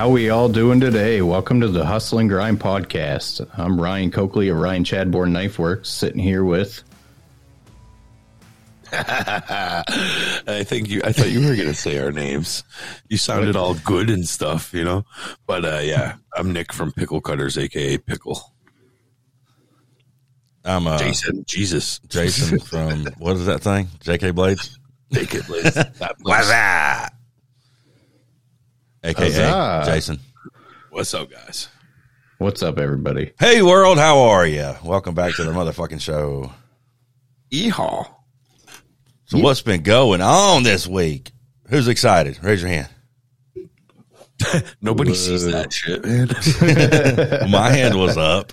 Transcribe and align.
How 0.00 0.08
we 0.08 0.30
all 0.30 0.48
doing 0.48 0.80
today? 0.80 1.20
Welcome 1.20 1.60
to 1.60 1.68
the 1.68 1.84
Hustle 1.84 2.20
and 2.20 2.30
Grind 2.30 2.58
podcast. 2.58 3.46
I'm 3.52 3.78
Ryan 3.78 4.10
Coakley 4.10 4.48
of 4.48 4.56
Ryan 4.56 4.82
Chadbourne 4.82 5.30
Knife 5.30 5.58
Works, 5.58 5.90
sitting 5.90 6.22
here 6.22 6.42
with. 6.42 6.82
I 8.92 10.64
think 10.64 10.88
you. 10.88 11.02
I 11.04 11.12
thought 11.12 11.28
you 11.28 11.40
were 11.40 11.54
going 11.54 11.68
to 11.68 11.74
say 11.74 11.98
our 11.98 12.12
names. 12.12 12.64
You 13.10 13.18
sounded 13.18 13.56
all 13.56 13.74
good 13.74 14.08
and 14.08 14.26
stuff, 14.26 14.72
you 14.72 14.84
know. 14.84 15.04
But 15.46 15.66
uh, 15.66 15.80
yeah, 15.82 16.14
I'm 16.34 16.54
Nick 16.54 16.72
from 16.72 16.92
Pickle 16.92 17.20
Cutters, 17.20 17.58
aka 17.58 17.98
Pickle. 17.98 18.40
I'm 20.64 20.86
uh, 20.86 20.96
Jason. 20.96 21.44
Jesus, 21.46 21.98
Jason 22.08 22.58
from 22.58 23.04
what 23.18 23.36
is 23.36 23.44
that 23.44 23.60
thing? 23.60 23.88
J.K. 24.00 24.30
Blades, 24.30 24.78
JK 25.12 25.46
Blades. 25.46 25.76
What's 26.22 26.48
that? 26.48 27.10
AKA 29.02 29.30
Huzzah. 29.32 29.82
Jason. 29.90 30.18
What's 30.90 31.14
up, 31.14 31.30
guys? 31.30 31.68
What's 32.38 32.62
up, 32.62 32.78
everybody? 32.78 33.32
Hey 33.38 33.62
world, 33.62 33.98
how 33.98 34.18
are 34.20 34.46
you? 34.46 34.74
Welcome 34.84 35.14
back 35.14 35.34
to 35.36 35.44
the 35.44 35.52
motherfucking 35.52 36.00
show. 36.00 36.52
Yeehaw! 37.50 38.08
So 39.26 39.38
what's 39.38 39.62
been 39.62 39.82
going 39.82 40.20
on 40.20 40.62
this 40.64 40.86
week? 40.86 41.32
Who's 41.68 41.88
excited? 41.88 42.42
Raise 42.42 42.62
your 42.62 42.70
hand. 42.70 42.88
Nobody 44.80 45.14
sees 45.14 45.44
that 45.46 45.72
shit, 45.72 46.04
man. 46.04 46.28
My 47.50 47.70
hand 47.70 47.98
was 47.98 48.16
up. 48.16 48.52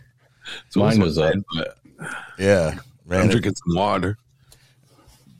So 0.69 0.81
Mine 0.81 0.99
was 0.99 1.17
up. 1.17 1.33
but 1.55 1.77
Yeah, 2.37 2.77
I'm 3.09 3.27
drinking 3.29 3.55
some 3.55 3.75
water. 3.75 4.17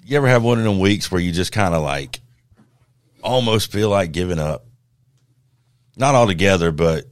You 0.06 0.18
ever 0.18 0.28
have 0.28 0.44
one 0.44 0.58
of 0.58 0.64
them 0.64 0.80
weeks 0.80 1.12
where 1.12 1.22
you 1.22 1.32
just 1.32 1.52
kind 1.52 1.74
of 1.74 1.84
like 1.84 2.22
almost 3.22 3.72
feel 3.72 3.90
like 3.90 4.12
giving 4.14 4.40
up? 4.40 4.67
Not 5.98 6.16
all 6.16 6.28
together, 6.28 6.72
but 6.72 7.06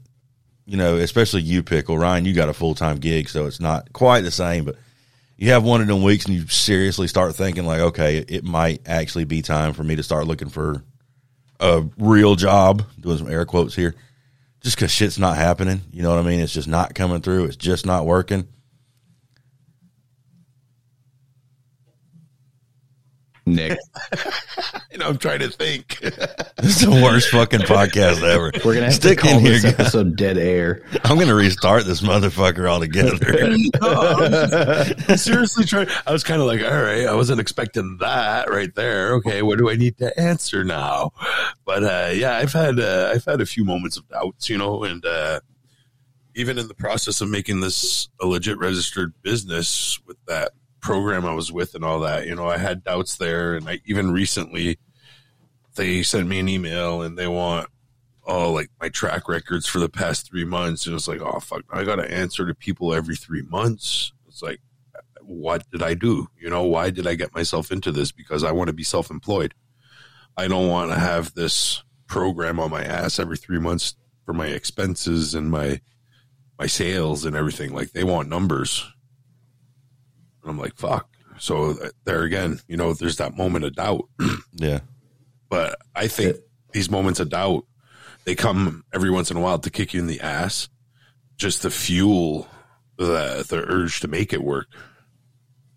you 0.65 0.77
know, 0.77 0.97
especially 0.97 1.41
you, 1.41 1.63
Pickle. 1.63 1.97
Ryan, 1.97 2.25
you 2.25 2.33
got 2.33 2.49
a 2.49 2.53
full 2.53 2.75
time 2.75 2.97
gig, 2.97 3.29
so 3.29 3.45
it's 3.45 3.59
not 3.59 3.91
quite 3.93 4.21
the 4.21 4.31
same, 4.31 4.65
but 4.65 4.75
you 5.37 5.51
have 5.51 5.63
one 5.63 5.81
of 5.81 5.87
them 5.87 6.01
weeks 6.01 6.25
and 6.25 6.35
you 6.35 6.47
seriously 6.47 7.07
start 7.07 7.35
thinking 7.35 7.65
like, 7.65 7.81
okay, 7.81 8.19
it 8.19 8.43
might 8.43 8.81
actually 8.85 9.25
be 9.25 9.41
time 9.41 9.73
for 9.73 9.83
me 9.83 9.95
to 9.95 10.03
start 10.03 10.27
looking 10.27 10.49
for 10.49 10.83
a 11.59 11.83
real 11.97 12.35
job, 12.35 12.83
doing 12.99 13.17
some 13.17 13.29
air 13.29 13.45
quotes 13.45 13.75
here. 13.75 13.95
Just 14.61 14.77
cause 14.77 14.91
shit's 14.91 15.19
not 15.19 15.37
happening. 15.37 15.81
You 15.91 16.01
know 16.01 16.09
what 16.15 16.23
I 16.23 16.27
mean? 16.27 16.39
It's 16.39 16.53
just 16.53 16.67
not 16.67 16.95
coming 16.95 17.21
through. 17.21 17.45
It's 17.45 17.55
just 17.55 17.85
not 17.85 18.05
working. 18.05 18.47
Nick. 23.45 23.77
You 24.91 24.99
know, 24.99 25.09
I'm 25.09 25.17
trying 25.17 25.39
to 25.39 25.49
think. 25.49 25.99
This 26.57 26.81
is 26.81 26.87
the 26.87 27.01
worst 27.03 27.29
fucking 27.31 27.59
podcast 27.61 28.23
ever. 28.23 28.49
We're 28.63 28.75
gonna 28.75 28.85
have 28.85 28.93
Stick 28.93 29.19
to 29.19 29.23
call 29.25 29.33
in 29.37 29.39
here, 29.41 29.51
this 29.51 29.63
guys. 29.63 29.73
episode 29.73 30.15
"Dead 30.15 30.37
Air." 30.37 30.81
I'm 31.03 31.19
gonna 31.19 31.35
restart 31.35 31.83
this 31.85 32.01
motherfucker 32.01 32.67
altogether. 32.67 33.17
I'm 35.09 35.17
seriously 35.17 35.65
trying. 35.65 35.89
I 36.07 36.13
was 36.13 36.23
kind 36.23 36.39
of 36.41 36.47
like, 36.47 36.61
all 36.61 36.81
right, 36.81 37.05
I 37.07 37.13
wasn't 37.13 37.41
expecting 37.41 37.97
that 37.99 38.49
right 38.49 38.73
there. 38.73 39.15
Okay, 39.15 39.41
what 39.41 39.57
do 39.59 39.69
I 39.69 39.75
need 39.75 39.97
to 39.97 40.17
answer 40.17 40.63
now? 40.63 41.11
But 41.65 41.83
uh, 41.83 42.11
yeah, 42.13 42.37
I've 42.37 42.53
had 42.53 42.79
uh, 42.79 43.11
I've 43.13 43.25
had 43.25 43.41
a 43.41 43.45
few 43.45 43.65
moments 43.65 43.97
of 43.97 44.07
doubts, 44.07 44.49
you 44.49 44.57
know, 44.57 44.85
and 44.85 45.05
uh, 45.05 45.41
even 46.35 46.57
in 46.57 46.69
the 46.69 46.73
process 46.73 47.19
of 47.19 47.29
making 47.29 47.59
this 47.59 48.07
a 48.21 48.25
legit 48.25 48.57
registered 48.59 49.13
business 49.21 49.99
with 50.07 50.17
that 50.27 50.53
program 50.85 51.25
I 51.25 51.33
was 51.33 51.51
with 51.51 51.73
and 51.73 51.83
all 51.83 52.01
that, 52.01 52.27
you 52.27 52.35
know, 52.35 52.47
I 52.47 52.59
had 52.59 52.83
doubts 52.83 53.15
there, 53.15 53.55
and 53.55 53.67
I 53.67 53.81
even 53.85 54.11
recently 54.11 54.77
they 55.73 56.03
sent 56.03 56.27
me 56.27 56.39
an 56.39 56.47
email 56.47 57.01
and 57.01 57.17
they 57.17 57.27
want 57.27 57.69
oh 58.27 58.51
like 58.51 58.69
my 58.79 58.89
track 58.89 59.27
records 59.27 59.65
for 59.65 59.79
the 59.79 59.89
past 59.89 60.27
three 60.27 60.45
months. 60.45 60.85
And 60.85 60.95
it's 60.95 61.07
like 61.07 61.21
oh 61.21 61.39
fuck 61.39 61.63
i 61.71 61.83
gotta 61.83 62.09
answer 62.09 62.45
to 62.45 62.53
people 62.53 62.93
every 62.93 63.15
three 63.15 63.41
months. 63.41 64.13
It's 64.27 64.43
like 64.43 64.61
what 65.21 65.69
did 65.71 65.81
i 65.81 65.95
do? 65.95 66.27
You 66.39 66.51
know 66.51 66.63
why 66.63 66.91
did 66.91 67.07
i 67.07 67.15
get 67.15 67.33
myself 67.33 67.71
into 67.71 67.91
this? 67.91 68.11
Because 68.11 68.43
i 68.43 68.51
want 68.51 68.67
to 68.67 68.73
be 68.73 68.83
self-employed. 68.83 69.55
I 70.37 70.47
don't 70.47 70.69
want 70.69 70.91
to 70.91 70.99
have 70.99 71.33
this 71.33 71.83
program 72.05 72.59
on 72.59 72.69
my 72.69 72.83
ass 72.83 73.19
every 73.19 73.37
three 73.37 73.59
months 73.59 73.95
for 74.23 74.33
my 74.33 74.47
expenses 74.47 75.33
and 75.33 75.49
my 75.49 75.81
my 76.59 76.67
sales 76.67 77.25
and 77.25 77.35
everything. 77.35 77.73
Like 77.73 77.91
they 77.91 78.03
want 78.03 78.29
numbers 78.29 78.85
and 80.45 80.51
i'm 80.51 80.59
like 80.59 80.75
fuck 80.75 81.09
so 81.37 81.71
uh, 81.71 81.89
there 82.05 82.23
again 82.23 82.59
you 82.67 82.77
know 82.77 82.93
there's 82.93 83.17
that 83.17 83.35
moment 83.35 83.65
of 83.65 83.75
doubt 83.75 84.05
yeah. 84.53 84.79
but 85.49 85.77
I 85.93 86.07
think 86.07 86.37
these 86.71 86.89
moments 86.89 87.19
of 87.19 87.29
doubt 87.29 87.65
they 88.25 88.35
come 88.35 88.83
every 88.93 89.09
once 89.09 89.31
in 89.31 89.37
a 89.37 89.39
while 89.39 89.59
to 89.59 89.69
kick 89.69 89.93
you 89.93 89.99
in 90.01 90.07
the 90.07 90.19
ass, 90.19 90.67
just 91.37 91.61
to 91.61 91.69
fuel 91.69 92.47
the 92.97 93.45
the 93.47 93.63
urge 93.67 94.01
to 94.01 94.07
make 94.07 94.33
it 94.33 94.43
work. 94.43 94.67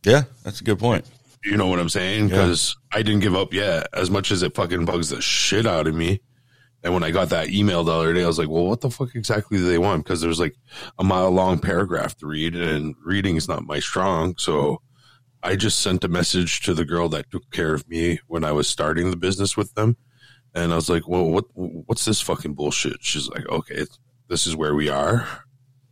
Yeah, 0.05 0.25
that's 0.43 0.61
a 0.61 0.65
good 0.65 0.79
point. 0.79 1.05
You 1.45 1.57
know 1.57 1.67
what 1.67 1.79
I'm 1.79 1.89
saying? 1.89 2.29
Yeah. 2.29 2.37
Because 2.37 2.77
I 2.91 3.03
didn't 3.03 3.21
give 3.21 3.37
up 3.37 3.53
yet, 3.53 3.87
as 3.93 4.11
much 4.11 4.31
as 4.31 4.43
it 4.43 4.55
fucking 4.55 4.87
bugs 4.87 5.11
the 5.11 5.21
shit 5.21 5.67
out 5.67 5.87
of 5.87 5.95
me. 5.95 6.21
And 6.85 6.95
when 6.95 7.03
I 7.03 7.11
got 7.11 7.31
that 7.31 7.51
email 7.51 7.83
the 7.83 7.93
other 7.93 8.15
day, 8.15 8.23
I 8.23 8.27
was 8.27 8.39
like, 8.39 8.49
"Well, 8.49 8.67
what 8.67 8.81
the 8.81 8.91
fuck 8.91 9.15
exactly 9.15 9.59
do 9.59 9.69
they 9.69 9.79
want?" 9.79 10.05
Because 10.05 10.21
there's 10.21 10.39
like 10.39 10.57
a 10.99 11.05
mile 11.05 11.31
long 11.31 11.59
paragraph 11.59 12.17
to 12.19 12.27
read, 12.27 12.55
and 12.55 12.95
reading 13.05 13.37
is 13.37 13.49
not 13.49 13.67
my 13.67 13.81
strong. 13.81 14.37
So 14.39 14.81
I 15.43 15.57
just 15.57 15.81
sent 15.81 16.05
a 16.05 16.09
message 16.09 16.61
to 16.63 16.75
the 16.75 16.85
girl 16.85 17.09
that 17.11 17.31
took 17.31 17.51
care 17.51 17.75
of 17.75 17.89
me 17.89 18.21
when 18.27 18.45
I 18.45 18.53
was 18.53 18.69
starting 18.69 19.11
the 19.11 19.17
business 19.17 19.57
with 19.57 19.75
them, 19.75 19.97
and 20.55 20.73
I 20.73 20.77
was 20.77 20.89
like, 20.89 21.09
"Well, 21.09 21.25
what 21.25 21.47
what's 21.55 22.05
this 22.05 22.21
fucking 22.21 22.55
bullshit?" 22.55 22.99
She's 23.01 23.29
like, 23.29 23.49
"Okay, 23.49 23.87
this 24.29 24.47
is 24.47 24.55
where 24.55 24.75
we 24.75 24.89
are. 24.89 25.27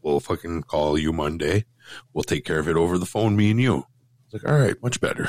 We'll 0.02 0.20
fucking 0.20 0.64
call 0.64 0.96
you 0.96 1.12
Monday. 1.12 1.64
We'll 2.12 2.24
take 2.24 2.44
care 2.44 2.60
of 2.60 2.68
it 2.68 2.76
over 2.76 2.96
the 2.96 3.06
phone, 3.06 3.36
me 3.36 3.50
and 3.50 3.60
you." 3.60 3.86
Was 4.32 4.42
like, 4.42 4.52
"All 4.52 4.58
right, 4.58 4.74
much 4.82 5.00
better." 5.00 5.22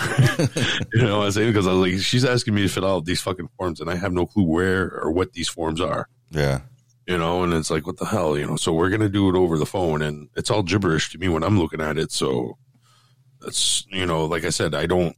you 0.94 1.02
know 1.04 1.20
what 1.20 1.26
I'm 1.26 1.32
saying? 1.32 1.50
Because 1.50 1.68
I 1.68 1.74
was 1.74 1.92
like, 1.92 2.02
she's 2.02 2.26
asking 2.26 2.56
me 2.56 2.64
to 2.64 2.68
fill 2.70 2.86
out 2.86 3.06
these 3.06 3.22
fucking 3.22 3.50
forms, 3.58 3.80
and 3.80 3.90
I 3.90 3.96
have 3.96 4.12
no 4.14 4.26
clue 4.26 4.44
where 4.44 4.92
or 5.02 5.12
what 5.12 5.34
these 5.34 5.48
forms 5.50 5.80
are 5.82 6.08
Yeah. 6.32 6.62
you 7.08 7.18
know, 7.18 7.44
and 7.44 7.54
it's 7.54 7.70
like, 7.70 7.86
what 7.86 7.98
the 7.98 8.06
hell, 8.06 8.38
you 8.38 8.46
know? 8.46 8.56
So 8.58 8.74
we're 8.74 8.90
gonna 8.90 9.10
do 9.10 9.30
it 9.30 9.36
over 9.36 9.58
the 9.58 9.66
phone, 9.66 10.02
and 10.02 10.30
it's 10.36 10.50
all 10.52 10.64
gibberish 10.64 11.12
to 11.12 11.18
me 11.18 11.28
when 11.30 11.44
I'm 11.44 11.60
looking 11.60 11.82
at 11.82 11.98
it. 11.98 12.12
So 12.12 12.58
that's 13.42 13.86
you 13.92 14.06
know, 14.06 14.26
like 14.26 14.44
I 14.46 14.50
said, 14.50 14.74
I 14.74 14.88
don't, 14.88 15.16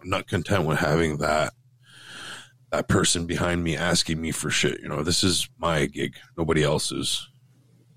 I'm 0.00 0.08
not 0.08 0.28
content 0.28 0.64
with 0.64 0.78
having 0.78 1.18
that 1.18 1.52
that 2.70 2.88
person 2.88 3.26
behind 3.26 3.62
me 3.64 3.76
asking 3.76 4.20
me 4.20 4.30
for 4.30 4.48
shit. 4.48 4.80
You 4.80 4.88
know, 4.88 5.02
this 5.02 5.22
is 5.24 5.48
my 5.58 5.86
gig, 5.86 6.14
nobody 6.38 6.62
else's. 6.62 7.28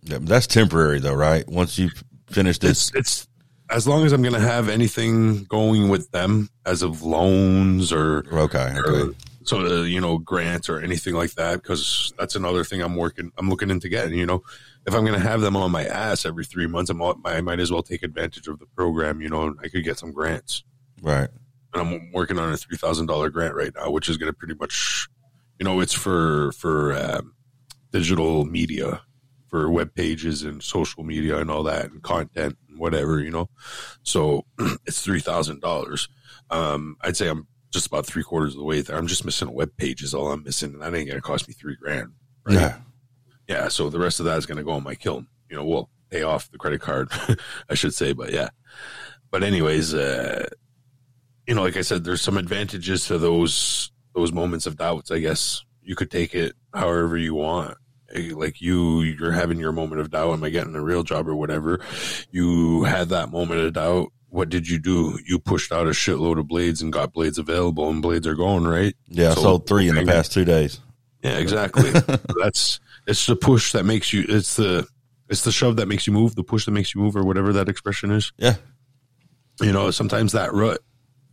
yeah 0.01 0.17
that's 0.22 0.47
temporary 0.47 0.99
though, 0.99 1.13
right? 1.13 1.47
Once 1.47 1.77
you 1.77 1.91
finish 2.29 2.57
this, 2.57 2.89
It's 2.89 2.95
it's 2.95 3.27
as 3.69 3.87
long 3.87 4.05
as 4.05 4.13
I'm 4.13 4.21
gonna 4.21 4.39
have 4.39 4.69
anything 4.69 5.43
going 5.45 5.89
with 5.89 6.11
them 6.11 6.49
as 6.65 6.81
of 6.81 7.03
loans 7.03 7.91
or 7.91 8.25
okay, 8.31 8.73
or 8.75 8.87
okay. 8.87 9.17
so 9.43 9.65
uh, 9.65 9.83
you 9.83 10.01
know 10.01 10.17
grants 10.17 10.69
or 10.69 10.79
anything 10.79 11.13
like 11.13 11.33
that 11.33 11.61
because 11.61 12.13
that's 12.17 12.35
another 12.35 12.63
thing 12.63 12.81
i'm 12.81 12.95
working 12.95 13.31
i'm 13.37 13.49
looking 13.49 13.69
into 13.69 13.87
getting 13.87 14.17
you 14.17 14.25
know 14.25 14.43
if 14.85 14.93
i'm 14.93 15.05
going 15.05 15.19
to 15.19 15.27
have 15.27 15.41
them 15.41 15.55
on 15.55 15.71
my 15.71 15.85
ass 15.85 16.25
every 16.25 16.43
three 16.43 16.67
months 16.67 16.89
I'm, 16.89 17.01
all- 17.01 17.19
i 17.25 17.41
might 17.41 17.59
as 17.59 17.71
well 17.71 17.83
take 17.83 18.03
advantage 18.03 18.47
of 18.47 18.59
the 18.59 18.65
program 18.65 19.21
you 19.21 19.29
know 19.29 19.47
and 19.47 19.57
i 19.63 19.67
could 19.67 19.83
get 19.83 19.99
some 19.99 20.11
grants 20.11 20.63
right. 21.01 21.29
and 21.73 21.81
i'm 21.81 22.11
working 22.11 22.39
on 22.39 22.51
a 22.51 22.55
$3000 22.57 23.31
grant 23.31 23.55
right 23.55 23.71
now 23.75 23.91
which 23.91 24.09
is 24.09 24.17
going 24.17 24.31
to 24.31 24.37
pretty 24.37 24.55
much 24.55 25.07
you 25.59 25.63
know 25.63 25.79
it's 25.79 25.93
for 25.93 26.51
for 26.53 26.93
um, 26.93 27.35
digital 27.91 28.45
media 28.45 29.01
for 29.47 29.69
web 29.69 29.93
pages 29.93 30.43
and 30.43 30.63
social 30.63 31.03
media 31.03 31.37
and 31.37 31.51
all 31.51 31.63
that 31.63 31.91
and 31.91 32.01
content 32.01 32.57
whatever 32.77 33.19
you 33.19 33.31
know? 33.31 33.49
So 34.03 34.45
it's 34.85 35.05
$3000 35.05 36.07
um 36.51 36.95
i'd 37.01 37.17
say 37.17 37.27
i'm 37.27 37.47
just 37.72 37.87
about 37.87 38.05
three 38.05 38.23
quarters 38.23 38.53
of 38.53 38.59
the 38.59 38.63
way 38.63 38.79
there. 38.81 38.95
I'm 38.95 39.07
just 39.07 39.25
missing 39.25 39.47
a 39.47 39.51
web 39.51 39.75
page 39.77 40.03
is 40.03 40.13
all 40.13 40.31
i'm 40.31 40.43
missing 40.43 40.73
and 40.73 40.81
that 40.81 40.93
ain't 40.93 41.09
gonna 41.09 41.22
cost 41.22 41.47
me 41.47 41.53
three 41.53 41.75
grand 41.75 42.11
right? 42.45 42.53
Yeah. 42.53 42.77
yeah 43.47 43.67
so 43.67 43.89
the 43.89 43.99
rest 43.99 44.19
of 44.19 44.25
that 44.27 44.37
is 44.37 44.45
gonna 44.45 44.63
go 44.63 44.72
on 44.72 44.83
my 44.83 44.95
kiln 44.95 45.27
you 45.49 45.55
know 45.55 45.66
we'll 45.66 45.89
pay 46.09 46.22
off 46.22 46.51
the 46.51 46.57
credit 46.57 46.81
card 46.81 47.09
i 47.69 47.73
should 47.73 47.93
say 47.93 48.13
but 48.13 48.31
yeah. 48.31 48.49
But 49.31 49.43
anyways 49.43 49.93
uh 49.93 50.47
you 51.47 51.55
know 51.55 51.63
like 51.63 51.78
i 51.78 51.81
said 51.81 52.03
there's 52.03 52.21
some 52.21 52.37
advantages 52.37 53.05
to 53.07 53.17
those 53.17 53.91
those 54.13 54.31
moments 54.31 54.66
of 54.67 54.78
doubts 54.78 55.11
i 55.11 55.19
guess. 55.19 55.63
You 55.81 55.95
could 55.95 56.09
take 56.09 56.33
it 56.33 56.53
however 56.73 57.17
you 57.17 57.35
want 57.35 57.78
like 58.16 58.62
you 58.62 59.02
you're 59.02 59.32
having 59.32 59.59
your 59.59 59.72
moment 59.72 60.02
of 60.02 60.12
doubt 60.12 60.34
am 60.34 60.44
i 60.44 60.50
getting 60.50 60.76
a 60.76 60.82
real 60.82 61.03
job 61.03 61.28
or 61.28 61.35
whatever? 61.35 61.79
You 62.32 62.84
had 62.84 63.09
that 63.09 63.29
moment 63.32 63.62
of 63.62 63.73
doubt. 63.73 64.12
What 64.29 64.50
did 64.50 64.67
you 64.67 64.79
do? 64.79 65.17
You 65.26 65.40
pushed 65.40 65.72
out 65.72 65.88
a 65.88 65.91
shitload 65.91 66.40
of 66.40 66.47
blades 66.47 66.82
and 66.82 66.91
got 66.91 67.14
blades 67.14 67.38
available 67.38 67.90
and 67.90 68.02
blades 68.02 68.28
are 68.28 68.35
going 68.35 68.66
right? 68.66 68.94
Yeah, 69.08 69.32
I 69.32 69.35
sold 69.35 69.67
three 69.67 69.88
in 69.88 69.96
the 69.96 70.06
past 70.06 70.32
two 70.34 70.44
days. 70.46 70.79
yeah 71.23 71.38
exactly. 71.38 71.91
That's 72.41 72.79
it's 73.08 73.26
the 73.26 73.35
push 73.35 73.72
that 73.73 73.85
makes 73.85 74.12
you 74.12 74.26
it's 74.28 74.56
the 74.56 74.88
it's 75.29 75.44
the 75.44 75.52
shove 75.52 75.78
that 75.78 75.88
makes 75.88 76.06
you 76.06 76.14
move 76.14 76.35
the 76.35 76.44
push 76.44 76.66
that 76.66 76.72
makes 76.72 76.94
you 76.94 77.02
move 77.02 77.16
or 77.16 77.23
whatever 77.23 77.53
that 77.53 77.70
expression 77.70 78.12
is. 78.12 78.32
Yeah. 78.38 78.56
you 79.62 79.72
know 79.72 79.90
sometimes 79.91 80.34
that 80.34 80.53
rut 80.53 80.79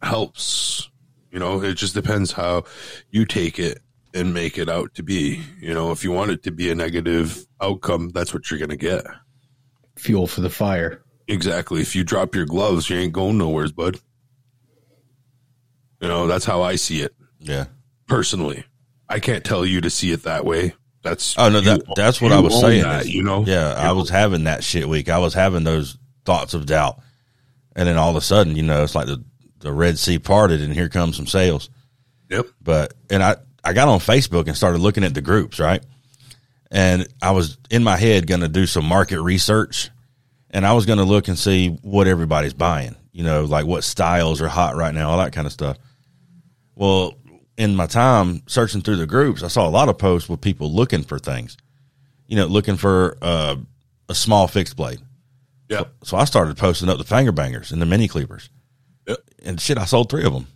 helps. 0.03 0.89
You 1.31 1.39
know 1.39 1.63
it 1.63 1.75
just 1.75 1.95
depends 1.95 2.33
how 2.33 2.65
you 3.11 3.25
take 3.25 3.59
it 3.59 3.81
and 4.15 4.33
make 4.35 4.59
it 4.59 4.69
out 4.69 4.95
to 4.95 5.03
be. 5.03 5.43
You 5.61 5.75
know, 5.75 5.91
if 5.93 6.05
you 6.05 6.13
want 6.13 6.31
it 6.31 6.43
to 6.45 6.51
be 6.51 6.71
a 6.71 6.75
negative 6.75 7.47
outcome, 7.61 8.11
that's 8.11 8.33
what 8.35 8.51
you're 8.51 8.59
going 8.59 8.71
to 8.71 8.77
get. 8.77 9.05
Fuel 9.99 10.27
for 10.27 10.41
the 10.41 10.51
fire. 10.51 11.03
Exactly. 11.29 11.81
If 11.81 11.95
you 11.95 12.05
drop 12.05 12.35
your 12.35 12.47
gloves, 12.47 12.91
you 12.91 12.97
ain't 12.99 13.13
going 13.13 13.39
nowheres, 13.39 13.73
bud. 13.73 13.99
You 16.01 16.09
know, 16.09 16.27
that's 16.27 16.45
how 16.45 16.63
I 16.63 16.77
see 16.77 17.01
it 17.03 17.15
Yeah. 17.39 17.67
personally. 18.09 18.65
I 19.09 19.21
can't 19.21 19.45
tell 19.45 19.65
you 19.65 19.81
to 19.83 19.91
see 19.91 20.11
it 20.13 20.25
that 20.25 20.45
way. 20.45 20.75
That's 21.03 21.37
Oh 21.39 21.49
no, 21.49 21.61
that 21.61 21.79
you- 21.87 21.95
that's 21.97 22.21
what 22.21 22.29
you 22.31 22.37
I 22.37 22.41
was 22.41 22.59
saying. 22.61 22.83
that, 22.83 23.03
is- 23.03 23.11
you 23.11 23.23
know, 23.23 23.45
Yeah, 23.47 23.75
I 23.75 23.93
was 23.93 24.09
having 24.09 24.45
that 24.45 24.65
shit 24.65 24.89
week. 24.89 25.09
I 25.09 25.19
was 25.19 25.35
having 25.35 25.65
those 25.65 25.99
thoughts 26.25 26.55
of 26.55 26.67
doubt, 26.67 27.01
and 27.75 27.89
then 27.89 27.97
all 27.99 28.11
of 28.11 28.17
a 28.17 28.21
sudden, 28.21 28.57
you 28.57 28.63
know, 28.63 28.83
it's 28.83 28.95
like 28.95 29.07
the 29.07 29.23
the 29.61 29.73
Red 29.73 29.97
Sea 29.97 30.19
parted, 30.19 30.61
and 30.61 30.73
here 30.75 30.89
comes 30.89 31.17
some 31.17 31.27
sales. 31.29 31.71
Yep. 32.31 32.47
But 32.61 32.95
and 33.11 33.23
I 33.23 33.37
I 33.65 33.73
got 33.73 33.89
on 33.89 33.99
Facebook 34.01 34.47
and 34.49 34.57
started 34.57 34.81
looking 34.81 35.05
at 35.05 35.15
the 35.15 35.23
groups, 35.23 35.59
right? 35.61 35.83
And 36.71 37.07
I 37.21 37.33
was 37.33 37.59
in 37.71 37.85
my 37.85 37.97
head 37.97 38.27
going 38.27 38.41
to 38.41 38.49
do 38.49 38.67
some 38.67 38.85
market 38.85 39.21
research, 39.21 39.91
and 40.51 40.67
I 40.67 40.73
was 40.73 40.87
going 40.87 40.99
to 40.99 41.05
look 41.05 41.29
and 41.29 41.39
see 41.39 41.69
what 41.83 42.07
everybody's 42.09 42.55
buying. 42.55 42.97
You 43.13 43.25
know, 43.25 43.45
like 43.45 43.67
what 43.67 43.85
styles 43.85 44.41
are 44.41 44.49
hot 44.49 44.75
right 44.75 44.95
now, 44.95 45.11
all 45.11 45.19
that 45.19 45.33
kind 45.33 45.47
of 45.47 45.53
stuff. 45.53 45.77
Well, 46.75 47.15
in 47.59 47.77
my 47.77 47.87
time 47.87 48.43
searching 48.47 48.81
through 48.81 48.97
the 48.97 49.07
groups, 49.07 49.43
I 49.43 49.49
saw 49.49 49.69
a 49.69 49.71
lot 49.71 49.89
of 49.91 49.99
posts 49.99 50.29
with 50.29 50.41
people 50.41 50.73
looking 50.73 51.03
for 51.03 51.19
things. 51.19 51.57
You 52.27 52.37
know, 52.37 52.47
looking 52.47 52.77
for 52.79 53.19
uh, 53.21 53.57
a 54.09 54.15
small 54.15 54.49
fixed 54.49 54.77
blade. 54.77 55.01
Yep. 55.69 55.93
So 56.05 56.17
I 56.17 56.25
started 56.25 56.57
posting 56.57 56.89
up 56.89 56.97
the 56.97 57.05
finger 57.05 57.33
bangers 57.33 57.71
and 57.73 57.81
the 57.83 57.87
mini 57.87 58.09
cleavers, 58.09 58.49
Yep. 59.07 59.19
and 59.45 59.61
shit, 59.61 59.77
I 59.79 59.85
sold 59.85 60.09
three 60.11 60.25
of 60.25 60.33
them. 60.33 60.47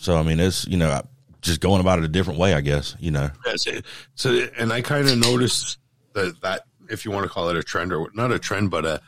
So 0.00 0.16
I 0.16 0.22
mean, 0.22 0.40
it's 0.40 0.66
you 0.66 0.78
know 0.78 1.02
just 1.42 1.60
going 1.60 1.80
about 1.80 1.98
it 1.98 2.04
a 2.04 2.08
different 2.08 2.38
way, 2.38 2.54
I 2.54 2.62
guess. 2.62 2.96
You 3.00 3.10
know, 3.10 3.30
Yes. 3.46 3.66
So, 4.14 4.48
and 4.58 4.72
I 4.72 4.80
kind 4.80 5.08
of 5.08 5.18
noticed 5.18 5.78
that 6.14 6.40
that 6.40 6.62
if 6.88 7.04
you 7.04 7.10
want 7.10 7.24
to 7.24 7.28
call 7.30 7.50
it 7.50 7.56
a 7.56 7.62
trend 7.62 7.92
or 7.92 8.10
not 8.14 8.32
a 8.32 8.38
trend, 8.38 8.70
but 8.70 8.86
a 8.86 9.00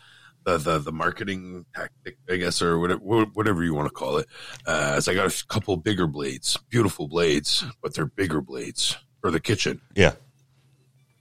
the 0.45 0.59
the, 0.59 0.79
the 0.79 0.93
marketing 0.93 1.65
tactic, 1.75 2.19
I 2.29 2.37
guess, 2.37 2.61
or 2.61 2.79
whatever 2.79 3.01
whatever 3.01 3.65
you 3.65 3.75
want 3.75 3.89
to 3.89 3.95
call 3.95 4.19
it. 4.19 4.27
Uh, 4.67 4.95
is 4.99 5.09
I 5.09 5.15
got 5.15 5.33
a 5.33 5.47
couple 5.47 5.77
bigger 5.79 6.07
blades, 6.07 6.59
beautiful 6.69 7.09
blades, 7.09 7.65
but 7.83 7.95
they're 7.95 8.07
bigger 8.07 8.41
blades 8.41 8.97
for 9.21 9.31
the 9.31 9.41
kitchen. 9.41 9.81
yeah, 9.95 10.13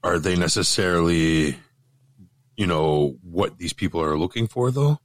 Are 0.03 0.19
they 0.19 0.35
necessarily, 0.35 1.56
you 2.57 2.67
know, 2.67 3.17
what 3.21 3.57
these 3.57 3.74
people 3.74 4.01
are 4.01 4.17
looking 4.17 4.47
for 4.47 4.71
though? 4.71 5.00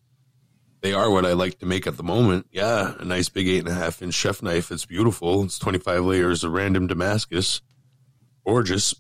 They 0.87 0.93
are 0.93 1.11
what 1.11 1.27
I 1.27 1.33
like 1.33 1.59
to 1.59 1.67
make 1.67 1.89
at 1.89 1.97
the 1.97 2.05
moment. 2.05 2.47
Yeah, 2.53 2.95
a 3.01 3.05
nice 3.05 3.29
big 3.29 3.49
eight 3.49 3.59
and 3.59 3.67
a 3.67 3.75
half 3.75 4.03
inch 4.03 4.15
chef 4.15 4.41
knife. 4.41 4.71
It's 4.71 4.87
beautiful. 4.87 5.43
It's 5.43 5.59
25 5.59 6.05
layers 6.05 6.45
of 6.45 6.53
random 6.53 6.87
Damascus. 6.87 7.61
Gorgeous. 8.47 8.95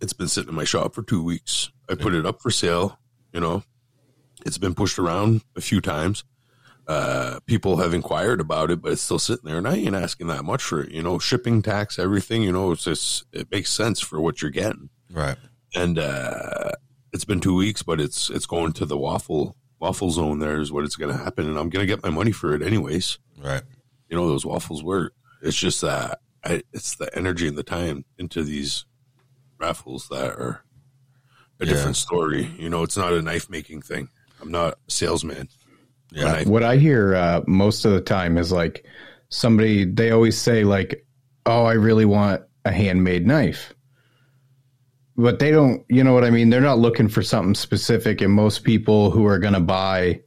It's 0.00 0.14
been 0.14 0.28
sitting 0.28 0.48
in 0.48 0.54
my 0.54 0.64
shop 0.64 0.94
for 0.94 1.02
two 1.02 1.22
weeks. 1.22 1.70
I 1.90 1.94
put 1.94 2.14
it 2.14 2.24
up 2.24 2.40
for 2.40 2.50
sale. 2.50 2.98
You 3.34 3.40
know, 3.40 3.64
it's 4.46 4.56
been 4.56 4.74
pushed 4.74 4.98
around 4.98 5.42
a 5.54 5.60
few 5.60 5.82
times. 5.82 6.24
Uh, 6.88 7.40
people 7.44 7.76
have 7.76 7.92
inquired 7.92 8.40
about 8.40 8.70
it, 8.70 8.80
but 8.80 8.92
it's 8.92 9.02
still 9.02 9.18
sitting 9.18 9.44
there, 9.44 9.58
and 9.58 9.68
I 9.68 9.76
ain't 9.76 9.94
asking 9.94 10.28
that 10.28 10.42
much 10.42 10.62
for 10.62 10.80
it. 10.80 10.90
You 10.90 11.02
know, 11.02 11.18
shipping 11.18 11.60
tax, 11.60 11.98
everything. 11.98 12.44
You 12.44 12.52
know, 12.52 12.72
it's 12.72 12.84
just 12.84 13.26
it 13.34 13.50
makes 13.50 13.70
sense 13.70 14.00
for 14.00 14.22
what 14.22 14.40
you're 14.40 14.50
getting 14.50 14.88
right, 15.10 15.36
and 15.74 15.98
uh, 15.98 16.70
it's 17.12 17.26
been 17.26 17.40
two 17.40 17.56
weeks, 17.56 17.82
but 17.82 18.00
it's 18.00 18.30
it's 18.30 18.46
going 18.46 18.72
to 18.72 18.86
the 18.86 18.96
waffle 18.96 19.54
waffle 19.78 20.10
zone. 20.10 20.38
There 20.38 20.58
is 20.60 20.72
what 20.72 20.84
it's 20.84 20.96
going 20.96 21.16
to 21.16 21.22
happen, 21.22 21.46
and 21.48 21.58
I'm 21.58 21.68
going 21.70 21.86
to 21.86 21.92
get 21.92 22.02
my 22.02 22.10
money 22.10 22.32
for 22.32 22.54
it 22.54 22.62
anyways. 22.62 23.18
right, 23.42 23.62
You 24.08 24.16
know, 24.16 24.26
those 24.28 24.46
waffles 24.46 24.82
work. 24.82 25.12
It's 25.42 25.56
just 25.56 25.80
that 25.82 26.20
I, 26.44 26.62
it's 26.72 26.96
the 26.96 27.14
energy 27.16 27.46
and 27.48 27.56
the 27.58 27.62
time 27.62 28.04
into 28.18 28.42
these 28.42 28.84
raffles 29.58 30.08
that 30.08 30.30
are 30.30 30.64
a 31.60 31.66
Yeah. 31.66 31.72
different 31.72 31.96
story. 31.96 32.50
You 32.58 32.68
know, 32.70 32.82
it's 32.82 32.96
not 32.96 33.12
a 33.12 33.22
knife 33.22 33.48
making 33.50 33.82
thing. 33.82 34.08
I'm 34.40 34.50
not 34.50 34.74
a 34.88 34.90
salesman. 34.90 35.48
yeah, 36.12 36.24
Knife- 36.32 36.46
What 36.46 36.62
I 36.62 36.76
hear 36.76 37.14
uh, 37.14 37.42
most 37.46 37.84
of 37.84 37.92
the 37.92 38.00
time 38.00 38.38
is 38.38 38.52
like 38.52 38.84
somebody, 39.28 39.84
they 39.84 40.10
always 40.10 40.38
say, 40.40 40.62
like, 40.64 41.04
oh, 41.46 41.64
I 41.64 41.72
really 41.74 42.04
want 42.04 42.42
a 42.64 42.72
handmade 42.72 43.26
knife. 43.26 43.74
But 45.16 45.38
they 45.38 45.50
don't, 45.50 45.84
you 45.88 46.04
know 46.04 46.12
what 46.12 46.24
I 46.24 46.30
mean? 46.30 46.50
They're 46.50 46.60
not 46.60 46.78
looking 46.78 47.08
for 47.08 47.22
something 47.22 47.54
specific. 47.54 48.20
And 48.20 48.32
most 48.32 48.64
people 48.64 49.10
who 49.10 49.26
are 49.26 49.38
going 49.38 49.54
to 49.54 49.60
buy 49.60 50.20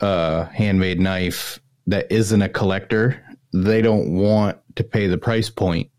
a 0.00 0.44
handmade 0.46 1.00
knife 1.00 1.60
that 1.86 2.10
isn't 2.10 2.42
a 2.42 2.48
collector, 2.48 3.24
they 3.52 3.80
don't 3.82 4.12
want 4.12 4.58
to 4.74 4.84
pay 4.84 5.06
the 5.06 5.18
price 5.18 5.48
point 5.48 5.90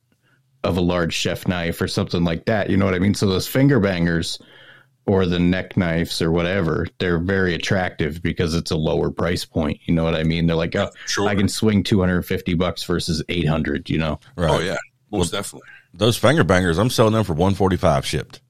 of 0.63 0.78
a 0.78 0.81
large 0.81 1.13
chef 1.13 1.48
knife 1.48 1.81
or 1.81 1.88
something 1.88 2.24
like 2.24 2.45
that. 2.45 2.69
You 2.69 2.78
know 2.78 2.86
what 2.86 2.94
I 2.94 3.00
mean? 3.00 3.13
So 3.13 3.28
those 3.28 3.48
finger 3.48 3.80
bangers 3.80 4.40
or 5.06 5.25
the 5.25 5.40
neck 5.40 5.78
knives 5.78 6.22
or 6.22 6.31
whatever, 6.31 6.86
they're 7.00 7.18
very 7.18 7.56
attractive 7.56 8.22
because 8.22 8.54
it's 8.54 8.72
a 8.72 8.75
lower 8.75 9.10
price 9.10 9.45
point. 9.45 9.80
You 9.86 9.94
know 9.94 10.04
what 10.04 10.16
I 10.16 10.24
mean? 10.24 10.45
They're 10.48 10.57
like, 10.57 10.75
oh, 10.75 10.90
Sure. 11.06 11.28
I 11.28 11.36
can 11.36 11.48
swing 11.48 11.83
250 11.83 12.54
bucks 12.56 12.83
versus 12.83 13.24
800, 13.30 13.90
you 13.90 13.98
know? 13.98 14.19
right. 14.36 14.51
Oh 14.51 14.60
yeah, 14.60 14.78
most 15.10 15.31
definitely. 15.31 15.69
Those 15.94 16.18
finger 16.18 16.44
bangers, 16.44 16.78
I'm 16.78 16.89
selling 16.89 17.13
them 17.13 17.24
for 17.24 17.34
one 17.34 17.56
forty 17.56 17.78
five 17.78 18.06
shipped. 18.06 18.42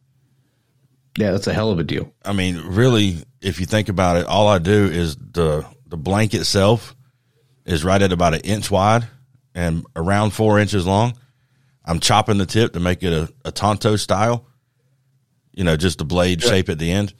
Yeah, 1.18 1.32
that's 1.32 1.48
a 1.48 1.54
hell 1.54 1.72
of 1.72 1.80
a 1.80 1.84
deal. 1.84 2.14
I 2.24 2.34
mean, 2.34 2.62
really, 2.66 3.24
if 3.42 3.60
you 3.60 3.66
think 3.66 3.90
about 3.90 4.18
it, 4.18 4.26
all 4.28 4.48
I 4.48 4.60
do 4.60 4.86
is 4.86 5.16
the 5.16 5.66
the 5.88 5.98
blank 5.98 6.34
itself 6.34 6.96
is 7.66 7.84
right 7.84 8.02
at 8.02 8.12
about 8.12 8.34
an 8.34 8.42
inch 8.42 8.70
wide 8.70 9.08
and 9.56 9.86
around 9.96 10.32
four 10.32 10.60
inches 10.60 10.86
long. 10.86 11.18
I'm 11.86 12.00
chopping 12.00 12.38
the 12.38 12.46
tip 12.46 12.74
to 12.74 12.80
make 12.80 13.02
it 13.02 13.14
a, 13.14 13.34
a 13.46 13.52
tonto 13.52 13.96
style, 13.96 14.46
you 15.54 15.64
know, 15.64 15.78
just 15.78 15.98
the 16.00 16.06
blade 16.06 16.44
Yeah. 16.44 16.50
shape 16.50 16.70
at 16.70 16.78
the 16.80 16.92
end. 16.92 17.14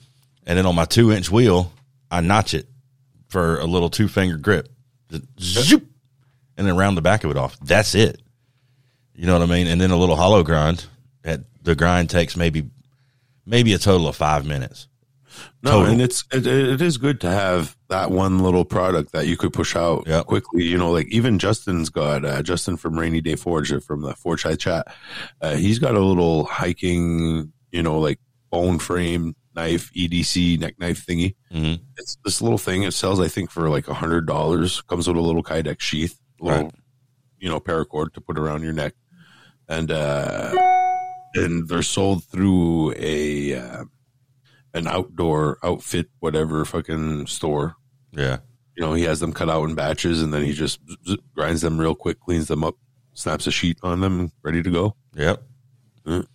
And 0.46 0.58
then 0.58 0.66
on 0.66 0.74
my 0.74 0.84
two 0.84 1.10
inch 1.10 1.30
wheel, 1.30 1.72
I 2.10 2.20
notch 2.20 2.54
it 2.54 2.66
for 3.28 3.58
a 3.58 3.64
little 3.64 3.88
two 3.90 4.08
finger 4.08 4.36
grip. 4.36 4.68
Just 5.36 5.68
zoop, 5.68 5.86
and 6.56 6.66
then 6.66 6.76
round 6.76 6.96
the 6.98 7.02
back 7.02 7.24
of 7.24 7.30
it 7.30 7.36
off. 7.38 7.58
That's 7.60 7.94
it. 7.94 8.20
You 9.18 9.26
know 9.26 9.32
what 9.36 9.42
I 9.42 9.52
mean? 9.52 9.66
And 9.66 9.80
then 9.80 9.90
a 9.90 9.96
little 9.96 10.14
hollow 10.14 10.44
grind. 10.44 10.86
At 11.24 11.40
the 11.64 11.74
grind 11.74 12.08
takes 12.08 12.36
maybe 12.36 12.70
maybe 13.44 13.72
a 13.72 13.78
total 13.78 14.06
of 14.06 14.14
five 14.16 14.46
minutes. 14.46 14.86
No, 15.62 15.70
Total. 15.72 15.92
and 15.92 16.00
it's 16.00 16.24
it, 16.32 16.46
it 16.46 16.80
is 16.80 16.98
good 16.98 17.20
to 17.22 17.30
have 17.30 17.76
that 17.88 18.10
one 18.12 18.38
little 18.38 18.64
product 18.64 19.12
that 19.12 19.26
you 19.26 19.36
could 19.36 19.52
push 19.52 19.74
out 19.74 20.04
Yep. 20.06 20.26
quickly. 20.26 20.62
You 20.64 20.78
know, 20.78 20.92
like 20.92 21.08
even 21.08 21.38
Justin's 21.40 21.90
got 21.90 22.24
uh, 22.24 22.42
Justin 22.42 22.76
from 22.76 22.96
Rainy 22.98 23.20
Day 23.20 23.34
Forge 23.34 23.72
from 23.84 24.02
the 24.02 24.14
Forge 24.14 24.44
High 24.44 24.54
Chat. 24.56 24.86
Uh, 25.40 25.54
he's 25.56 25.78
got 25.80 25.94
a 25.96 26.00
little 26.00 26.44
hiking, 26.44 27.52
you 27.72 27.82
know, 27.82 27.98
like 27.98 28.20
bone 28.50 28.78
frame 28.78 29.34
knife, 29.54 29.90
EDC 29.94 30.58
neck 30.60 30.76
knife 30.78 31.04
thingy. 31.04 31.34
Mhm. 31.52 31.80
It's 31.96 32.16
this 32.24 32.40
little 32.40 32.58
thing. 32.58 32.84
It 32.84 32.92
sells, 32.94 33.18
I 33.20 33.26
think, 33.28 33.50
for 33.50 33.68
like 33.68 33.88
a 33.88 33.94
hundred 33.94 34.26
dollars. 34.26 34.80
Comes 34.82 35.08
with 35.08 35.16
a 35.16 35.20
little 35.20 35.42
Kydex 35.42 35.80
sheath, 35.80 36.18
a 36.40 36.44
little, 36.44 36.62
Right. 36.64 36.74
you 37.40 37.48
know, 37.48 37.58
paracord 37.60 38.12
to 38.14 38.20
put 38.20 38.38
around 38.38 38.62
your 38.62 38.72
neck, 38.72 38.94
and 39.68 39.90
uh, 39.90 40.54
and 41.34 41.68
they're 41.68 41.82
sold 41.82 42.24
through 42.24 42.94
a. 42.96 43.54
Uh, 43.54 43.84
an 44.74 44.86
outdoor 44.86 45.58
outfit, 45.62 46.08
whatever 46.20 46.64
fucking 46.64 47.26
store. 47.26 47.76
Yeah. 48.12 48.38
You 48.76 48.84
know, 48.84 48.94
he 48.94 49.02
has 49.04 49.20
them 49.20 49.32
cut 49.32 49.50
out 49.50 49.68
in 49.68 49.74
batches 49.74 50.22
and 50.22 50.32
then 50.32 50.44
he 50.44 50.52
just 50.52 50.80
z- 50.88 50.96
z- 51.06 51.22
grinds 51.34 51.62
them 51.62 51.78
real 51.78 51.94
quick, 51.94 52.20
cleans 52.20 52.48
them 52.48 52.64
up, 52.64 52.76
snaps 53.14 53.46
a 53.46 53.50
sheet 53.50 53.78
on 53.82 54.00
them, 54.00 54.30
ready 54.42 54.62
to 54.62 54.70
go. 54.70 54.94
Yep. 55.14 55.42
Mm. 56.06 56.26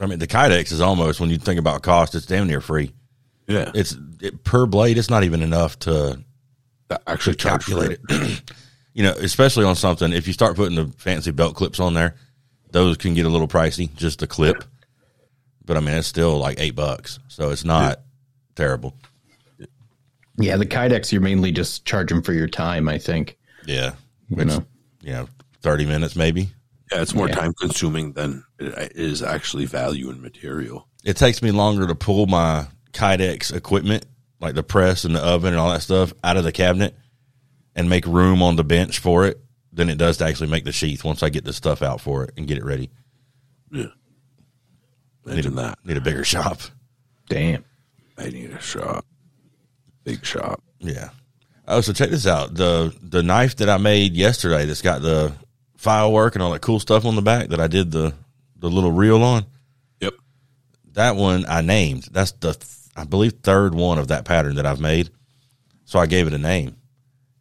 I 0.00 0.06
mean, 0.06 0.18
the 0.18 0.26
Kydex 0.26 0.72
is 0.72 0.80
almost 0.80 1.20
when 1.20 1.30
you 1.30 1.38
think 1.38 1.60
about 1.60 1.82
cost, 1.82 2.14
it's 2.14 2.26
damn 2.26 2.48
near 2.48 2.60
free. 2.60 2.92
Yeah. 3.46 3.70
It's 3.74 3.96
it, 4.20 4.42
per 4.42 4.66
blade. 4.66 4.98
It's 4.98 5.10
not 5.10 5.22
even 5.22 5.42
enough 5.42 5.78
to 5.80 6.24
actually 7.06 7.36
to 7.36 7.48
calculate 7.48 7.98
it. 8.08 8.52
you 8.94 9.04
know, 9.04 9.12
especially 9.12 9.64
on 9.64 9.76
something. 9.76 10.12
If 10.12 10.26
you 10.26 10.32
start 10.32 10.56
putting 10.56 10.76
the 10.76 10.92
fancy 10.96 11.30
belt 11.30 11.54
clips 11.54 11.78
on 11.78 11.94
there, 11.94 12.16
those 12.74 12.96
can 12.96 13.14
get 13.14 13.24
a 13.24 13.28
little 13.28 13.46
pricey. 13.48 13.94
Just 13.94 14.20
a 14.22 14.26
clip, 14.26 14.64
but 15.64 15.76
I 15.76 15.80
mean, 15.80 15.94
it's 15.94 16.08
still 16.08 16.36
like 16.38 16.58
eight 16.60 16.74
bucks, 16.74 17.20
so 17.28 17.50
it's 17.50 17.64
not 17.64 18.00
terrible. 18.56 18.94
Yeah, 20.36 20.56
the 20.56 20.66
Kydex, 20.66 21.12
you're 21.12 21.20
mainly 21.22 21.52
just 21.52 21.84
charging 21.84 22.20
for 22.22 22.32
your 22.32 22.48
time, 22.48 22.88
I 22.88 22.98
think. 22.98 23.38
Yeah, 23.64 23.92
You 24.28 24.36
which 24.36 24.48
know? 24.48 24.64
you 25.02 25.12
know, 25.12 25.28
thirty 25.62 25.86
minutes 25.86 26.16
maybe. 26.16 26.48
Yeah, 26.92 27.00
it's 27.02 27.14
more 27.14 27.28
Yeah. 27.28 27.36
time 27.36 27.54
consuming 27.60 28.12
than 28.12 28.44
it 28.58 28.92
is 28.96 29.22
actually 29.22 29.64
value 29.66 30.10
in 30.10 30.20
material. 30.20 30.86
it 31.04 31.16
takes 31.18 31.42
me 31.42 31.50
longer 31.50 31.86
to 31.86 31.94
pull 31.94 32.26
my 32.26 32.66
Kydex 32.92 33.54
equipment, 33.54 34.06
like 34.40 34.54
the 34.54 34.62
press 34.62 35.04
and 35.04 35.14
the 35.14 35.20
oven 35.20 35.52
and 35.52 35.58
all 35.60 35.70
that 35.70 35.82
stuff, 35.82 36.12
out 36.24 36.36
of 36.38 36.44
the 36.44 36.52
cabinet 36.52 36.96
and 37.76 37.88
make 37.90 38.06
room 38.06 38.42
on 38.42 38.56
the 38.56 38.64
bench 38.64 38.98
for 39.00 39.26
it 39.26 39.38
than 39.74 39.90
it 39.90 39.98
does 39.98 40.18
to 40.18 40.24
actually 40.24 40.48
make 40.48 40.64
the 40.64 40.72
sheath 40.72 41.04
once 41.04 41.22
I 41.22 41.28
get 41.28 41.44
the 41.44 41.52
stuff 41.52 41.82
out 41.82 42.00
for 42.00 42.24
it 42.24 42.34
and 42.36 42.46
get 42.46 42.58
it 42.58 42.64
ready. 42.64 42.90
Yeah. 43.70 43.86
Need 45.26 45.46
a, 45.46 45.50
that. 45.50 45.78
need 45.84 45.96
a 45.96 46.00
bigger 46.00 46.24
shop. 46.24 46.60
Damn. 47.28 47.64
I 48.16 48.28
need 48.28 48.50
a 48.50 48.60
shop. 48.60 49.04
Big 50.04 50.24
shop. 50.24 50.62
Yeah. 50.78 51.10
Oh, 51.66 51.80
so 51.80 51.92
check 51.92 52.10
this 52.10 52.26
out. 52.26 52.54
The 52.54 52.94
the 53.02 53.22
knife 53.22 53.56
that 53.56 53.70
I 53.70 53.78
made 53.78 54.14
yesterday 54.14 54.66
that's 54.66 54.82
got 54.82 55.02
the 55.02 55.32
firework 55.76 56.34
and 56.34 56.42
all 56.42 56.52
that 56.52 56.60
cool 56.60 56.78
stuff 56.78 57.04
on 57.04 57.16
the 57.16 57.22
back 57.22 57.48
that 57.48 57.60
I 57.60 57.66
did 57.66 57.90
the 57.90 58.14
the 58.58 58.68
little 58.68 58.92
reel 58.92 59.22
on. 59.22 59.46
Yep. 60.00 60.14
That 60.92 61.16
one 61.16 61.46
I 61.48 61.62
named. 61.62 62.08
That's 62.12 62.32
the 62.32 62.56
I 62.94 63.04
believe 63.04 63.32
third 63.42 63.74
one 63.74 63.98
of 63.98 64.08
that 64.08 64.26
pattern 64.26 64.56
that 64.56 64.66
I've 64.66 64.80
made. 64.80 65.10
So 65.86 65.98
I 65.98 66.06
gave 66.06 66.26
it 66.26 66.32
a 66.34 66.38
name, 66.38 66.76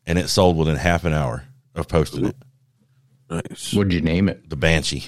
and 0.06 0.18
it 0.18 0.30
sold 0.30 0.58
within 0.58 0.78
half 0.78 1.04
an 1.04 1.14
hour 1.14 1.44
of 1.76 1.88
posting 1.88 2.26
it. 2.26 2.36
Nice. 3.30 3.74
What'd 3.74 3.94
you 3.94 4.02
name 4.02 4.30
it? 4.30 4.50
The 4.50 4.56
Banshee. 4.56 5.06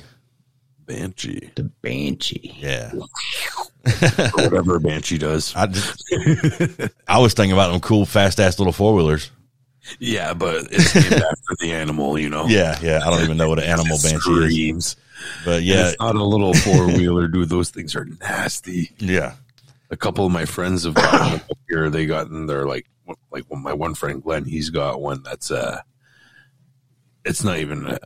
Banshee. 0.86 1.51
The 1.55 1.63
Banshee. 1.63 2.55
Yeah. 2.60 2.91
Whatever 4.34 4.77
a 4.77 4.79
Banshee 4.79 5.17
does. 5.17 5.55
I 5.55 5.67
just 5.67 6.03
I 7.07 7.19
was 7.19 7.34
thinking 7.34 7.53
about 7.53 7.72
them 7.72 7.81
cool 7.81 8.05
fast 8.05 8.39
ass 8.39 8.57
little 8.60 8.74
four 8.74 8.93
wheelers. 8.93 9.31
Yeah, 10.00 10.34
but 10.34 10.67
it's 10.72 10.95
named 10.95 11.13
after 11.13 11.55
the 11.60 11.72
animal, 11.74 12.17
you 12.17 12.29
know. 12.29 12.48
Yeah, 12.48 12.79
yeah. 12.81 13.01
I 13.05 13.10
don't 13.12 13.22
even 13.24 13.38
know 13.38 13.50
what 13.50 13.60
an 13.60 13.65
animal 13.65 13.98
It 13.98 14.03
banshee 14.03 14.72
is. 14.72 14.95
But 15.43 15.62
Yeah, 15.62 15.75
yeah, 15.75 15.88
it's 15.89 16.00
not 16.00 16.15
a 16.15 16.24
little 16.24 16.53
four 16.55 16.88
wheeler, 16.88 17.27
dude. 17.27 17.50
Those 17.50 17.69
things 17.69 17.95
are 17.95 18.05
nasty. 18.05 18.91
yeah. 18.98 19.34
A 19.91 19.98
couple 19.98 20.25
of 20.25 20.31
my 20.31 20.45
friends 20.45 20.84
have 20.86 20.95
gotten 20.95 21.41
here. 21.69 21.91
They 21.91 22.07
got 22.07 22.27
in 22.27 22.48
there 22.48 22.65
like 22.65 22.88
like 23.31 23.43
well, 23.50 23.60
my 23.60 23.74
one 23.74 23.93
friend 23.93 24.22
Glenn. 24.24 24.43
He's 24.43 24.72
got 24.72 25.00
one 25.00 25.22
that's 25.22 25.51
uh, 25.51 25.81
it's 27.25 27.44
not 27.44 27.58
even. 27.60 27.98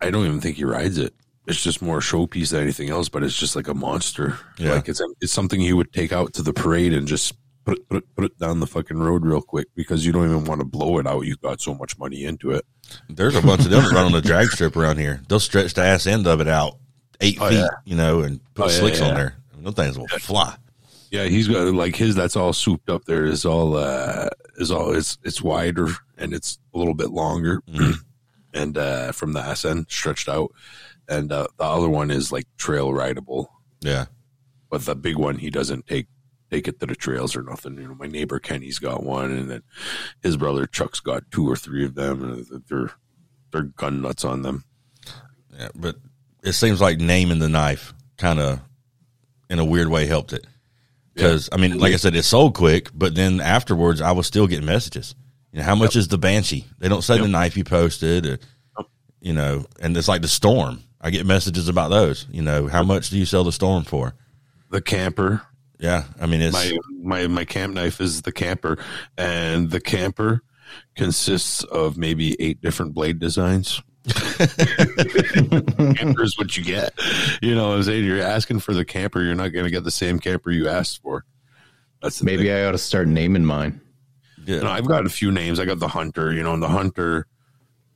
I 0.00 0.10
don't 0.10 0.26
even 0.26 0.40
think 0.40 0.56
he 0.56 0.64
rides 0.64 0.98
it. 0.98 1.14
It's 1.46 1.62
just 1.62 1.82
more 1.82 1.98
a 1.98 2.00
showpiece 2.00 2.50
than 2.52 2.62
anything 2.62 2.90
else. 2.90 3.08
But 3.08 3.22
it's 3.22 3.36
just 3.36 3.56
like 3.56 3.68
a 3.68 3.74
monster. 3.74 4.38
Yeah. 4.58 4.74
Like 4.74 4.88
it's 4.88 5.02
it's 5.20 5.32
something 5.32 5.60
you 5.60 5.76
would 5.76 5.92
take 5.92 6.12
out 6.12 6.34
to 6.34 6.42
the 6.42 6.52
parade 6.52 6.92
and 6.94 7.08
just 7.08 7.34
put 7.64 7.78
it, 7.78 7.88
put 7.88 7.96
it, 7.98 8.14
put 8.14 8.24
it 8.24 8.38
down 8.38 8.60
the 8.60 8.66
fucking 8.66 8.98
road 8.98 9.24
real 9.24 9.42
quick 9.42 9.66
because 9.74 10.06
you 10.06 10.12
don't 10.12 10.24
even 10.26 10.44
want 10.44 10.60
to 10.60 10.64
blow 10.66 10.98
it 10.98 11.06
out. 11.06 11.22
You've 11.26 11.40
got 11.40 11.60
so 11.60 11.74
much 11.74 11.98
money 11.98 12.24
into 12.24 12.50
it. 12.52 12.64
There's 13.08 13.36
a 13.36 13.42
bunch 13.42 13.60
of 13.64 13.70
them 13.70 13.82
that 13.84 13.92
run 13.92 14.06
on 14.06 14.12
the 14.12 14.20
drag 14.22 14.48
strip 14.48 14.76
around 14.76 14.98
here. 14.98 15.22
They'll 15.28 15.40
stretch 15.40 15.74
the 15.74 15.82
ass 15.82 16.06
end 16.06 16.26
of 16.26 16.40
it 16.40 16.48
out 16.48 16.78
eight 17.20 17.38
Oh, 17.40 17.48
feet, 17.48 17.58
yeah. 17.58 17.68
you 17.84 17.96
know, 17.96 18.20
and 18.22 18.40
put 18.54 18.66
Oh, 18.66 18.68
yeah, 18.70 18.78
slicks 18.78 19.00
on 19.00 19.08
yeah. 19.08 19.14
there. 19.14 19.36
Those 19.58 19.74
things 19.74 19.98
will 19.98 20.08
fly. 20.08 20.56
Yeah, 21.10 21.24
he's 21.24 21.48
got 21.48 21.72
like 21.74 21.94
his. 21.96 22.14
That's 22.14 22.36
all 22.36 22.52
souped 22.52 22.88
up. 22.88 23.04
There 23.04 23.26
is 23.26 23.44
all 23.44 23.76
uh 23.76 24.28
is 24.56 24.70
all 24.70 24.92
it's 24.94 25.18
it's 25.24 25.42
wider 25.42 25.88
and 26.16 26.32
it's 26.32 26.58
a 26.74 26.78
little 26.78 26.94
bit 26.94 27.10
longer, 27.10 27.60
Mhm. 27.68 27.94
And 28.52 28.76
uh 28.76 29.12
from 29.12 29.32
the 29.32 29.40
ass 29.40 29.64
end 29.64 29.86
stretched 29.88 30.28
out, 30.28 30.52
and 31.08 31.32
uh, 31.32 31.46
the 31.56 31.64
other 31.64 31.88
one 31.88 32.10
is 32.10 32.32
like 32.32 32.46
trail 32.56 32.92
rideable. 32.92 33.50
Yeah. 33.80 34.06
But 34.70 34.84
the 34.84 34.94
big 34.94 35.16
one, 35.16 35.38
he 35.38 35.50
doesn't 35.50 35.86
take 35.86 36.06
take 36.50 36.68
it 36.68 36.80
to 36.80 36.86
the 36.86 36.94
trails 36.94 37.36
or 37.36 37.42
nothing. 37.42 37.76
You 37.76 37.88
know, 37.88 37.94
my 37.94 38.06
neighbor 38.06 38.38
Kenny's 38.38 38.78
got 38.78 39.02
one, 39.02 39.30
and 39.30 39.50
then 39.50 39.62
his 40.22 40.36
brother 40.36 40.66
Chuck's 40.66 41.00
got 41.00 41.30
two 41.30 41.48
or 41.48 41.56
three 41.56 41.84
of 41.84 41.94
them, 41.94 42.22
and 42.22 42.62
they're 42.68 42.92
they're 43.52 43.62
gun 43.62 44.02
nuts 44.02 44.24
on 44.24 44.42
them. 44.42 44.64
Yeah. 45.56 45.68
But 45.74 45.96
it 46.42 46.52
seems 46.52 46.80
like 46.80 46.98
naming 46.98 47.38
the 47.38 47.48
knife 47.48 47.92
kind 48.16 48.38
of, 48.38 48.60
in 49.48 49.58
a 49.58 49.64
weird 49.64 49.88
way, 49.88 50.06
helped 50.06 50.32
it. 50.32 50.46
Because, 51.12 51.48
I 51.52 51.56
mean, 51.56 51.76
like 51.78 51.92
I 51.92 51.96
said, 51.96 52.14
it 52.14 52.22
sold 52.22 52.54
quick, 52.54 52.88
but 52.94 53.14
then 53.14 53.40
afterwards, 53.40 54.00
I 54.00 54.12
was 54.12 54.26
still 54.26 54.46
getting 54.46 54.64
messages. 54.64 55.14
You 55.52 55.58
know, 55.58 55.64
how 55.64 55.74
much 55.74 55.96
is 55.96 56.08
the 56.08 56.18
Banshee? 56.18 56.64
They 56.78 56.88
don't 56.88 57.02
say 57.02 57.18
the 57.18 57.26
knife 57.28 57.56
you 57.56 57.64
posted, 57.64 58.24
or, 58.26 58.38
Yep. 58.78 58.86
you 59.20 59.32
know, 59.32 59.64
and 59.80 59.96
it's 59.96 60.06
like 60.08 60.22
the 60.22 60.28
Storm. 60.28 60.82
I 61.00 61.10
get 61.10 61.26
messages 61.26 61.66
about 61.68 61.88
those. 61.90 62.26
You 62.30 62.42
know, 62.42 62.68
how 62.68 62.82
much 62.82 63.10
do 63.10 63.18
you 63.18 63.24
sell 63.24 63.42
the 63.44 63.52
Storm 63.52 63.84
for? 63.84 64.14
The 64.70 64.80
camper, 64.80 65.42
Yeah. 65.78 66.04
I 66.20 66.26
mean, 66.26 66.40
it's. 66.40 66.52
my 66.52 66.78
my 67.02 67.26
my 67.26 67.44
camp 67.44 67.74
knife 67.74 68.00
is 68.00 68.22
the 68.22 68.32
camper, 68.32 68.78
and 69.18 69.70
the 69.70 69.80
camper 69.80 70.42
consists 70.94 71.64
of 71.64 71.96
maybe 71.96 72.36
eight 72.40 72.60
different 72.60 72.94
blade 72.94 73.18
designs. 73.18 73.82
camper 74.86 76.22
is 76.22 76.38
what 76.38 76.56
you 76.56 76.64
get. 76.64 76.92
You 77.42 77.54
know, 77.54 77.76
as 77.78 77.88
you're 77.88 78.22
asking 78.22 78.60
for 78.60 78.72
the 78.74 78.84
camper, 78.84 79.22
you're 79.22 79.34
not 79.34 79.48
going 79.48 79.64
to 79.64 79.70
get 79.70 79.84
the 79.84 79.90
same 79.90 80.18
camper 80.20 80.50
you 80.50 80.68
asked 80.68 81.02
for. 81.02 81.24
That's 82.02 82.22
Maybe 82.22 82.44
thing. 82.44 82.52
I 82.52 82.64
ought 82.64 82.72
to 82.72 82.78
start 82.78 83.08
naming 83.08 83.44
mine. 83.44 83.80
Yeah. 84.50 84.62
Know, 84.62 84.70
I've 84.70 84.88
got 84.88 85.06
a 85.06 85.10
few 85.10 85.30
names. 85.30 85.60
I 85.60 85.64
got 85.64 85.78
the 85.78 85.88
hunter. 85.88 86.32
You 86.32 86.42
know, 86.42 86.54
and 86.54 86.62
the 86.62 86.68
hunter, 86.68 87.26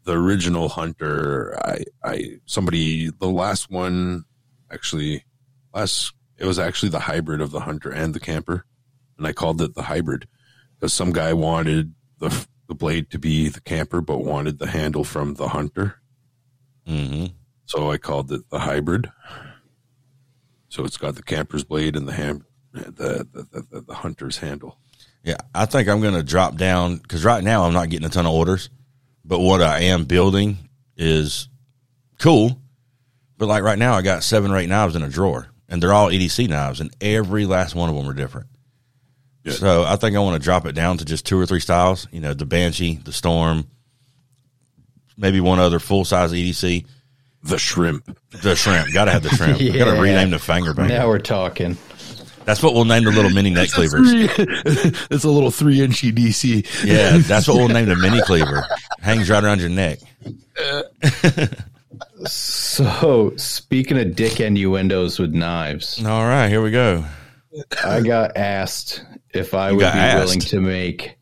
the 0.05 0.13
original 0.13 0.69
hunter. 0.69 1.59
I 1.65 1.85
I 2.03 2.39
somebody 2.47 3.11
the 3.11 3.29
last 3.29 3.71
one 3.71 4.25
actually 4.71 5.25
last 5.73 6.13
it 6.39 6.47
was 6.47 6.59
actually 6.59 6.91
the 6.91 7.01
hybrid 7.01 7.41
of 7.41 7.51
the 7.51 7.61
hunter 7.61 7.91
and 7.91 8.15
the 8.15 8.21
camper, 8.21 8.65
and 9.19 9.27
I 9.27 9.33
called 9.33 9.61
it 9.61 9.75
the 9.75 9.83
hybrid 9.83 10.29
because 10.79 10.93
some 10.93 11.13
guy 11.13 11.33
wanted 11.33 11.95
the 12.19 12.47
the 12.69 12.75
blade 12.75 13.11
to 13.11 13.19
be 13.19 13.49
the 13.49 13.61
camper 13.61 14.01
but 14.01 14.19
wanted 14.19 14.59
the 14.59 14.69
handle 14.69 15.05
from 15.05 15.35
the 15.35 15.49
hunter, 15.49 16.01
hmm 16.87 17.27
so 17.67 17.91
I 17.91 17.99
called 17.99 18.31
it 18.31 18.49
the 18.51 18.59
hybrid. 18.61 19.11
So 20.69 20.85
it's 20.85 20.97
got 20.97 21.15
the 21.15 21.23
camper's 21.23 21.65
blade 21.65 21.97
and 21.97 22.07
the 22.07 22.13
ham 22.13 22.45
the, 22.73 23.27
the, 23.33 23.63
the, 23.71 23.81
the 23.81 23.95
hunter's 23.95 24.39
handle. 24.39 24.79
Yeah, 25.25 25.39
I 25.55 25.65
think 25.65 25.89
I'm 25.89 26.03
going 26.03 26.15
to 26.15 26.23
drop 26.23 26.57
down 26.57 26.99
because 26.99 27.25
right 27.25 27.43
now 27.43 27.65
I'm 27.65 27.73
not 27.73 27.89
getting 27.89 28.07
a 28.07 28.11
ton 28.11 28.27
of 28.27 28.33
orders, 28.33 28.69
but 29.25 29.41
what 29.41 29.63
I 29.63 29.81
am 29.85 30.05
building 30.05 30.59
is 30.97 31.49
cool. 32.19 32.61
But 33.39 33.47
like 33.47 33.63
right 33.63 33.79
now, 33.79 33.95
I 33.95 34.03
got 34.03 34.23
seven 34.23 34.51
or 34.51 34.59
eight 34.59 34.69
knives 34.69 34.95
in 34.95 35.03
a 35.03 35.09
drawer, 35.09 35.49
and 35.69 35.83
they're 35.83 35.95
all 35.95 36.11
EDC 36.11 36.49
knives, 36.49 36.81
and 36.81 36.95
every 37.01 37.47
last 37.47 37.75
one 37.75 37.89
of 37.89 37.97
them 37.97 38.07
are 38.09 38.15
different. 38.15 38.49
Yeah. 39.45 39.53
So 39.53 39.85
I 39.85 39.97
think 39.97 40.15
I 40.15 40.21
want 40.21 40.41
to 40.41 40.45
drop 40.45 40.67
it 40.67 40.73
down 40.75 40.99
to 40.99 41.05
just 41.05 41.27
two 41.27 41.39
or 41.39 41.47
three 41.47 41.61
styles. 41.61 42.07
You 42.13 42.21
know, 42.21 42.35
the 42.35 42.47
Banshee, 42.47 42.97
the 42.97 43.13
Storm, 43.13 43.67
maybe 45.17 45.41
one 45.41 45.59
other 45.59 45.79
full 45.79 46.05
size 46.05 46.33
EDC. 46.33 46.87
The 47.43 47.59
shrimp. 47.59 48.19
The 48.43 48.57
shrimp, 48.57 48.93
got 48.93 49.05
to 49.05 49.13
have 49.13 49.23
the 49.23 49.29
shrimp. 49.37 49.59
Got 49.59 49.95
to 49.95 50.01
rename 50.01 50.31
the 50.31 50.39
finger 50.39 50.73
banger. 50.73 50.89
Now 50.89 51.09
we're 51.09 51.19
talking. 51.19 51.77
That's 52.45 52.63
what 52.63 52.75
we'll 52.75 52.85
name 52.85 53.05
the 53.05 53.11
little 53.11 53.31
mini 53.31 53.51
neck 53.51 53.71
cleavers. 53.71 54.09
it's 54.13 55.25
a 55.25 55.31
little 55.31 55.51
three 55.51 55.81
inch 55.83 56.03
DC. 56.03 56.85
Yeah, 56.85 57.19
that's 57.19 57.49
what 57.49 57.57
we'll 57.57 57.69
name 57.69 57.87
the 57.87 57.97
mini 57.97 58.21
cleaver. 58.23 58.67
Hangs 59.01 59.31
right 59.31 59.43
around 59.43 59.61
your 59.61 59.71
neck. 59.71 59.99
So, 62.27 63.33
speaking 63.37 63.99
of 63.99 64.15
dick 64.17 64.41
innuendos 64.41 65.19
with 65.19 65.33
knives, 65.35 66.05
All 66.05 66.25
right, 66.25 66.49
here 66.49 66.63
we 66.63 66.71
go. 66.71 67.05
I 67.85 68.01
got 68.01 68.37
asked 68.37 69.05
if 69.33 69.55
I 69.55 69.71
You 69.71 69.77
would 69.77 69.81
be 69.83 69.87
asked? 69.87 70.25
willing 70.25 70.41
to 70.41 70.61
make 70.61 71.17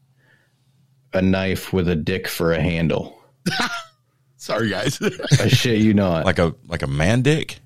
a 1.13 1.21
knife 1.21 1.73
with 1.73 1.89
a 1.89 1.97
dick 1.97 2.27
for 2.29 2.53
a 2.53 2.61
handle. 2.61 3.19
Sorry, 4.37 4.71
guys. 4.71 4.99
I 5.41 5.49
shit 5.49 5.81
you 5.81 5.95
not. 5.95 6.25
Like 6.25 6.39
a 6.39 6.55
like 6.69 6.83
a 6.83 6.87
man 6.87 7.23
dick. 7.23 7.59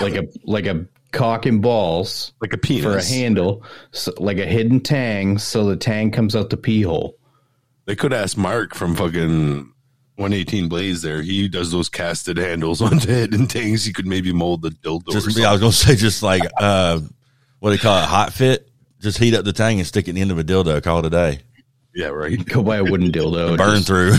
like 0.00 0.14
a 0.14 0.26
like 0.44 0.66
a 0.66 0.86
cock 1.12 1.46
and 1.46 1.62
balls 1.62 2.32
like 2.40 2.52
a 2.52 2.58
penis. 2.58 2.84
for 2.84 2.96
a 2.96 3.04
handle, 3.04 3.64
so, 3.92 4.12
like 4.18 4.38
a 4.38 4.46
hidden 4.46 4.80
tang, 4.80 5.38
so 5.38 5.66
the 5.66 5.76
tang 5.76 6.10
comes 6.10 6.34
out 6.34 6.50
the 6.50 6.56
pee 6.56 6.82
hole. 6.82 7.16
They 7.84 7.96
could 7.96 8.12
ask 8.12 8.36
Mark 8.36 8.74
from 8.74 8.94
fucking 8.94 9.72
118 10.16 10.68
Blaze 10.68 11.02
there. 11.02 11.22
He 11.22 11.48
does 11.48 11.70
those 11.70 11.88
casted 11.88 12.36
handles 12.36 12.80
onto 12.82 13.08
hidden 13.08 13.46
things. 13.46 13.84
He 13.84 13.92
could 13.92 14.06
maybe 14.06 14.32
mold 14.32 14.62
the 14.62 14.70
dildo 14.70 15.12
Just 15.12 15.26
something. 15.26 15.42
yeah, 15.42 15.50
I 15.50 15.52
was 15.52 15.60
gonna 15.60 15.72
say 15.72 15.96
just 15.96 16.22
like 16.22 16.42
uh 16.58 17.00
what 17.58 17.70
do 17.70 17.76
they 17.76 17.82
call 17.82 17.98
it, 17.98 18.06
hot 18.06 18.32
fit. 18.32 18.68
Just 19.00 19.18
heat 19.18 19.34
up 19.34 19.44
the 19.44 19.52
tang 19.52 19.78
and 19.78 19.86
stick 19.86 20.06
it 20.06 20.10
in 20.10 20.14
the 20.14 20.20
end 20.20 20.30
of 20.30 20.38
a 20.38 20.44
dildo. 20.44 20.82
Call 20.82 21.00
it 21.00 21.06
a 21.06 21.10
day. 21.10 21.40
Yeah, 21.94 22.06
right. 22.08 22.42
Go 22.46 22.62
buy 22.62 22.76
a 22.78 22.84
wooden 22.84 23.10
dildo, 23.12 23.56
Burn 23.58 23.82
through. 23.82 24.12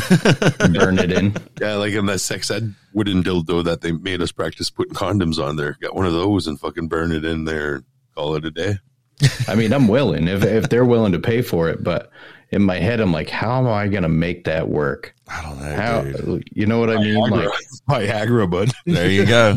burn 0.73 0.99
it 0.99 1.11
in. 1.11 1.35
Yeah, 1.61 1.75
like 1.75 1.93
in 1.93 2.05
that 2.07 2.19
sex 2.19 2.51
ed 2.51 2.73
wooden 2.93 3.23
dildo 3.23 3.63
that 3.63 3.81
they 3.81 3.91
made 3.91 4.21
us 4.21 4.31
practice 4.31 4.69
putting 4.69 4.93
condoms 4.93 5.43
on 5.43 5.55
there. 5.55 5.77
Got 5.81 5.95
one 5.95 6.05
of 6.05 6.13
those 6.13 6.45
and 6.47 6.59
fucking 6.59 6.87
burn 6.87 7.11
it 7.11 7.23
in 7.25 7.45
there 7.45 7.83
call 8.15 8.35
it 8.35 8.45
a 8.45 8.51
day. 8.51 8.75
I 9.47 9.55
mean, 9.55 9.71
I'm 9.73 9.87
willing 9.87 10.27
if 10.27 10.43
if 10.43 10.69
they're 10.69 10.85
willing 10.85 11.13
to 11.13 11.19
pay 11.19 11.41
for 11.41 11.69
it, 11.69 11.83
but 11.83 12.11
in 12.51 12.61
my 12.63 12.75
head, 12.77 12.99
I'm 12.99 13.11
like, 13.11 13.29
how 13.29 13.57
am 13.59 13.67
I 13.67 13.87
going 13.87 14.03
to 14.03 14.09
make 14.09 14.43
that 14.43 14.67
work? 14.69 15.15
I 15.27 15.41
don't 15.41 15.59
know, 15.59 15.75
How 15.75 16.01
dude. 16.01 16.47
you 16.51 16.67
know 16.67 16.79
what 16.79 16.89
I 16.91 16.97
mean? 16.97 17.15
Like, 17.15 17.49
Viagra, 17.89 18.49
bud. 18.49 18.71
There 18.85 19.09
you 19.09 19.25
go. 19.25 19.55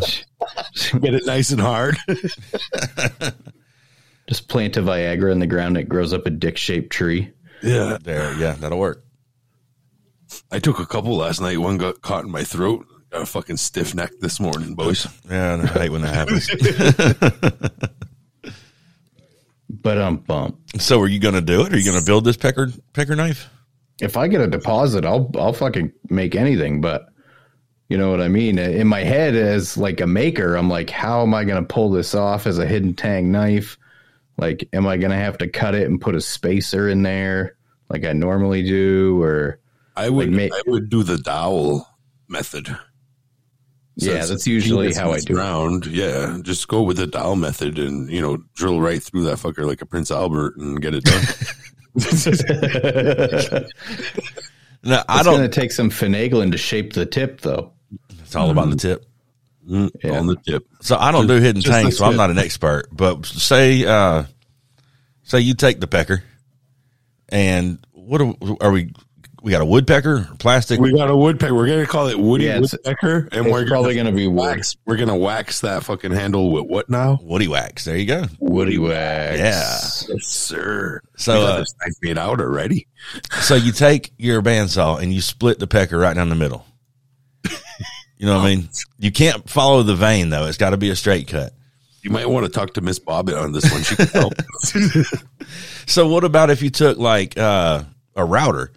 Get 1.00 1.14
it 1.14 1.26
nice 1.26 1.50
and 1.50 1.60
hard. 1.60 1.96
just 4.28 4.48
plant 4.48 4.76
a 4.76 4.82
Viagra 4.82 5.30
in 5.32 5.38
the 5.40 5.46
ground, 5.46 5.76
it 5.76 5.88
grows 5.88 6.12
up 6.12 6.26
a 6.26 6.30
dick 6.30 6.56
shaped 6.56 6.90
tree. 6.90 7.32
Yeah. 7.62 7.98
There, 8.02 8.34
yeah, 8.34 8.52
that'll 8.52 8.78
work. 8.78 9.04
I 10.50 10.58
took 10.58 10.78
a 10.80 10.86
couple 10.86 11.16
last 11.16 11.40
night. 11.40 11.58
One 11.58 11.78
got 11.78 12.02
caught 12.02 12.24
in 12.24 12.30
my 12.30 12.44
throat. 12.44 12.86
Got 13.10 13.22
a 13.22 13.26
fucking 13.26 13.56
stiff 13.56 13.94
neck 13.94 14.10
this 14.20 14.40
morning, 14.40 14.74
boys. 14.74 15.06
Yeah, 15.30 15.60
I 15.62 15.66
hate 15.66 15.90
when 15.90 16.02
that 16.02 16.14
happens. 16.14 16.48
But 19.68 19.98
um, 19.98 20.18
bump. 20.18 20.58
so, 20.78 21.00
are 21.00 21.08
you 21.08 21.18
going 21.18 21.34
to 21.34 21.40
do 21.40 21.62
it? 21.62 21.72
Are 21.72 21.76
you 21.76 21.84
going 21.84 21.98
to 21.98 22.04
build 22.04 22.24
this 22.24 22.36
pecker 22.36 22.72
pecker 22.92 23.14
knife? 23.16 23.50
If 24.00 24.16
I 24.16 24.28
get 24.28 24.40
a 24.40 24.46
deposit, 24.46 25.04
I'll 25.04 25.30
I'll 25.36 25.52
fucking 25.52 25.92
make 26.08 26.34
anything. 26.34 26.80
But 26.80 27.06
you 27.88 27.96
know 27.98 28.10
what 28.10 28.20
I 28.20 28.28
mean? 28.28 28.58
In 28.58 28.86
my 28.86 29.04
head, 29.04 29.34
as 29.34 29.76
like 29.76 30.00
a 30.00 30.06
maker, 30.06 30.56
I'm 30.56 30.68
like, 30.68 30.90
how 30.90 31.22
am 31.22 31.34
I 31.34 31.44
going 31.44 31.62
to 31.62 31.74
pull 31.74 31.90
this 31.90 32.14
off 32.14 32.46
as 32.46 32.58
a 32.58 32.66
hidden 32.66 32.94
tang 32.94 33.30
knife? 33.30 33.78
Like, 34.38 34.68
am 34.72 34.86
I 34.86 34.96
going 34.96 35.10
to 35.12 35.16
have 35.16 35.38
to 35.38 35.48
cut 35.48 35.74
it 35.74 35.86
and 35.88 36.00
put 36.00 36.14
a 36.14 36.20
spacer 36.20 36.88
in 36.88 37.02
there 37.02 37.56
like 37.88 38.04
I 38.04 38.12
normally 38.12 38.62
do, 38.62 39.20
or 39.22 39.60
I 39.96 40.10
would 40.10 40.32
Like, 40.34 40.50
ma- 40.50 40.56
I 40.56 40.62
would 40.66 40.90
do 40.90 41.02
the 41.02 41.16
dowel 41.18 41.88
method. 42.28 42.76
Yeah, 43.98 44.26
that's 44.26 44.46
usually 44.46 44.92
how 44.92 45.12
I 45.12 45.16
is 45.16 45.24
do 45.24 45.34
it. 45.34 45.38
Round, 45.38 45.86
yeah. 45.86 46.36
Just 46.42 46.68
go 46.68 46.82
with 46.82 46.98
the 46.98 47.06
dowel 47.06 47.36
method 47.36 47.78
and 47.78 48.10
you 48.10 48.20
know 48.20 48.36
drill 48.54 48.78
right 48.80 49.02
through 49.02 49.22
that 49.24 49.38
fucker 49.38 49.64
like 49.66 49.80
a 49.80 49.86
Prince 49.86 50.10
Albert 50.10 50.56
and 50.58 50.82
get 50.82 50.94
it 50.94 51.04
done. 51.04 51.24
No, 54.84 55.02
I 55.08 55.16
It's 55.16 55.24
don't. 55.24 55.38
going 55.38 55.50
to 55.50 55.60
take 55.60 55.72
some 55.72 55.90
finagling 55.90 56.52
to 56.52 56.58
shape 56.58 56.92
the 56.92 57.06
tip, 57.06 57.40
though. 57.40 57.72
It's 58.20 58.36
all 58.36 58.50
about 58.50 58.70
the 58.70 58.76
tip. 58.76 59.04
Mm, 59.68 59.90
Yeah. 60.02 60.18
On 60.18 60.26
the 60.26 60.36
tip. 60.36 60.64
So 60.80 60.96
I 60.96 61.10
don't 61.12 61.26
do 61.26 61.34
hidden 61.40 61.60
Just 61.60 61.72
tangs, 61.76 61.98
so 61.98 62.04
I'm 62.04 62.16
not 62.16 62.30
an 62.30 62.38
expert. 62.38 62.86
But 62.92 63.26
say, 63.26 63.84
uh, 63.84 64.24
say 65.24 65.40
you 65.40 65.54
take 65.54 65.80
the 65.80 65.86
pecker, 65.88 66.22
and 67.28 67.78
what 67.92 68.20
are, 68.20 68.34
are 68.60 68.70
we? 68.70 68.92
We 69.42 69.52
got 69.52 69.60
a 69.60 69.64
woodpecker, 69.66 70.28
plastic. 70.40 70.80
We 70.80 70.92
got 70.92 71.08
a 71.08 71.16
woodpecker. 71.16 71.54
We're 71.54 71.68
gonna 71.68 71.86
call 71.86 72.08
it 72.08 72.18
Woody 72.18 72.46
Yeah, 72.46 72.58
Woodpecker, 72.58 73.28
and 73.30 73.46
It's 73.46 73.52
we're 73.52 73.66
probably 73.66 73.94
gonna 73.94 74.10
going 74.10 74.16
to 74.16 74.20
be 74.22 74.26
wood. 74.26 74.56
wax. 74.56 74.76
We're 74.86 74.96
gonna 74.96 75.16
wax 75.16 75.60
that 75.60 75.84
fucking 75.84 76.10
handle 76.10 76.50
with 76.50 76.64
what 76.64 76.90
now? 76.90 77.20
Woody 77.22 77.46
wax. 77.46 77.84
There 77.84 77.96
you 77.96 78.06
go. 78.06 78.24
Woody 78.40 78.78
wax. 78.78 79.38
Yeah. 79.38 80.14
Yes, 80.14 80.26
sir. 80.26 81.00
So, 81.16 81.34
We 81.34 81.40
got 81.46 81.50
uh, 81.50 81.58
this 81.60 81.74
made 82.02 82.18
out 82.18 82.40
already. 82.40 82.88
So 83.40 83.54
you 83.54 83.70
take 83.70 84.12
your 84.18 84.42
bandsaw 84.42 85.00
and 85.00 85.12
you 85.14 85.20
split 85.20 85.60
the 85.60 85.68
pecker 85.68 85.96
right 85.98 86.14
down 86.16 86.28
the 86.28 86.34
middle. 86.34 86.66
You 88.18 88.26
know 88.26 88.36
what 88.38 88.46
I 88.46 88.54
mean? 88.56 88.68
You 88.98 89.12
can't 89.12 89.48
follow 89.48 89.82
the 89.82 89.94
vein 89.94 90.30
though. 90.30 90.46
It's 90.46 90.56
got 90.58 90.70
to 90.70 90.76
be 90.76 90.90
a 90.90 90.96
straight 90.96 91.28
cut. 91.28 91.52
You 92.02 92.10
might 92.10 92.28
want 92.28 92.46
to 92.46 92.52
talk 92.52 92.74
to 92.74 92.80
Miss 92.80 92.98
Bobbitt 92.98 93.40
on 93.40 93.52
this 93.52 93.70
one. 93.70 93.82
She 93.82 93.96
can 93.96 94.06
help. 94.08 94.34
So 95.86 96.08
what 96.08 96.24
about 96.24 96.50
if 96.50 96.62
you 96.62 96.70
took 96.70 96.98
like 96.98 97.38
uh, 97.38 97.84
a 98.16 98.24
router, 98.24 98.72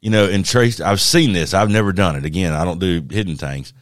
you 0.00 0.10
know, 0.10 0.28
and 0.28 0.44
traced? 0.44 0.80
I've 0.80 1.00
seen 1.00 1.32
this. 1.32 1.54
I've 1.54 1.70
never 1.70 1.92
done 1.92 2.16
it. 2.16 2.24
Again, 2.24 2.52
I 2.52 2.64
don't 2.64 2.80
do 2.80 3.00
hidden 3.08 3.36
tangs, 3.36 3.72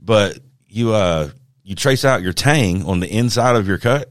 but 0.00 0.38
you 0.68 0.94
uh 0.94 1.28
you 1.64 1.74
trace 1.74 2.04
out 2.06 2.22
your 2.22 2.32
tang 2.32 2.86
on 2.86 3.00
the 3.00 3.08
inside 3.08 3.56
of 3.56 3.68
your 3.68 3.76
cut, 3.76 4.10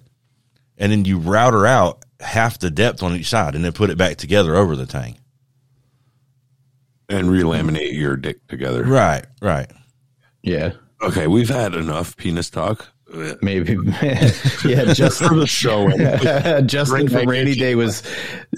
and 0.78 0.92
then 0.92 1.06
you 1.06 1.18
router 1.18 1.66
out 1.66 2.04
half 2.20 2.60
the 2.60 2.70
depth 2.70 3.02
on 3.02 3.16
each 3.16 3.30
side, 3.30 3.56
and 3.56 3.66
then 3.66 3.72
put 3.74 3.90
it 3.90 3.98
back 3.98 4.18
together 4.18 4.56
over 4.56 4.76
the 4.76 4.86
tang. 4.86 5.18
and 7.10 7.30
relaminate 7.32 7.94
your 7.94 8.16
dick 8.16 8.46
together. 8.48 8.84
Right, 8.84 9.26
right. 9.42 9.70
Yeah. 10.44 10.74
Okay, 11.02 11.28
we've 11.28 11.50
had 11.50 11.74
enough 11.74 12.16
penis 12.18 12.50
talk. 12.50 12.88
Maybe. 13.42 13.74
yeah, 14.02 14.94
Justin. 14.94 15.28
For 15.28 15.36
the 15.36 15.46
show. 15.48 15.90
Justin 16.62 17.10
from 17.10 17.26
Great 17.26 17.28
Rainy. 17.28 17.56
Day 17.56 17.76
was 17.76 18.04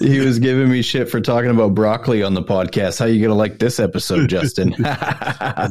he 0.00 0.20
was 0.20 0.38
giving 0.38 0.70
me 0.70 0.80
shit 0.82 1.08
for 1.10 1.20
talking 1.20 1.50
about 1.50 1.74
broccoli 1.74 2.22
on 2.22 2.34
the 2.34 2.42
podcast. 2.42 3.00
How 3.00 3.06
you 3.06 3.20
gonna 3.20 3.34
like 3.34 3.58
this 3.58 3.80
episode, 3.80 4.28
Justin? 4.28 4.74
Uh, 4.84 5.70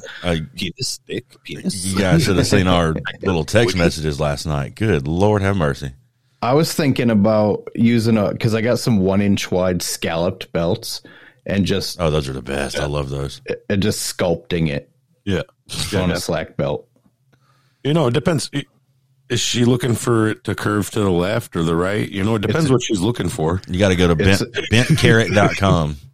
penis, 0.55 0.99
dick, 1.07 1.25
penis. 1.43 1.85
You 1.85 1.97
guys 1.97 2.23
should 2.23 2.35
have 2.35 2.47
seen 2.47 2.67
our 2.67 2.93
little 3.21 3.45
text 3.45 3.77
messages 3.77 4.19
last 4.19 4.45
night. 4.45 4.75
Good 4.75 5.07
Lord 5.07 5.41
have 5.41 5.55
mercy. 5.55 5.93
I 6.41 6.53
was 6.53 6.73
thinking 6.73 7.09
about 7.09 7.69
using 7.75 8.17
a 8.17 8.31
because 8.33 8.53
I 8.53 8.59
got 8.59 8.79
some 8.79 8.99
one 8.99 9.21
inch 9.21 9.49
wide 9.49 9.81
scalloped 9.81 10.51
belts 10.51 11.01
and 11.45 11.65
just 11.65 12.01
Oh, 12.01 12.09
those 12.09 12.27
are 12.27 12.33
the 12.33 12.41
best. 12.41 12.77
I 12.77 12.85
love 12.85 13.09
those. 13.09 13.39
and 13.69 13.81
just 13.81 14.17
sculpting 14.17 14.67
it 14.69 14.89
Yeah. 15.25 15.41
on 15.95 16.09
yeah. 16.09 16.15
a 16.15 16.17
slack 16.17 16.57
belt. 16.57 16.87
You 17.83 17.93
know, 17.93 18.07
it 18.07 18.13
depends. 18.13 18.49
Is 19.29 19.39
she 19.39 19.65
looking 19.65 19.95
for 19.95 20.29
it 20.29 20.43
to 20.45 20.55
curve 20.55 20.89
to 20.91 20.99
the 20.99 21.09
left 21.09 21.55
or 21.55 21.63
the 21.63 21.75
right? 21.75 22.07
You 22.09 22.23
know, 22.23 22.35
it 22.35 22.41
depends 22.41 22.71
what 22.71 22.81
she's 22.83 22.99
looking 23.01 23.29
for. 23.29 23.61
You 23.67 23.79
got 23.79 23.89
to 23.89 23.95
go 23.95 24.07
to 24.07 24.15
bent, 24.15 24.41
It's- 24.41 24.69
bentcarrot.com. 24.71 25.97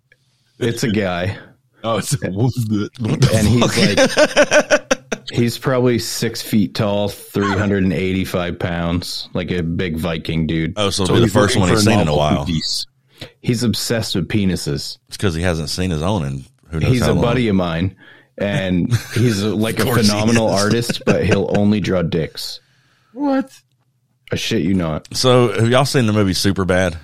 It's 0.61 0.83
a 0.83 0.89
guy, 0.91 1.37
Oh, 1.85 1.99
it's 1.99 2.13
a, 2.21 2.27
and 2.27 3.47
he's 3.47 3.77
like 3.77 4.93
he's 5.31 5.57
probably 5.57 5.97
six 5.99 6.41
feet 6.41 6.75
tall, 6.75 7.07
three 7.07 7.47
hundred 7.47 7.83
and 7.83 7.93
eighty 7.93 8.25
five 8.25 8.59
pounds, 8.59 9.29
like 9.33 9.51
a 9.51 9.63
big 9.63 9.97
Viking 9.97 10.47
dude. 10.47 10.73
Oh, 10.75 10.89
so, 10.89 11.03
it'll 11.03 11.15
be 11.15 11.21
the 11.21 11.27
first 11.29 11.55
one 11.55 11.69
he's 11.69 11.85
seen 11.85 11.99
in 11.99 12.09
a 12.09 12.15
while. 12.15 12.45
Piece. 12.45 12.85
He's 13.41 13.63
obsessed 13.63 14.15
with 14.15 14.27
penises. 14.27 14.97
It's 15.07 15.15
because 15.15 15.33
he 15.35 15.41
hasn't 15.41 15.69
seen 15.69 15.91
his 15.91 16.01
own 16.01 16.25
and 16.25 16.43
who 16.69 16.81
knows 16.81 16.91
He's 16.91 17.07
a 17.07 17.13
long. 17.13 17.21
buddy 17.21 17.47
of 17.47 17.55
mine, 17.55 17.95
and 18.39 18.91
he's 19.13 19.43
like 19.43 19.79
a 19.79 19.93
phenomenal 19.93 20.49
artist, 20.49 21.03
but 21.05 21.25
he'll 21.25 21.53
only 21.57 21.79
draw 21.79 22.01
dicks. 22.01 22.59
What? 23.13 23.51
I 24.31 24.35
shit 24.35 24.61
you 24.61 24.73
not. 24.73 25.15
So 25.15 25.51
have 25.51 25.69
y'all 25.69 25.85
seen 25.85 26.05
the 26.05 26.13
movie 26.13 26.33
Superbad? 26.33 26.97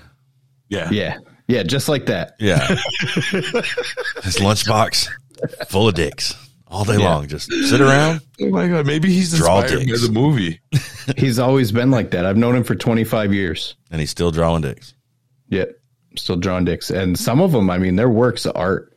Yeah. 0.68 0.90
Yeah, 0.90 1.18
yeah, 1.46 1.62
just 1.62 1.88
like 1.88 2.06
that. 2.06 2.36
Yeah. 2.38 2.66
his 2.66 4.36
lunchbox 4.36 5.08
full 5.68 5.88
of 5.88 5.94
dicks 5.94 6.34
all 6.68 6.84
day 6.84 6.96
long. 6.96 7.28
Just 7.28 7.52
sit 7.52 7.80
around. 7.80 8.20
Oh 8.40 8.48
my 8.48 8.68
god, 8.68 8.86
maybe 8.86 9.12
he's 9.12 9.36
Draw 9.36 9.60
inspired 9.60 9.86
by 9.86 9.96
the 9.98 10.10
movie. 10.12 10.60
He's 11.16 11.38
always 11.38 11.70
been 11.70 11.92
like 11.92 12.10
that. 12.10 12.26
I've 12.26 12.36
known 12.36 12.56
him 12.56 12.64
for 12.64 12.74
twenty 12.74 13.04
five 13.04 13.32
years. 13.32 13.76
And 13.92 14.00
he's 14.00 14.10
still 14.10 14.32
drawing 14.32 14.62
dicks. 14.62 14.92
Yet, 15.48 15.68
still 16.16 16.34
drawing 16.34 16.64
dicks, 16.64 16.90
and 16.90 17.16
some 17.16 17.40
of 17.40 17.52
them, 17.52 17.70
I 17.70 17.78
mean, 17.78 17.94
they're 17.94 18.10
works 18.10 18.44
of 18.44 18.56
art. 18.56 18.95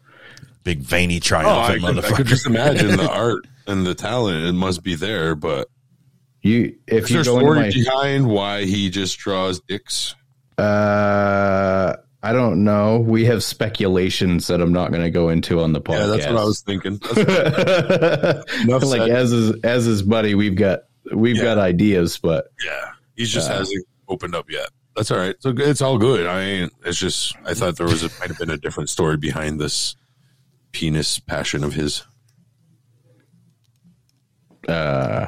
Big 0.69 0.79
veiny 0.81 1.15
Oh, 1.15 1.17
I 1.17 1.19
triumphant 1.19 1.95
could, 2.03 2.13
I 2.13 2.17
could 2.17 2.27
just 2.27 2.45
imagine 2.45 2.95
the 2.95 3.09
art 3.11 3.47
and 3.65 3.87
the 3.87 3.95
talent. 3.95 4.45
It 4.45 4.53
must 4.53 4.83
be 4.83 4.93
there, 4.93 5.33
but 5.33 5.67
You, 6.43 6.75
if 6.85 7.09
you 7.09 7.15
there 7.15 7.23
go 7.23 7.39
story 7.39 7.65
into 7.65 7.83
behind 7.83 8.27
why 8.27 8.65
he 8.65 8.91
just 8.91 9.17
draws 9.17 9.59
dicks? 9.61 10.13
uh, 10.59 11.95
I 12.21 12.33
don't 12.33 12.63
know. 12.65 12.99
We 12.99 13.25
have 13.25 13.43
speculations 13.43 14.47
that 14.47 14.61
I'm 14.61 14.73
not 14.73 14.91
going 14.91 15.03
to 15.03 15.09
go 15.09 15.29
into 15.29 15.61
on 15.61 15.71
the 15.73 15.81
podcast. 15.81 15.99
Yeah, 15.99 16.05
that's 16.07 16.27
what 16.27 16.37
I 16.37 16.43
was 16.43 16.61
thinking. 16.61 16.97
That's- 16.97 18.45
Enough 18.63 18.83
like 18.83 19.01
said. 19.01 19.09
as 19.09 19.31
his 19.31 19.51
as 19.63 19.85
his 19.85 20.03
buddy, 20.03 20.35
we've 20.35 20.55
got 20.55 20.81
we've 21.13 21.37
Yeah. 21.37 21.43
got 21.43 21.57
ideas, 21.57 22.17
but 22.17 22.47
yeah, 22.63 22.91
he 23.15 23.25
just 23.25 23.47
hasn't 23.49 23.85
opened 24.07 24.35
up 24.35 24.51
yet. 24.51 24.69
That's 24.95 25.11
all 25.11 25.17
right. 25.17 25.35
So 25.39 25.53
it's 25.55 25.81
all 25.81 25.97
good. 25.97 26.27
I 26.27 26.43
mean, 26.45 26.69
it's 26.83 26.99
just 26.99 27.35
I 27.45 27.53
thought 27.53 27.77
there 27.77 27.87
was 27.87 28.03
a, 28.03 28.09
might 28.19 28.27
have 28.27 28.37
been 28.37 28.49
a 28.49 28.57
different 28.57 28.89
story 28.89 29.15
behind 29.17 29.59
this 29.61 29.95
penis 30.71 31.19
passion 31.19 31.63
of 31.63 31.73
his. 31.73 32.03
uh, 34.67 35.27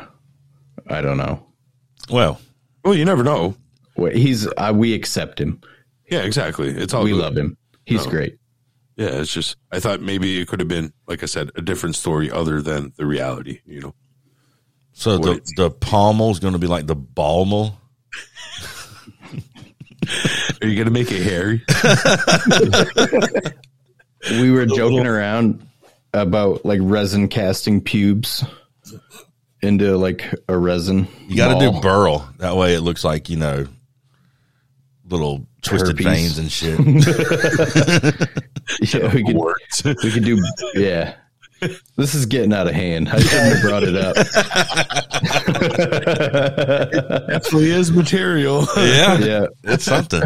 I 0.88 1.02
don't 1.02 1.18
know. 1.18 1.46
well, 2.10 2.40
Well, 2.84 2.96
you 2.96 3.06
never 3.06 3.24
know. 3.24 3.56
He's 4.14 4.48
uh, 4.58 4.74
we 4.76 4.94
accept 4.94 5.40
him. 5.40 5.62
Yeah, 6.10 6.22
exactly. 6.24 6.70
It's 6.70 6.94
all 6.94 7.04
We 7.04 7.12
good. 7.12 7.20
love 7.20 7.38
him. 7.38 7.58
He's 7.86 8.06
No. 8.06 8.12
great. 8.12 8.38
Yeah, 8.98 9.20
it's 9.22 9.32
just 9.34 9.56
I 9.72 9.80
thought 9.80 10.02
maybe 10.02 10.40
it 10.42 10.48
could 10.48 10.60
have 10.60 10.68
been, 10.70 10.92
like 11.08 11.24
I 11.24 11.28
said, 11.28 11.52
a 11.56 11.62
different 11.62 11.96
story 11.96 12.30
other 12.32 12.62
than 12.62 12.94
the 12.98 13.06
reality. 13.06 13.60
You 13.66 13.82
know, 13.82 13.96
so 14.94 15.18
the, 15.18 15.32
What? 15.34 15.46
the 15.56 15.72
pommel's 15.72 16.40
going 16.40 16.54
to 16.54 16.60
be 16.60 16.68
like 16.68 16.88
the 16.88 16.96
balmel. 16.96 17.76
are 20.62 20.68
you 20.68 20.78
gonna 20.78 20.92
make 20.92 21.12
it 21.12 21.22
hairy? 21.22 21.64
We 24.30 24.52
were 24.52 24.66
joking 24.76 25.06
around 25.08 25.66
about 26.14 26.66
like 26.66 26.80
resin 26.84 27.28
casting 27.28 27.82
pubes 27.82 28.44
into 29.62 29.98
like 29.98 30.34
a 30.48 30.58
resin. 30.58 31.08
You 31.28 31.38
got 31.38 31.60
to 31.60 31.72
do 31.72 31.80
burl. 31.82 32.28
That 32.40 32.56
way 32.56 32.74
it 32.74 32.82
looks 32.82 33.04
like, 33.04 33.30
you 33.30 33.38
know, 33.38 33.68
little 35.08 35.46
twisted 35.62 36.00
Herpes. 36.00 36.06
veins 36.06 36.38
and 36.38 36.52
shit. 36.52 36.80
Yeah, 38.94 39.14
we 39.14 39.24
could 39.24 39.36
we 40.04 40.12
could 40.12 40.24
do. 40.24 40.42
Yeah, 40.76 41.16
this 41.96 42.16
is 42.16 42.26
getting 42.26 42.54
out 42.54 42.68
of 42.68 42.74
hand. 42.74 43.10
I 43.10 43.20
shouldn't 43.20 43.54
have 43.54 43.62
brought 43.62 43.84
it 43.84 43.96
up. 43.96 44.16
Definitely 47.28 47.72
is 47.72 47.92
material. 47.92 48.66
yeah. 48.78 49.18
yeah, 49.20 49.46
It's 49.64 49.84
something. 49.84 50.24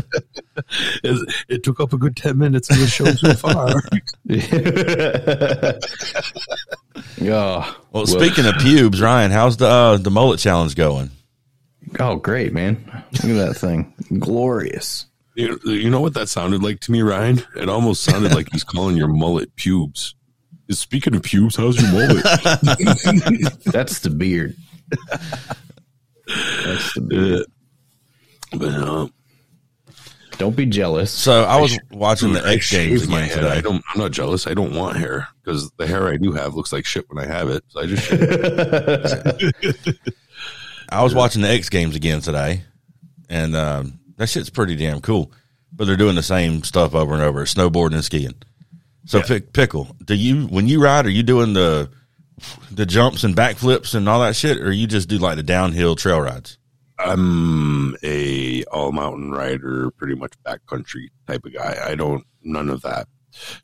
it, 1.04 1.34
it 1.50 1.64
took 1.64 1.80
up 1.80 1.94
a 1.94 1.98
good 1.98 2.16
ten 2.16 2.38
minutes 2.38 2.70
of 2.70 2.78
the 2.80 2.88
show 2.88 3.06
so 3.12 3.34
far. 3.34 3.82
yeah. 7.18 7.34
oh, 7.34 7.78
Well, 7.92 8.08
speaking 8.08 8.46
of 8.46 8.56
pubes, 8.56 9.02
Ryan, 9.02 9.32
how's 9.32 9.58
the 9.58 9.68
uh, 9.68 9.98
the 9.98 10.12
mullet 10.12 10.40
challenge 10.40 10.76
going? 10.76 11.12
oh, 12.00 12.16
great, 12.16 12.54
man! 12.54 12.84
Look 13.24 13.26
at 13.26 13.48
that 13.48 13.58
thing, 13.58 13.94
glorious. 14.20 15.06
you, 15.36 15.60
you 15.66 15.90
know 15.90 16.02
what 16.02 16.14
that 16.16 16.30
sounded 16.30 16.64
like 16.64 16.80
to 16.82 16.92
me, 16.92 17.02
Ryan? 17.02 17.42
It 17.58 17.70
almost 17.70 18.04
sounded 18.04 18.34
like 18.34 18.48
he's 18.52 18.64
calling 18.64 18.98
your 18.98 19.08
mullet 19.10 19.56
pubes. 19.56 20.16
Speaking 20.72 21.16
of 21.16 21.24
pubes, 21.24 21.56
how's 21.56 21.80
your 21.82 21.92
mullet? 21.92 22.24
That's 23.66 24.00
the 24.00 24.10
beard. 24.16 24.56
That's 26.28 26.94
the 26.96 27.02
beard. 27.02 27.46
but 28.52 28.74
uh, 28.74 29.08
Don't 30.38 30.56
be 30.56 30.66
jealous. 30.66 31.12
So 31.12 31.44
I 31.44 31.60
was 31.62 31.78
watching 31.92 32.34
dude, 32.34 32.42
the 32.44 32.48
X 32.48 32.72
Games 32.72 33.02
shave 33.02 33.10
my 33.10 33.26
again 33.26 33.36
head. 33.38 33.46
I 33.46 33.50
today. 33.56 33.62
don't. 33.62 33.84
I'm 33.94 34.02
not 34.02 34.12
jealous. 34.12 34.48
I 34.48 34.56
don't 34.56 34.74
want 34.74 34.98
hair 34.98 35.28
because 35.44 35.70
the 35.78 35.86
hair 35.86 36.08
I 36.08 36.18
do 36.18 36.32
have 36.32 36.56
looks 36.56 36.74
like 36.74 36.86
shit 36.86 37.06
when 37.10 37.24
I 37.24 37.28
have 37.28 37.50
it. 37.50 37.64
So 37.70 37.82
I 37.82 37.86
just. 37.86 38.12
I 40.90 41.04
was 41.04 41.14
watching 41.16 41.42
the 41.42 41.50
X 41.50 41.70
Games 41.70 41.96
again 41.96 42.22
today, 42.22 42.64
and 43.30 43.56
um, 43.56 44.00
that 44.18 44.30
shit's 44.30 44.50
pretty 44.50 44.76
damn 44.76 45.02
cool. 45.02 45.32
But 45.72 45.86
they're 45.86 45.98
doing 45.98 46.16
the 46.16 46.24
same 46.24 46.64
stuff 46.64 46.96
over 46.96 47.14
and 47.14 47.24
over: 47.24 47.46
snowboarding 47.46 47.94
and 47.96 48.04
skiing. 48.04 48.36
So, 49.06 49.22
pick, 49.22 49.54
pickle. 49.54 49.96
Do 50.04 50.16
you 50.16 50.48
when 50.48 50.68
you 50.68 50.82
ride? 50.82 51.06
Are 51.06 51.12
you 51.12 51.24
doing 51.24 51.54
the 51.54 51.90
the 52.72 52.86
jumps 52.86 53.24
and 53.24 53.36
backflips 53.36 53.96
and 53.96 54.10
all 54.10 54.22
that 54.22 54.36
shit, 54.36 54.60
or 54.60 54.72
you 54.72 54.88
just 54.88 55.08
do 55.08 55.18
like 55.18 55.38
the 55.38 55.44
downhill 55.44 55.96
trail 55.96 56.20
rides? 56.20 56.58
I'm 56.98 57.96
a 58.04 58.64
all 58.66 58.92
mountain 58.92 59.32
rider, 59.32 59.92
pretty 59.92 60.16
much 60.16 60.34
backcountry 60.46 61.10
type 61.28 61.46
of 61.46 61.54
guy. 61.54 61.78
I 61.86 61.96
don't 61.96 62.26
none 62.42 62.70
of 62.70 62.82
that 62.84 63.08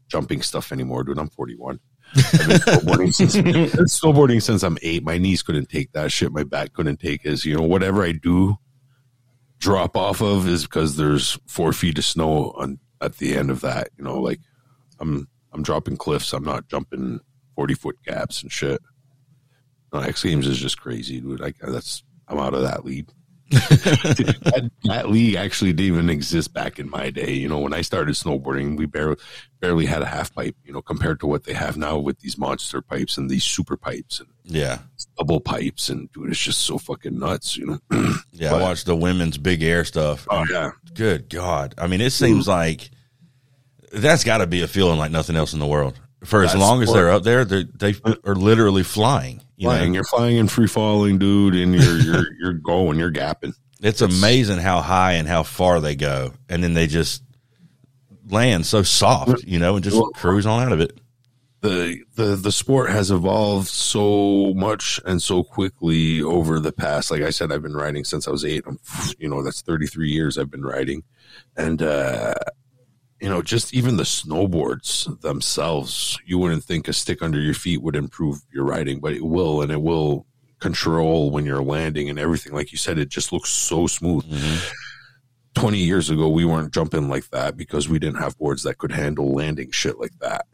jumping 0.07 0.41
stuff 0.41 0.71
anymore, 0.71 1.03
dude. 1.03 1.17
I'm 1.17 1.29
41. 1.29 1.79
I've 2.13 2.31
been 2.31 2.57
snowboarding 2.57 3.13
since, 3.13 3.35
snowboarding 3.99 4.41
since 4.41 4.63
I'm 4.63 4.77
eight. 4.81 5.03
My 5.03 5.17
knees 5.17 5.43
couldn't 5.43 5.69
take 5.69 5.93
that 5.93 6.11
shit. 6.11 6.33
My 6.33 6.43
back 6.43 6.73
couldn't 6.73 6.99
take 6.99 7.23
it. 7.23 7.45
You 7.45 7.55
know, 7.57 7.63
whatever 7.63 8.03
I 8.03 8.11
do 8.11 8.57
drop 9.59 9.95
off 9.95 10.21
of 10.21 10.47
is 10.47 10.63
because 10.63 10.97
there's 10.97 11.39
four 11.47 11.71
feet 11.71 11.97
of 11.97 12.03
snow 12.03 12.51
on 12.57 12.79
at 12.99 13.17
the 13.17 13.37
end 13.37 13.49
of 13.49 13.61
that. 13.61 13.89
You 13.97 14.03
know, 14.03 14.19
like 14.19 14.41
I'm 14.99 15.27
I'm 15.53 15.63
dropping 15.63 15.97
cliffs. 15.97 16.33
I'm 16.33 16.43
not 16.43 16.67
jumping 16.67 17.19
40 17.55 17.73
foot 17.75 17.97
gaps 18.05 18.41
and 18.41 18.51
shit. 18.51 18.81
No, 19.93 19.99
X 19.99 20.23
Games 20.23 20.47
is 20.47 20.57
just 20.59 20.79
crazy, 20.79 21.19
dude. 21.19 21.39
Like 21.39 21.57
that's 21.59 22.03
I'm 22.27 22.39
out 22.39 22.53
of 22.53 22.61
that 22.61 22.85
league. 22.85 23.09
that, 23.51 24.71
that 24.85 25.09
league 25.09 25.35
actually 25.35 25.73
didn't 25.73 25.93
even 25.93 26.09
exist 26.09 26.53
back 26.53 26.79
in 26.79 26.89
my 26.89 27.09
day. 27.09 27.33
You 27.33 27.49
know, 27.49 27.59
when 27.59 27.73
I 27.73 27.81
started 27.81 28.15
snowboarding, 28.15 28.77
we 28.77 28.85
barely 28.85 29.17
barely 29.59 29.85
had 29.85 30.01
a 30.01 30.05
half 30.05 30.33
pipe. 30.33 30.55
You 30.63 30.71
know, 30.71 30.81
compared 30.81 31.19
to 31.19 31.27
what 31.27 31.43
they 31.43 31.53
have 31.53 31.75
now 31.75 31.97
with 31.97 32.19
these 32.19 32.37
monster 32.37 32.81
pipes 32.81 33.17
and 33.17 33.29
these 33.29 33.43
super 33.43 33.75
pipes 33.75 34.21
and 34.21 34.29
Yeah, 34.45 34.79
double 35.17 35.41
pipes, 35.41 35.89
and 35.89 36.09
dude, 36.13 36.29
it's 36.29 36.39
just 36.39 36.61
so 36.61 36.77
fucking 36.77 37.19
nuts. 37.19 37.57
You 37.57 37.65
know. 37.65 37.79
yeah. 38.31 38.51
But- 38.51 38.61
I 38.61 38.63
watched 38.63 38.85
the 38.85 38.95
women's 38.95 39.37
big 39.37 39.61
air 39.61 39.83
stuff. 39.83 40.25
oh 40.29 40.45
yeah, 40.49 40.71
Good 40.93 41.29
God! 41.29 41.75
I 41.77 41.87
mean, 41.87 41.99
it 41.99 42.11
seems 42.11 42.47
like 42.47 42.89
that's 43.93 44.23
got 44.23 44.39
to 44.39 44.47
be 44.47 44.61
a 44.61 44.67
feeling 44.67 44.97
like 44.97 45.11
nothing 45.11 45.35
else 45.35 45.53
in 45.53 45.59
the 45.59 45.67
world. 45.67 45.99
For 46.23 46.43
as 46.43 46.51
That's 46.51 46.59
long 46.61 46.81
as 46.83 46.87
what- 46.89 46.93
they're 46.95 47.09
up 47.11 47.23
there, 47.23 47.45
they 47.45 47.63
they 47.63 47.95
are 48.25 48.35
literally 48.35 48.83
flying. 48.83 49.41
You 49.57 49.67
know? 49.67 49.75
flying. 49.75 49.93
You're 49.93 50.03
flying 50.03 50.37
and 50.37 50.51
free 50.51 50.67
falling, 50.67 51.17
dude, 51.17 51.55
and 51.55 51.73
you're 51.73 51.97
you're 51.99 52.25
you're 52.39 52.53
going. 52.53 52.99
You're 52.99 53.11
gapping. 53.11 53.53
It's 53.81 54.01
amazing 54.01 54.59
how 54.59 54.81
high 54.81 55.13
and 55.13 55.27
how 55.27 55.41
far 55.43 55.79
they 55.81 55.95
go, 55.95 56.33
and 56.47 56.63
then 56.63 56.73
they 56.73 56.85
just 56.87 57.23
land 58.29 58.65
so 58.67 58.83
soft, 58.83 59.43
you 59.43 59.57
know, 59.59 59.75
and 59.75 59.83
just 59.83 59.97
Well- 59.97 60.11
cruise 60.11 60.45
on 60.45 60.61
out 60.63 60.71
of 60.71 60.79
it. 60.79 60.99
the 61.61 61.99
the 62.15 62.35
the 62.35 62.51
sport 62.51 62.89
has 62.91 63.09
evolved 63.11 63.67
so 63.67 64.53
much 64.55 64.99
and 65.05 65.21
so 65.21 65.43
quickly 65.43 66.21
over 66.21 66.59
the 66.59 66.71
past 66.71 67.11
like 67.11 67.21
i 67.21 67.29
said 67.29 67.51
i've 67.51 67.61
been 67.61 67.75
riding 67.75 68.03
since 68.03 68.27
i 68.27 68.31
was 68.31 68.43
eight 68.43 68.63
i'm 68.65 68.79
you 69.19 69.29
know 69.29 69.43
that's 69.43 69.61
33 69.61 70.09
years 70.09 70.39
i've 70.39 70.49
been 70.49 70.63
riding 70.63 71.03
and 71.55 71.83
uh 71.83 72.33
you 73.21 73.29
know 73.29 73.41
just 73.41 73.73
even 73.73 73.97
the 73.97 74.03
snowboards 74.03 75.19
themselves 75.21 76.17
you 76.25 76.37
wouldn't 76.37 76.63
think 76.63 76.87
a 76.87 76.93
stick 76.93 77.21
under 77.21 77.39
your 77.39 77.53
feet 77.53 77.81
would 77.81 77.95
improve 77.95 78.39
your 78.51 78.65
riding 78.65 78.99
but 78.99 79.13
it 79.13 79.23
will 79.23 79.61
and 79.61 79.71
it 79.71 79.81
will 79.81 80.25
control 80.59 81.31
when 81.31 81.45
you're 81.45 81.63
landing 81.63 82.09
and 82.09 82.19
everything 82.19 82.53
like 82.53 82.71
you 82.71 82.77
said 82.77 82.97
it 82.97 83.09
just 83.09 83.31
looks 83.31 83.49
so 83.49 83.87
smooth 83.87 84.23
mm-hmm. 84.25 84.67
20 85.53 85.77
years 85.79 86.09
ago 86.09 86.29
we 86.29 86.45
weren't 86.45 86.73
jumping 86.73 87.09
like 87.09 87.29
that 87.31 87.57
because 87.57 87.89
we 87.89 87.99
didn't 87.99 88.19
have 88.19 88.37
boards 88.37 88.63
that 88.63 88.77
could 88.77 88.91
handle 88.91 89.33
landing 89.33 89.69
shit 89.71 89.99
like 89.99 90.17
that 90.19 90.45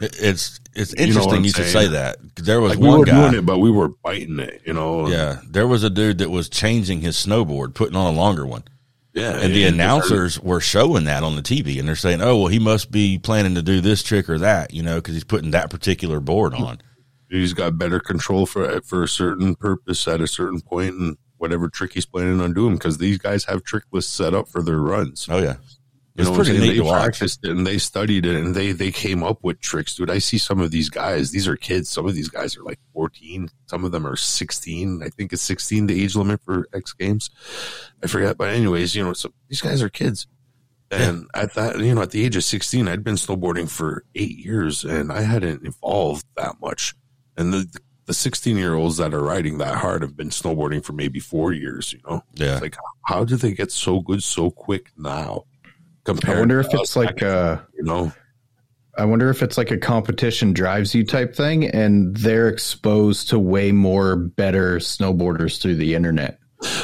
It- 0.00 0.16
It's 0.20 0.60
it's 0.74 0.92
You 0.92 0.98
know 0.98 1.04
interesting 1.08 1.44
you, 1.44 1.50
should 1.50 1.66
say 1.66 1.86
that. 1.88 2.16
There 2.36 2.60
was 2.60 2.70
like 2.70 2.78
we 2.80 2.88
one 2.88 2.98
were 3.00 3.04
guy. 3.06 3.20
doing 3.30 3.38
it, 3.38 3.46
but 3.46 3.58
we 3.60 3.70
were 3.70 3.88
biting 4.02 4.40
it, 4.40 4.60
you 4.66 4.72
know. 4.72 5.06
Yeah, 5.06 5.38
there 5.48 5.68
was 5.68 5.84
a 5.84 5.90
dude 5.90 6.18
that 6.18 6.30
was 6.30 6.48
changing 6.48 7.00
his 7.00 7.16
snowboard, 7.16 7.74
putting 7.74 7.94
on 7.94 8.12
a 8.12 8.16
longer 8.16 8.44
one. 8.44 8.64
Yeah. 9.14 9.38
And 9.40 9.54
the 9.54 9.64
announcers 9.64 10.40
were 10.40 10.60
showing 10.60 11.04
that 11.04 11.22
on 11.22 11.36
the 11.36 11.42
TV, 11.42 11.78
and 11.78 11.88
they're 11.88 11.96
saying, 11.96 12.20
"Oh, 12.20 12.36
well, 12.36 12.46
he 12.48 12.58
must 12.58 12.90
be 12.90 13.18
planning 13.18 13.54
to 13.54 13.62
do 13.62 13.80
this 13.80 14.02
trick 14.02 14.28
or 14.28 14.38
that, 14.38 14.74
you 14.74 14.82
know, 14.82 14.96
because 14.96 15.14
he's 15.14 15.24
putting 15.24 15.52
that 15.52 15.70
particular 15.70 16.20
board 16.20 16.54
on." 16.54 16.78
he's 17.30 17.52
got 17.52 17.78
better 17.78 18.00
control 18.00 18.46
for 18.46 18.80
for 18.82 19.02
a 19.02 19.08
certain 19.08 19.54
purpose 19.54 20.06
at 20.08 20.20
a 20.20 20.26
certain 20.26 20.60
point, 20.60 20.94
and 20.94 21.16
whatever 21.36 21.68
trick 21.68 21.92
he's 21.92 22.06
planning 22.06 22.40
on 22.40 22.54
doing, 22.54 22.74
because 22.74 22.98
these 22.98 23.18
guys 23.18 23.44
have 23.44 23.64
trick 23.64 23.84
lists 23.92 24.12
set 24.12 24.34
up 24.34 24.48
for 24.48 24.62
their 24.62 24.78
runs. 24.78 25.26
Oh 25.30 25.38
yeah, 25.38 25.56
You 26.16 26.22
it's 26.22 26.30
know 26.30 26.38
what 26.38 26.46
I'm 26.46 26.54
pretty 26.54 26.66
neat 26.68 26.80
They 26.80 26.88
practiced 26.88 27.44
it 27.44 27.50
and 27.50 27.66
they 27.66 27.78
studied 27.78 28.24
it 28.24 28.36
and 28.36 28.54
they 28.54 28.70
they 28.70 28.92
came 28.92 29.24
up 29.24 29.42
with 29.42 29.60
tricks, 29.60 29.96
dude. 29.96 30.10
I 30.10 30.18
see 30.18 30.38
some 30.38 30.60
of 30.60 30.70
these 30.70 30.88
guys. 30.88 31.32
These 31.32 31.48
are 31.48 31.56
kids. 31.56 31.90
Some 31.90 32.06
of 32.06 32.14
these 32.14 32.28
guys 32.28 32.56
are 32.56 32.62
like 32.62 32.78
14. 32.92 33.48
Some 33.66 33.84
of 33.84 33.90
them 33.90 34.06
are 34.06 34.14
16. 34.14 35.02
I 35.02 35.08
think 35.08 35.32
it's 35.32 35.42
16 35.42 35.88
the 35.88 36.02
age 36.04 36.14
limit 36.14 36.40
for 36.44 36.68
X 36.72 36.92
Games. 36.92 37.30
I 38.02 38.06
forget, 38.06 38.38
but 38.38 38.50
anyways, 38.50 38.94
you 38.94 39.02
know, 39.02 39.12
so 39.12 39.32
these 39.48 39.60
guys 39.60 39.82
are 39.82 39.88
kids. 39.88 40.28
And 40.92 41.26
at 41.34 41.54
that, 41.54 41.80
you 41.80 41.92
know, 41.92 42.02
at 42.02 42.12
the 42.12 42.24
age 42.24 42.36
of 42.36 42.44
16, 42.44 42.86
I'd 42.86 43.02
been 43.02 43.16
snowboarding 43.16 43.68
for 43.68 44.04
eight 44.14 44.36
years 44.36 44.84
and 44.84 45.10
I 45.10 45.22
hadn't 45.22 45.66
evolved 45.66 46.26
that 46.36 46.60
much. 46.60 46.94
And 47.36 47.52
the 47.52 47.80
the 48.06 48.14
16 48.14 48.56
year 48.56 48.74
olds 48.74 48.98
that 48.98 49.14
are 49.14 49.22
riding 49.22 49.58
that 49.58 49.76
hard 49.76 50.02
have 50.02 50.16
been 50.16 50.28
snowboarding 50.28 50.84
for 50.84 50.92
maybe 50.92 51.18
four 51.18 51.52
years, 51.52 51.92
you 51.92 52.00
know. 52.06 52.22
Yeah, 52.34 52.52
It's 52.52 52.62
like, 52.62 52.76
how 53.06 53.24
do 53.24 53.36
they 53.36 53.52
get 53.52 53.72
so 53.72 54.00
good 54.00 54.22
so 54.22 54.50
quick 54.50 54.92
now? 54.96 55.46
I 56.06 56.38
wonder 56.38 56.60
if 56.60 56.72
it's 56.72 56.96
like 56.96 57.22
uh 57.22 57.58
you 57.76 57.82
know, 57.82 58.12
I 58.96 59.04
wonder 59.04 59.30
if 59.30 59.42
it's 59.42 59.58
like 59.58 59.70
a 59.70 59.78
competition 59.78 60.52
drives 60.52 60.94
you 60.94 61.04
type 61.04 61.34
thing, 61.34 61.64
and 61.64 62.16
they're 62.16 62.48
exposed 62.48 63.28
to 63.30 63.38
way 63.38 63.72
more 63.72 64.16
better 64.16 64.76
snowboarders 64.78 65.60
through 65.60 65.76
the 65.76 65.94
internet. 65.94 66.38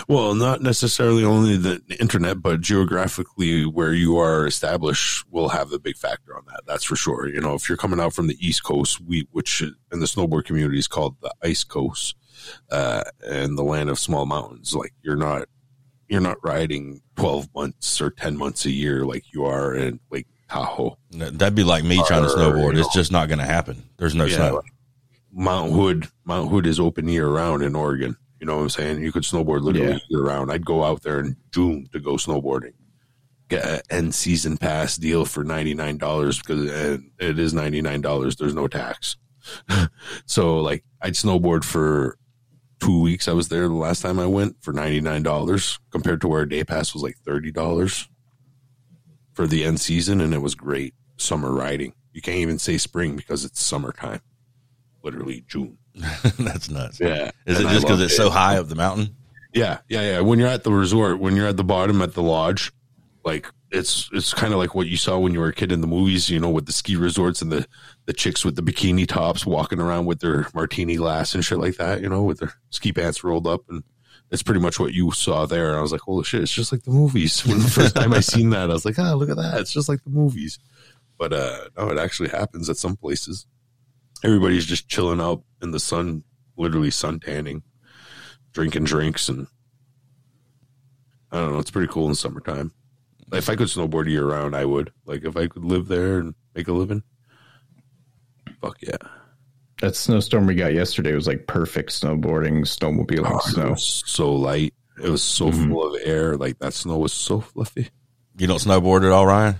well, 0.08 0.34
not 0.34 0.60
necessarily 0.60 1.24
only 1.24 1.56
the 1.56 1.80
internet, 2.00 2.42
but 2.42 2.60
geographically 2.60 3.64
where 3.64 3.92
you 3.92 4.18
are 4.18 4.46
established 4.46 5.24
will 5.30 5.50
have 5.50 5.70
the 5.70 5.78
big 5.78 5.96
factor 5.96 6.36
on 6.36 6.44
that. 6.46 6.62
That's 6.66 6.84
for 6.84 6.96
sure. 6.96 7.28
You 7.28 7.40
know, 7.40 7.54
if 7.54 7.68
you're 7.68 7.78
coming 7.78 8.00
out 8.00 8.12
from 8.12 8.26
the 8.26 8.36
East 8.40 8.64
Coast, 8.64 9.00
we 9.00 9.28
which 9.30 9.62
in 9.62 10.00
the 10.00 10.06
snowboard 10.06 10.44
community 10.44 10.78
is 10.78 10.88
called 10.88 11.16
the 11.20 11.32
Ice 11.42 11.64
Coast, 11.64 12.16
uh, 12.70 13.04
and 13.24 13.56
the 13.56 13.64
land 13.64 13.88
of 13.90 13.98
small 13.98 14.26
mountains, 14.26 14.74
like 14.74 14.94
you're 15.02 15.16
not 15.16 15.48
you're 16.10 16.20
not 16.20 16.36
riding 16.42 17.00
12 17.16 17.48
months 17.54 18.00
or 18.00 18.10
10 18.10 18.36
months 18.36 18.64
a 18.66 18.70
year 18.70 19.04
like 19.06 19.32
you 19.32 19.44
are 19.44 19.74
in 19.74 20.00
Lake 20.10 20.26
Tahoe. 20.48 20.98
that'd 21.12 21.54
be 21.54 21.62
like 21.64 21.84
me 21.84 22.02
trying 22.06 22.22
to 22.24 22.28
snowboard. 22.28 22.74
you 22.74 22.80
It's 22.80 22.92
just 22.92 23.12
not 23.12 23.28
going 23.28 23.38
to 23.38 23.44
happen. 23.44 23.84
There's 23.96 24.14
no 24.16 24.24
Yeah, 24.24 24.36
snow. 24.36 24.54
like 24.56 24.72
Mount 25.32 25.72
Hood, 25.72 26.08
Mount 26.24 26.50
Hood 26.50 26.66
is 26.66 26.80
open 26.80 27.06
year 27.08 27.28
round 27.28 27.62
in 27.62 27.76
Oregon. 27.76 28.16
You 28.40 28.46
know 28.46 28.56
what 28.56 28.62
I'm 28.62 28.68
saying? 28.70 29.00
You 29.02 29.12
could 29.12 29.22
snowboard 29.22 29.62
literally 29.62 29.92
Yeah. 29.92 29.98
year 30.08 30.22
round. 30.24 30.50
I'd 30.50 30.66
go 30.66 30.82
out 30.82 31.02
there 31.02 31.20
in 31.20 31.36
June 31.52 31.88
to 31.92 32.00
go 32.00 32.14
snowboarding. 32.14 32.72
Get 33.48 33.64
an 33.64 33.80
end 33.90 34.14
season 34.14 34.56
pass 34.56 34.96
deal 34.96 35.24
for 35.24 35.44
ninety 35.44 35.74
nine 35.74 35.98
dollars 35.98 36.38
because 36.38 36.70
and 36.70 37.10
it 37.20 37.38
is 37.38 37.52
ninety 37.54 37.82
nine 37.82 38.00
dollars. 38.00 38.34
There's 38.36 38.54
no 38.54 38.66
tax. 38.66 39.16
so 40.26 40.58
like 40.58 40.84
I'd 41.02 41.14
snowboard 41.14 41.64
for 41.64 42.16
two 42.80 43.00
weeks. 43.00 43.28
I 43.28 43.32
was 43.32 43.48
there 43.48 43.68
the 43.68 43.74
last 43.74 44.02
time 44.02 44.18
I 44.18 44.26
went 44.26 44.56
for 44.62 44.72
ninety 44.72 45.00
nine 45.00 45.22
dollars 45.22 45.78
compared 45.90 46.20
to 46.22 46.28
where 46.28 46.42
a 46.42 46.48
day 46.48 46.64
pass 46.64 46.92
was 46.94 47.02
like 47.02 47.16
thirty 47.24 47.50
dollars 47.52 48.08
for 49.34 49.46
the 49.46 49.64
end 49.64 49.80
season, 49.80 50.20
and 50.20 50.34
it 50.34 50.38
was 50.42 50.54
great 50.54 50.94
summer 51.16 51.52
riding. 51.52 51.92
You 52.12 52.20
can't 52.20 52.38
even 52.38 52.58
say 52.58 52.76
spring 52.78 53.14
because 53.16 53.44
it's 53.44 53.60
summertime, 53.62 54.20
literally 55.02 55.44
June. 55.46 55.78
That's 56.38 56.68
nuts. 56.70 56.98
Yeah, 57.00 57.30
Is 57.46 57.58
And 57.60 57.68
it 57.68 57.72
just 57.72 57.86
because 57.86 58.00
it's 58.00 58.14
it. 58.14 58.16
so 58.16 58.30
high 58.30 58.56
up 58.58 58.68
the 58.68 58.74
mountain? 58.74 59.16
Yeah, 59.52 59.78
yeah, 59.88 60.02
yeah. 60.02 60.20
When 60.20 60.38
you're 60.38 60.48
at 60.48 60.62
the 60.64 60.72
resort, 60.72 61.18
when 61.18 61.36
you're 61.36 61.48
at 61.48 61.56
the 61.56 61.64
bottom 61.64 62.00
at 62.02 62.14
the 62.14 62.22
lodge, 62.22 62.72
like 63.24 63.50
it's 63.70 64.10
it's 64.12 64.34
kind 64.34 64.52
of 64.52 64.58
like 64.58 64.74
what 64.74 64.88
you 64.88 64.96
saw 64.96 65.18
when 65.18 65.32
you 65.32 65.40
were 65.40 65.48
a 65.48 65.54
kid 65.54 65.70
in 65.70 65.80
the 65.80 65.86
movies, 65.86 66.28
you 66.28 66.40
know, 66.40 66.50
with 66.50 66.66
the 66.66 66.72
ski 66.72 66.96
resorts 66.96 67.40
and 67.40 67.52
the 67.52 67.66
the 68.06 68.12
chicks 68.12 68.44
with 68.44 68.56
the 68.56 68.62
bikini 68.62 69.06
tops 69.06 69.46
walking 69.46 69.80
around 69.80 70.06
with 70.06 70.20
their 70.20 70.46
martini 70.54 70.96
glass 70.96 71.34
and 71.34 71.44
shit 71.44 71.58
like 71.58 71.76
that, 71.76 72.00
you 72.00 72.08
know, 72.08 72.22
with 72.22 72.40
their 72.40 72.52
ski 72.70 72.92
pants 72.92 73.22
rolled 73.22 73.46
up 73.46 73.62
and 73.68 73.84
it's 74.30 74.42
pretty 74.42 74.60
much 74.60 74.78
what 74.78 74.92
you 74.92 75.10
saw 75.12 75.46
there. 75.46 75.68
And 75.68 75.76
I 75.78 75.82
was 75.82 75.92
like, 75.92 76.02
holy 76.02 76.24
shit, 76.24 76.42
it's 76.42 76.52
just 76.52 76.72
like 76.72 76.82
the 76.82 76.90
movies. 76.90 77.40
When 77.46 77.58
the 77.58 77.68
first 77.68 77.96
time 77.96 78.12
I 78.12 78.20
seen 78.20 78.50
that, 78.50 78.70
I 78.70 78.72
was 78.72 78.84
like, 78.84 78.98
ah, 78.98 79.14
look 79.14 79.30
at 79.30 79.36
that. 79.36 79.60
It's 79.60 79.72
just 79.72 79.88
like 79.88 80.02
the 80.04 80.10
movies. 80.10 80.58
But 81.18 81.32
uh 81.32 81.68
no, 81.76 81.90
it 81.90 81.98
actually 81.98 82.30
happens 82.30 82.68
at 82.68 82.76
some 82.76 82.96
places. 82.96 83.46
Everybody's 84.24 84.66
just 84.66 84.88
chilling 84.88 85.20
out 85.20 85.42
in 85.62 85.70
the 85.70 85.80
sun, 85.80 86.24
literally 86.56 86.90
sun 86.90 87.20
tanning, 87.20 87.62
drinking 88.52 88.84
drinks 88.84 89.28
and 89.28 89.46
I 91.32 91.38
don't 91.38 91.52
know, 91.52 91.60
it's 91.60 91.70
pretty 91.70 91.92
cool 91.92 92.08
in 92.08 92.16
summertime. 92.16 92.72
If 93.32 93.48
I 93.48 93.56
could 93.56 93.68
snowboard 93.68 94.08
year 94.08 94.24
round, 94.26 94.56
I 94.56 94.64
would. 94.64 94.92
Like 95.06 95.24
if 95.24 95.36
I 95.36 95.46
could 95.46 95.64
live 95.64 95.88
there 95.88 96.18
and 96.18 96.34
make 96.54 96.68
a 96.68 96.72
living. 96.72 97.02
Fuck 98.60 98.76
yeah. 98.82 98.96
That 99.80 99.96
snowstorm 99.96 100.46
we 100.46 100.54
got 100.54 100.74
yesterday 100.74 101.14
was 101.14 101.26
like 101.26 101.46
perfect 101.46 101.90
snowboarding, 101.90 102.60
snowmobiling, 102.62 103.30
Oh, 103.32 103.38
it 103.38 103.42
snow. 103.44 103.70
was 103.70 104.02
so 104.06 104.32
light. 104.34 104.74
It 105.02 105.08
was 105.08 105.22
so 105.22 105.50
Mhm. 105.50 105.68
full 105.70 105.94
of 105.94 106.00
air. 106.04 106.36
Like 106.36 106.58
that 106.58 106.74
snow 106.74 106.98
was 106.98 107.12
so 107.12 107.40
fluffy. 107.40 107.88
You 108.36 108.46
don't 108.46 108.60
snowboard 108.60 109.04
at 109.04 109.12
all, 109.12 109.26
Ryan? 109.26 109.56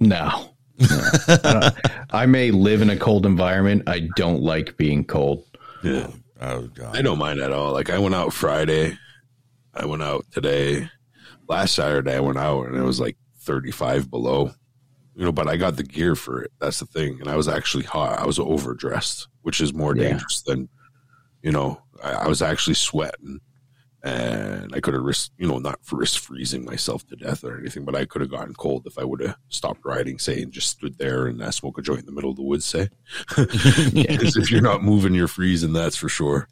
No. 0.00 0.50
No. 0.78 0.86
I, 0.90 1.72
I 2.10 2.26
may 2.26 2.50
live 2.50 2.82
in 2.82 2.90
a 2.90 2.96
cold 2.96 3.24
environment. 3.26 3.84
I 3.86 4.08
don't 4.16 4.42
like 4.42 4.76
being 4.76 5.04
cold. 5.04 5.44
Yeah. 5.84 6.08
Oh 6.40 6.62
god. 6.74 6.96
I 6.96 7.02
don't 7.02 7.18
mind 7.18 7.38
at 7.40 7.52
all. 7.52 7.72
Like 7.72 7.90
I 7.90 7.98
went 7.98 8.14
out 8.14 8.32
Friday. 8.32 8.98
I 9.72 9.86
went 9.86 10.02
out 10.02 10.26
today. 10.32 10.90
Last 11.48 11.74
Saturday 11.74 12.14
I 12.16 12.20
went 12.20 12.38
out 12.38 12.66
and 12.66 12.76
it 12.76 12.82
was 12.82 13.00
like 13.00 13.16
35 13.40 14.10
below. 14.10 14.50
you 15.14 15.24
know, 15.24 15.32
but 15.32 15.48
I 15.48 15.56
got 15.56 15.76
the 15.76 15.82
gear 15.82 16.14
for 16.14 16.42
it. 16.42 16.52
That's 16.60 16.80
the 16.80 16.86
thing. 16.86 17.18
And 17.20 17.28
I 17.28 17.36
was 17.36 17.48
actually 17.48 17.84
hot. 17.84 18.18
I 18.18 18.26
was 18.26 18.38
overdressed, 18.38 19.28
which 19.42 19.60
is 19.62 19.72
more 19.72 19.96
Yeah. 19.96 20.08
dangerous 20.10 20.42
than, 20.42 20.68
you 21.42 21.52
know, 21.52 21.80
I, 22.04 22.12
I 22.12 22.26
was 22.28 22.42
actually 22.42 22.74
sweating 22.74 23.40
and 24.02 24.72
I 24.74 24.80
could 24.80 24.94
have 24.94 25.02
risked, 25.02 25.32
you 25.38 25.48
know, 25.48 25.58
not 25.58 25.78
risk 25.90 26.20
freezing 26.22 26.64
myself 26.64 27.04
to 27.08 27.16
death 27.16 27.42
or 27.44 27.58
anything, 27.58 27.84
but 27.84 27.96
I 27.96 28.04
could 28.04 28.20
have 28.20 28.30
gotten 28.30 28.54
cold 28.54 28.86
if 28.86 28.98
I 28.98 29.04
would 29.04 29.20
have 29.20 29.36
stopped 29.48 29.80
riding, 29.84 30.18
say, 30.18 30.42
and 30.42 30.52
just 30.52 30.68
stood 30.70 30.98
there 30.98 31.26
and 31.26 31.42
uh, 31.42 31.50
smoke 31.50 31.78
a 31.78 31.82
joint 31.82 32.00
in 32.00 32.06
the 32.06 32.12
middle 32.12 32.30
of 32.30 32.36
the 32.36 32.42
woods, 32.42 32.64
say. 32.66 32.88
Because 33.36 34.36
if 34.36 34.50
you're 34.50 34.60
not 34.60 34.84
moving, 34.84 35.14
you're 35.14 35.28
freezing, 35.28 35.72
that's 35.72 35.96
for 35.96 36.08
sure. 36.08 36.46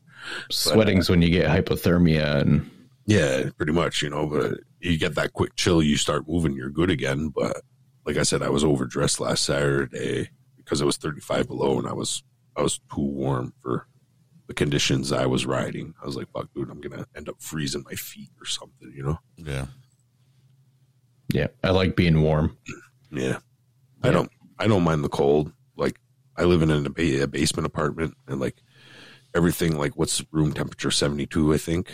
Sweating's 0.50 1.11
when 1.11 1.20
you 1.22 1.28
get 1.30 1.46
hypothermia 1.48 2.40
and 2.40 2.70
Yeah, 3.07 3.50
pretty 3.57 3.72
much, 3.72 4.00
you 4.02 4.09
know, 4.11 4.26
but 4.26 4.59
you 4.84 4.98
get 4.98 5.14
that 5.14 5.32
quick 5.32 5.54
chill, 5.56 5.82
you 5.82 5.96
start 5.96 6.28
moving, 6.28 6.54
you're 6.54 6.70
good 6.70 6.90
again. 6.90 7.28
But 7.28 7.62
like 8.04 8.16
I 8.16 8.22
said, 8.22 8.42
I 8.42 8.50
was 8.50 8.64
overdressed 8.64 9.20
last 9.20 9.44
Saturday 9.44 10.30
because 10.56 10.80
it 10.80 10.86
was 10.86 10.96
35 10.96 11.48
below 11.48 11.78
and 11.78 11.86
I 11.86 11.92
was 11.92 12.22
I 12.56 12.62
was 12.62 12.80
too 12.94 13.02
warm 13.02 13.52
for 13.62 13.86
the 14.46 14.54
conditions 14.54 15.10
I 15.10 15.26
was 15.26 15.46
riding. 15.46 15.94
I 16.02 16.06
was 16.06 16.16
like, 16.16 16.30
fuck 16.30 16.52
dude, 16.54 16.70
I'm 16.70 16.80
gonna 16.80 17.06
end 17.16 17.28
up 17.28 17.40
freezing 17.40 17.84
my 17.84 17.94
feet 17.94 18.30
or 18.40 18.46
something, 18.46 18.92
you 18.94 19.02
know? 19.02 19.18
Yeah. 19.36 19.66
yeah, 21.32 21.48
I 21.62 21.70
like 21.70 21.96
being 21.96 22.20
warm. 22.20 22.56
Yeah. 23.10 23.38
I 24.02 24.10
don't 24.10 24.30
I 24.58 24.66
don't 24.66 24.84
mind 24.84 25.02
the 25.02 25.08
cold. 25.08 25.52
Like 25.76 25.98
I 26.36 26.44
live 26.44 26.62
in 26.62 26.70
a, 26.70 27.22
a 27.22 27.26
basement 27.26 27.66
apartment 27.66 28.14
and 28.28 28.38
like 28.38 28.56
everything 29.34 29.78
like 29.78 29.96
what's 29.96 30.22
room 30.30 30.52
temperature 30.52 30.90
72, 30.90 31.54
I 31.54 31.58
think. 31.58 31.92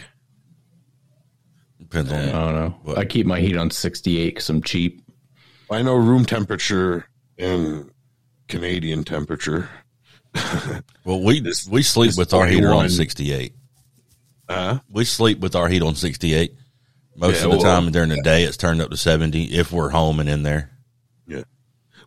Depends 1.90 2.12
I 2.12 2.31
don't 2.31 2.55
know. 2.55 2.74
What? 2.83 2.98
I 2.98 3.05
keep 3.05 3.26
my 3.26 3.40
heat 3.40 3.57
on 3.57 3.70
68 3.70 4.29
because 4.35 4.48
I'm 4.48 4.62
cheap. 4.62 5.03
I 5.70 5.83
know 5.83 5.96
room 5.96 6.24
temperature 6.24 7.07
and 7.38 7.90
Canadian 8.48 9.05
temperature. 9.05 9.68
Well, 11.05 11.22
we 11.22 11.40
This- 11.40 11.66
we 11.68 11.83
sleep 11.83 12.11
this 12.11 12.16
with 12.18 12.33
our 12.35 12.46
heater 12.46 12.72
on 12.72 12.88
68. 12.88 13.55
Uh 14.48 14.79
We 14.88 15.05
sleep 15.05 15.40
with 15.40 15.57
our 15.57 15.68
heat 15.68 15.83
on 15.83 15.94
68. 15.96 16.55
Most 17.16 17.38
Yeah, 17.40 17.44
of 17.46 17.50
the 17.50 17.57
well, 17.59 17.61
time 17.83 17.90
during 17.90 18.11
the 18.11 18.22
day, 18.22 18.44
it's 18.44 18.57
turned 18.57 18.81
up 18.81 18.90
to 18.90 18.96
70 18.96 19.44
if 19.46 19.72
we're 19.72 19.90
home 19.90 20.20
and 20.20 20.29
in 20.29 20.42
there. 20.44 20.70
Yeah. 21.26 21.42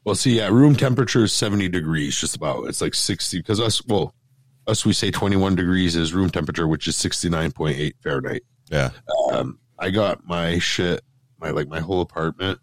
Well, 0.06 0.16
see, 0.16 0.38
yeah, 0.38 0.48
room 0.48 0.76
temperature 0.76 1.24
is 1.26 1.34
70 1.34 1.70
degrees, 1.70 2.18
just 2.18 2.36
about. 2.36 2.68
It's 2.68 2.82
like 2.82 2.94
60, 2.94 3.38
because 3.40 3.60
us, 3.60 3.86
well, 3.86 4.14
us, 4.68 4.86
we 4.86 4.94
say 4.94 5.12
21 5.12 5.56
degrees 5.56 5.96
is 5.96 6.14
room 6.14 6.30
temperature, 6.30 6.68
which 6.68 6.88
is 6.88 6.96
69.8 6.96 7.94
Fahrenheit. 8.02 8.44
Yeah. 8.72 8.92
Um, 9.32 9.60
I 9.84 9.90
got 9.90 10.26
my 10.26 10.60
shit, 10.60 11.02
my, 11.40 11.50
like, 11.50 11.68
my 11.68 11.82
whole 11.82 12.00
apartment 12.00 12.60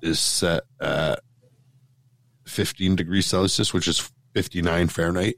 is 0.00 0.20
set 0.20 0.62
at 0.80 1.18
15 2.46 2.94
degrees 2.94 3.26
Celsius, 3.26 3.74
which 3.74 3.88
is 3.88 4.12
59 4.34 4.86
Fahrenheit. 4.88 5.34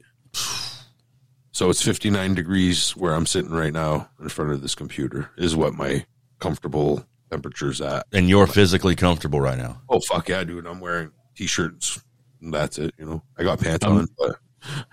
So 1.51 1.71
it's 1.71 1.81
59 1.81 2.35
degrees 2.35 2.91
where 2.91 3.15
I'm 3.15 3.25
sitting 3.25 3.49
right 3.49 3.73
now 3.73 4.09
in 4.21 4.29
front 4.29 4.51
of 4.51 4.61
this 4.61 4.75
computer, 4.75 5.31
is 5.35 5.55
what 5.55 5.73
my 5.73 6.05
comfortable 6.39 7.03
temperature's 7.31 7.81
at. 7.81 8.05
And 8.13 8.29
you're 8.29 8.45
physically 8.45 8.95
comfortable 8.95 9.41
right 9.41 9.57
now. 9.57 9.81
Oh 9.89 9.99
fuck 9.99 10.29
yeah, 10.29 10.43
dude! 10.43 10.67
I'm 10.67 10.79
wearing 10.79 11.09
t-shirts. 11.35 11.99
And 12.39 12.53
that's 12.53 12.77
it. 12.77 12.93
You 12.99 13.05
know, 13.05 13.23
I 13.39 13.43
got 13.43 13.59
pants 13.59 13.83
Um, 13.83 13.97
on, 13.97 14.07
but 14.19 14.35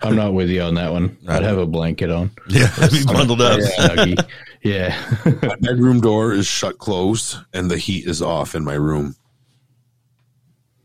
I'm 0.01 0.15
not 0.15 0.33
with 0.33 0.49
you 0.49 0.61
on 0.61 0.75
that 0.75 0.91
one. 0.91 1.17
I'd 1.27 1.43
have 1.43 1.57
a 1.57 1.65
blanket 1.65 2.09
on. 2.11 2.31
Yeah. 2.47 2.73
Be 2.91 3.03
bundled 3.05 3.41
up. 3.41 3.59
Snuggie. 3.59 4.27
yeah. 4.63 4.95
my 5.41 5.55
bedroom 5.59 6.01
door 6.01 6.33
is 6.33 6.47
shut 6.47 6.77
closed, 6.77 7.37
and 7.53 7.69
the 7.69 7.77
heat 7.77 8.05
is 8.07 8.21
off 8.21 8.55
in 8.55 8.63
my 8.63 8.73
room. 8.75 9.15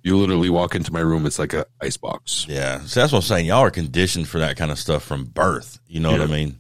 You 0.02 0.16
literally 0.16 0.48
walk 0.48 0.74
into 0.74 0.92
my 0.92 1.00
room; 1.00 1.26
it's 1.26 1.38
like 1.38 1.52
a 1.52 1.66
ice 1.80 1.96
box. 1.98 2.46
Yeah. 2.48 2.80
So 2.80 3.00
that's 3.00 3.12
what 3.12 3.18
I'm 3.18 3.22
saying. 3.22 3.46
Y'all 3.46 3.58
are 3.60 3.70
conditioned 3.70 4.28
for 4.28 4.38
that 4.38 4.56
kind 4.56 4.70
of 4.70 4.78
stuff 4.78 5.02
from 5.04 5.24
birth. 5.26 5.78
You 5.86 6.00
know 6.00 6.10
what 6.10 6.22
I 6.22 6.26
mean? 6.26 6.58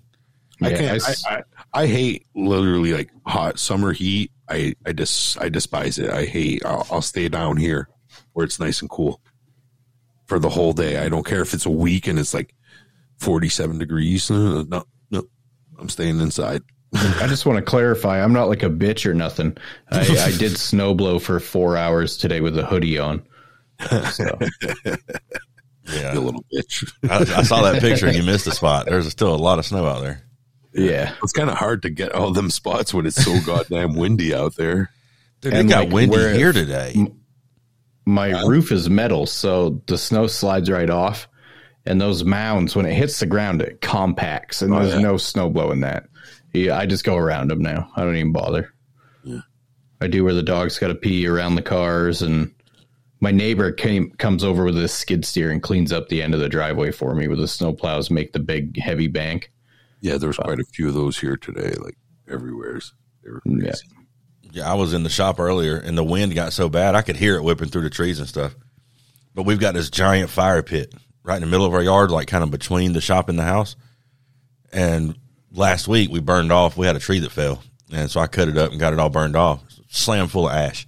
I 0.62 0.70
Yeah, 0.70 0.76
can't. 0.76 0.90
I 0.90 0.92
I, 0.92 0.96
s- 0.96 1.24
I, 1.26 1.42
I 1.72 1.86
hate 1.86 2.26
literally 2.34 2.92
like 2.92 3.10
hot 3.26 3.58
summer 3.58 3.92
heat. 3.92 4.30
I 4.48 4.74
I 4.84 4.92
just 4.92 5.40
I 5.40 5.48
despise 5.48 5.98
it. 5.98 6.10
I 6.10 6.26
hate. 6.26 6.64
I'll, 6.66 6.86
I'll 6.90 7.02
stay 7.02 7.28
down 7.30 7.56
here 7.56 7.88
where 8.34 8.44
it's 8.44 8.60
nice 8.60 8.82
and 8.82 8.90
cool 8.90 9.20
for 10.30 10.38
the 10.38 10.48
whole 10.48 10.72
day. 10.72 10.96
I 10.98 11.08
don't 11.08 11.26
care 11.26 11.42
if 11.42 11.52
it's 11.54 11.66
a 11.66 11.70
week 11.70 12.06
and 12.06 12.16
it's 12.16 12.32
like 12.32 12.54
47 13.18 13.78
degrees. 13.78 14.30
Uh, 14.30 14.62
No, 14.68 14.84
no, 15.10 15.24
I'm 15.76 15.88
staying 15.88 16.20
inside. 16.20 16.62
I 16.94 17.26
just 17.26 17.46
want 17.46 17.56
to 17.58 17.62
clarify. 17.64 18.22
I'm 18.22 18.32
not 18.32 18.48
like 18.48 18.62
a 18.62 18.70
bitch 18.70 19.06
or 19.06 19.12
nothing. 19.14 19.56
I, 19.90 20.00
I 20.02 20.30
did 20.38 20.56
snow 20.56 20.94
blow 20.94 21.18
for 21.18 21.40
four 21.40 21.76
hours 21.76 22.16
today 22.16 22.40
with 22.40 22.56
a 22.56 22.64
hoodie 22.64 22.96
on. 22.98 23.22
So, 24.12 24.24
Yeah. 25.92 26.12
You 26.14 26.20
little 26.20 26.44
bitch. 26.54 26.88
I, 27.10 27.40
I 27.40 27.42
saw 27.42 27.62
that 27.62 27.80
picture 27.80 28.06
and 28.06 28.16
you 28.16 28.22
missed 28.22 28.46
a 28.46 28.52
spot. 28.52 28.86
There's 28.86 29.08
still 29.08 29.34
a 29.34 29.36
lot 29.36 29.58
of 29.58 29.66
snow 29.66 29.84
out 29.86 30.00
there. 30.02 30.22
yeah. 30.72 31.14
It's 31.24 31.32
kind 31.32 31.50
of 31.50 31.56
hard 31.56 31.82
to 31.82 31.90
get 31.90 32.12
all 32.12 32.30
them 32.30 32.50
spots 32.50 32.94
when 32.94 33.04
it's 33.06 33.22
so 33.24 33.36
goddamn 33.44 33.96
windy 33.96 34.32
out 34.32 34.54
there. 34.54 34.90
Dude, 35.40 35.54
And, 35.54 35.68
it 35.68 35.72
got 35.72 35.84
like, 35.86 35.92
windy 35.92 36.16
where- 36.16 36.32
here 36.34 36.52
today. 36.52 36.94
My 38.06 38.42
roof 38.46 38.72
is 38.72 38.88
metal, 38.90 39.26
so 39.26 39.82
the 39.86 39.98
snow 39.98 40.26
slides 40.26 40.70
right 40.70 40.90
off. 40.90 41.28
And 41.86 42.00
those 42.00 42.24
mounds, 42.24 42.76
when 42.76 42.84
it 42.86 42.92
hits 42.94 43.20
the 43.20 43.26
ground, 43.26 43.62
it 43.62 43.80
compacts, 43.80 44.60
and 44.60 44.72
Oh, 44.74 44.80
there's 44.80 44.94
yeah. 44.94 45.00
no 45.00 45.16
snow 45.16 45.48
blowing 45.48 45.80
that. 45.80 46.06
Yeah, 46.52 46.76
I 46.76 46.84
just 46.84 47.04
go 47.04 47.16
around 47.16 47.48
them 47.48 47.62
now. 47.62 47.90
I 47.96 48.02
don't 48.02 48.16
even 48.16 48.32
bother. 48.32 48.74
Yeah. 49.24 49.40
I 50.00 50.06
do 50.06 50.22
where 50.24 50.34
the 50.34 50.42
dogs 50.42 50.78
got 50.78 50.88
to 50.88 50.94
pee 50.94 51.26
around 51.26 51.54
the 51.54 51.62
cars, 51.62 52.20
and 52.20 52.52
my 53.20 53.30
neighbor 53.30 53.72
came 53.72 54.10
comes 54.12 54.44
over 54.44 54.64
with 54.64 54.76
a 54.78 54.88
skid 54.88 55.24
steer 55.24 55.50
and 55.50 55.62
cleans 55.62 55.90
up 55.92 56.08
the 56.08 56.22
end 56.22 56.34
of 56.34 56.40
the 56.40 56.48
driveway 56.50 56.90
for 56.90 57.14
me 57.14 57.28
with 57.28 57.38
the 57.38 57.48
snow 57.48 57.72
plows, 57.72 58.10
make 58.10 58.32
the 58.32 58.40
big 58.40 58.78
heavy 58.78 59.08
bank. 59.08 59.50
Yeah, 60.02 60.18
there's 60.18 60.38
uh, 60.38 60.42
quite 60.42 60.60
a 60.60 60.64
few 60.64 60.88
of 60.88 60.94
those 60.94 61.18
here 61.18 61.36
today, 61.36 61.72
like 61.82 61.96
everywhere. 62.28 62.80
They 63.24 63.30
were 63.30 63.40
crazy. 63.40 63.66
Yeah. 63.66 63.99
Yeah, 64.52 64.70
I 64.70 64.74
was 64.74 64.94
in 64.94 65.02
the 65.02 65.08
shop 65.08 65.38
earlier 65.38 65.76
and 65.76 65.96
the 65.96 66.04
wind 66.04 66.34
got 66.34 66.52
so 66.52 66.68
bad 66.68 66.94
I 66.94 67.02
could 67.02 67.16
hear 67.16 67.36
it 67.36 67.42
whipping 67.42 67.68
through 67.68 67.82
the 67.82 67.90
trees 67.90 68.18
and 68.18 68.28
stuff. 68.28 68.54
But 69.34 69.44
we've 69.44 69.60
got 69.60 69.74
this 69.74 69.90
giant 69.90 70.30
fire 70.30 70.62
pit 70.62 70.92
right 71.22 71.36
in 71.36 71.42
the 71.42 71.46
middle 71.46 71.66
of 71.66 71.74
our 71.74 71.82
yard, 71.82 72.10
like 72.10 72.28
kind 72.28 72.42
of 72.42 72.50
between 72.50 72.92
the 72.92 73.00
shop 73.00 73.28
and 73.28 73.38
the 73.38 73.44
house. 73.44 73.76
And 74.72 75.16
last 75.52 75.86
week 75.88 76.10
we 76.10 76.20
burned 76.20 76.52
off, 76.52 76.76
we 76.76 76.86
had 76.86 76.96
a 76.96 77.00
tree 77.00 77.20
that 77.20 77.32
fell. 77.32 77.62
And 77.92 78.10
so 78.10 78.20
I 78.20 78.26
cut 78.26 78.48
it 78.48 78.58
up 78.58 78.70
and 78.70 78.80
got 78.80 78.92
it 78.92 78.98
all 78.98 79.10
burned 79.10 79.36
off, 79.36 79.62
slam 79.88 80.28
full 80.28 80.48
of 80.48 80.54
ash. 80.54 80.86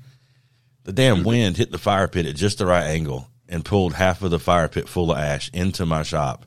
The 0.85 0.92
damn 0.92 1.18
mm-hmm. 1.18 1.27
wind 1.27 1.57
hit 1.57 1.70
the 1.70 1.79
fire 1.79 2.09
pit 2.09 2.27
at 2.27 2.35
just 2.35 2.59
the 2.59 2.66
right 2.66 2.85
angle 2.85 3.29
and 3.48 3.64
pulled 3.64 3.94
half 3.94 4.22
of 4.22 4.31
the 4.31 4.38
fire 4.38 4.68
pit 4.68 4.88
full 4.88 5.12
of 5.12 5.18
ash 5.18 5.51
into 5.53 5.87
my 5.87 6.03
shop. 6.03 6.46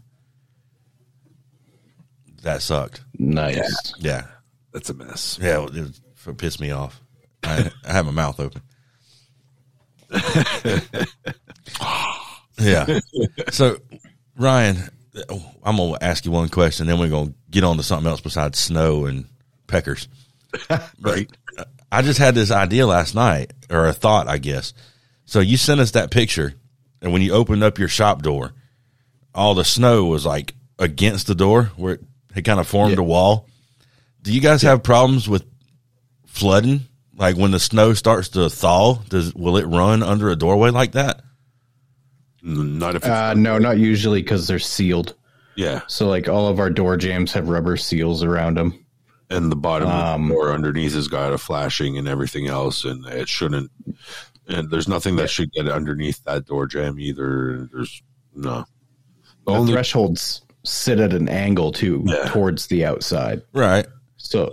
That 2.43 2.61
sucked. 2.61 3.01
Nice. 3.17 3.93
Yeah. 3.97 4.27
That's 4.71 4.89
a 4.89 4.93
mess. 4.93 5.39
Yeah, 5.41 5.65
it, 5.65 5.99
it 6.27 6.37
pissed 6.37 6.59
me 6.59 6.71
off. 6.71 7.01
I, 7.45 7.71
I 7.87 7.91
have 7.93 8.05
my 8.05 8.11
mouth 8.11 8.39
open. 8.39 8.61
yeah. 12.59 12.99
So, 13.51 13.77
Ryan, 14.37 14.77
oh, 15.29 15.51
I'm 15.63 15.77
gonna 15.77 15.97
ask 16.01 16.25
you 16.25 16.31
one 16.31 16.49
question, 16.49 16.87
then 16.87 16.99
we're 16.99 17.09
gonna 17.09 17.33
get 17.49 17.63
on 17.63 17.77
to 17.77 17.83
something 17.83 18.09
else 18.09 18.21
besides 18.21 18.57
snow 18.59 19.05
and 19.05 19.25
peckers. 19.67 20.07
Right. 21.01 21.29
I 21.91 22.01
just 22.01 22.17
had 22.19 22.33
this 22.35 22.49
idea 22.51 22.87
last 22.87 23.13
night, 23.15 23.53
or 23.69 23.87
a 23.87 23.93
thought, 23.93 24.27
I 24.27 24.37
guess. 24.37 24.73
So 25.25 25.39
you 25.39 25.57
sent 25.57 25.79
us 25.81 25.91
that 25.91 26.11
picture, 26.11 26.53
and 27.01 27.11
when 27.13 27.21
you 27.21 27.33
opened 27.33 27.63
up 27.63 27.77
your 27.77 27.87
shop 27.87 28.21
door, 28.21 28.53
all 29.33 29.53
the 29.53 29.63
snow 29.65 30.05
was 30.05 30.25
like 30.25 30.53
against 30.79 31.27
the 31.27 31.35
door 31.35 31.71
where 31.75 31.95
it 31.95 32.01
had 32.33 32.43
kind 32.45 32.59
of 32.59 32.67
formed 32.67 32.93
Yeah. 32.95 33.01
a 33.01 33.03
wall. 33.03 33.47
Do 34.21 34.33
you 34.33 34.41
guys 34.41 34.61
have 34.63 34.81
problems 34.83 35.27
with 35.29 35.45
flooding? 36.25 36.81
Like 37.17 37.37
when 37.37 37.51
the 37.51 37.59
snow 37.59 37.93
starts 37.93 38.29
to 38.29 38.49
thaw, 38.49 38.95
does 39.09 39.33
will 39.35 39.57
it 39.57 39.65
run 39.65 40.03
under 40.03 40.29
a 40.29 40.35
doorway 40.35 40.69
like 40.69 40.91
that? 40.93 41.21
Not 42.43 42.95
if 42.95 43.03
it's, 43.03 43.07
Uh, 43.09 43.33
no, 43.33 43.57
not 43.57 43.77
usually 43.77 44.21
because 44.21 44.47
they're 44.47 44.59
sealed. 44.59 45.15
yeah. 45.55 45.81
So 45.87 46.07
like 46.07 46.27
all 46.27 46.47
of 46.47 46.59
our 46.59 46.69
door 46.69 46.97
jams 46.97 47.31
have 47.33 47.47
rubber 47.49 47.77
seals 47.77 48.23
around 48.23 48.57
them. 48.57 48.85
And 49.29 49.51
the 49.51 49.55
bottom 49.55 49.87
Um, 49.89 50.23
of 50.23 50.27
the 50.27 50.33
door 50.35 50.51
underneath 50.53 50.93
has 50.93 51.07
got 51.07 51.33
a 51.33 51.37
flashing 51.39 51.97
and 51.97 52.07
everything 52.07 52.47
else, 52.47 52.83
and 52.85 53.03
it 53.07 53.27
shouldn't. 53.27 53.71
And 54.47 54.69
there's 54.69 54.87
nothing 54.87 55.15
that 55.15 55.31
should 55.31 55.51
get 55.51 55.67
underneath 55.67 56.23
that 56.25 56.45
door 56.45 56.67
jam 56.67 56.99
either. 56.99 57.67
There's 57.73 58.03
no. 58.35 58.65
The 59.45 59.51
The 59.51 59.57
only 59.57 59.73
thresholds 59.73 60.41
sit 60.63 60.99
at 60.99 61.13
an 61.13 61.27
angle 61.29 61.71
too 61.71 62.03
Yeah. 62.05 62.29
towards 62.29 62.67
the 62.67 62.85
outside. 62.85 63.41
Right. 63.53 63.87
So 64.17 64.51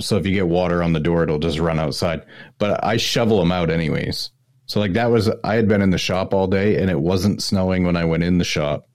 so 0.00 0.16
if 0.16 0.26
you 0.26 0.32
get 0.32 0.48
water 0.48 0.82
on 0.82 0.92
the 0.92 1.00
door, 1.00 1.22
it'll 1.22 1.38
just 1.38 1.58
run 1.58 1.78
outside. 1.78 2.24
But 2.58 2.84
I 2.84 2.96
shovel 2.96 3.38
them 3.38 3.52
out 3.52 3.70
anyways. 3.70 4.30
So 4.66 4.80
like 4.80 4.94
that 4.94 5.10
was 5.10 5.30
I 5.44 5.54
had 5.54 5.68
been 5.68 5.82
in 5.82 5.90
the 5.90 5.98
shop 5.98 6.32
all 6.32 6.46
day 6.46 6.80
and 6.80 6.90
it 6.90 7.00
wasn't 7.00 7.42
snowing 7.42 7.84
when 7.84 7.96
I 7.96 8.04
went 8.04 8.22
in 8.22 8.38
the 8.38 8.44
shop. 8.44 8.88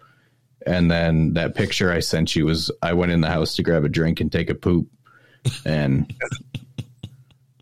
And 0.66 0.92
then 0.92 1.34
that 1.34 1.56
picture 1.56 1.92
I 1.92 2.00
sent 2.00 2.36
you 2.36 2.46
was 2.46 2.72
I 2.82 2.94
went 2.94 3.12
in 3.12 3.22
the 3.22 3.30
house 3.30 3.56
to 3.56 3.64
grab 3.64 3.86
a 3.86 3.90
drink 3.90 4.20
and 4.20 4.32
take 4.32 4.50
a 4.50 4.56
poop. 4.56 4.88
And 5.66 6.14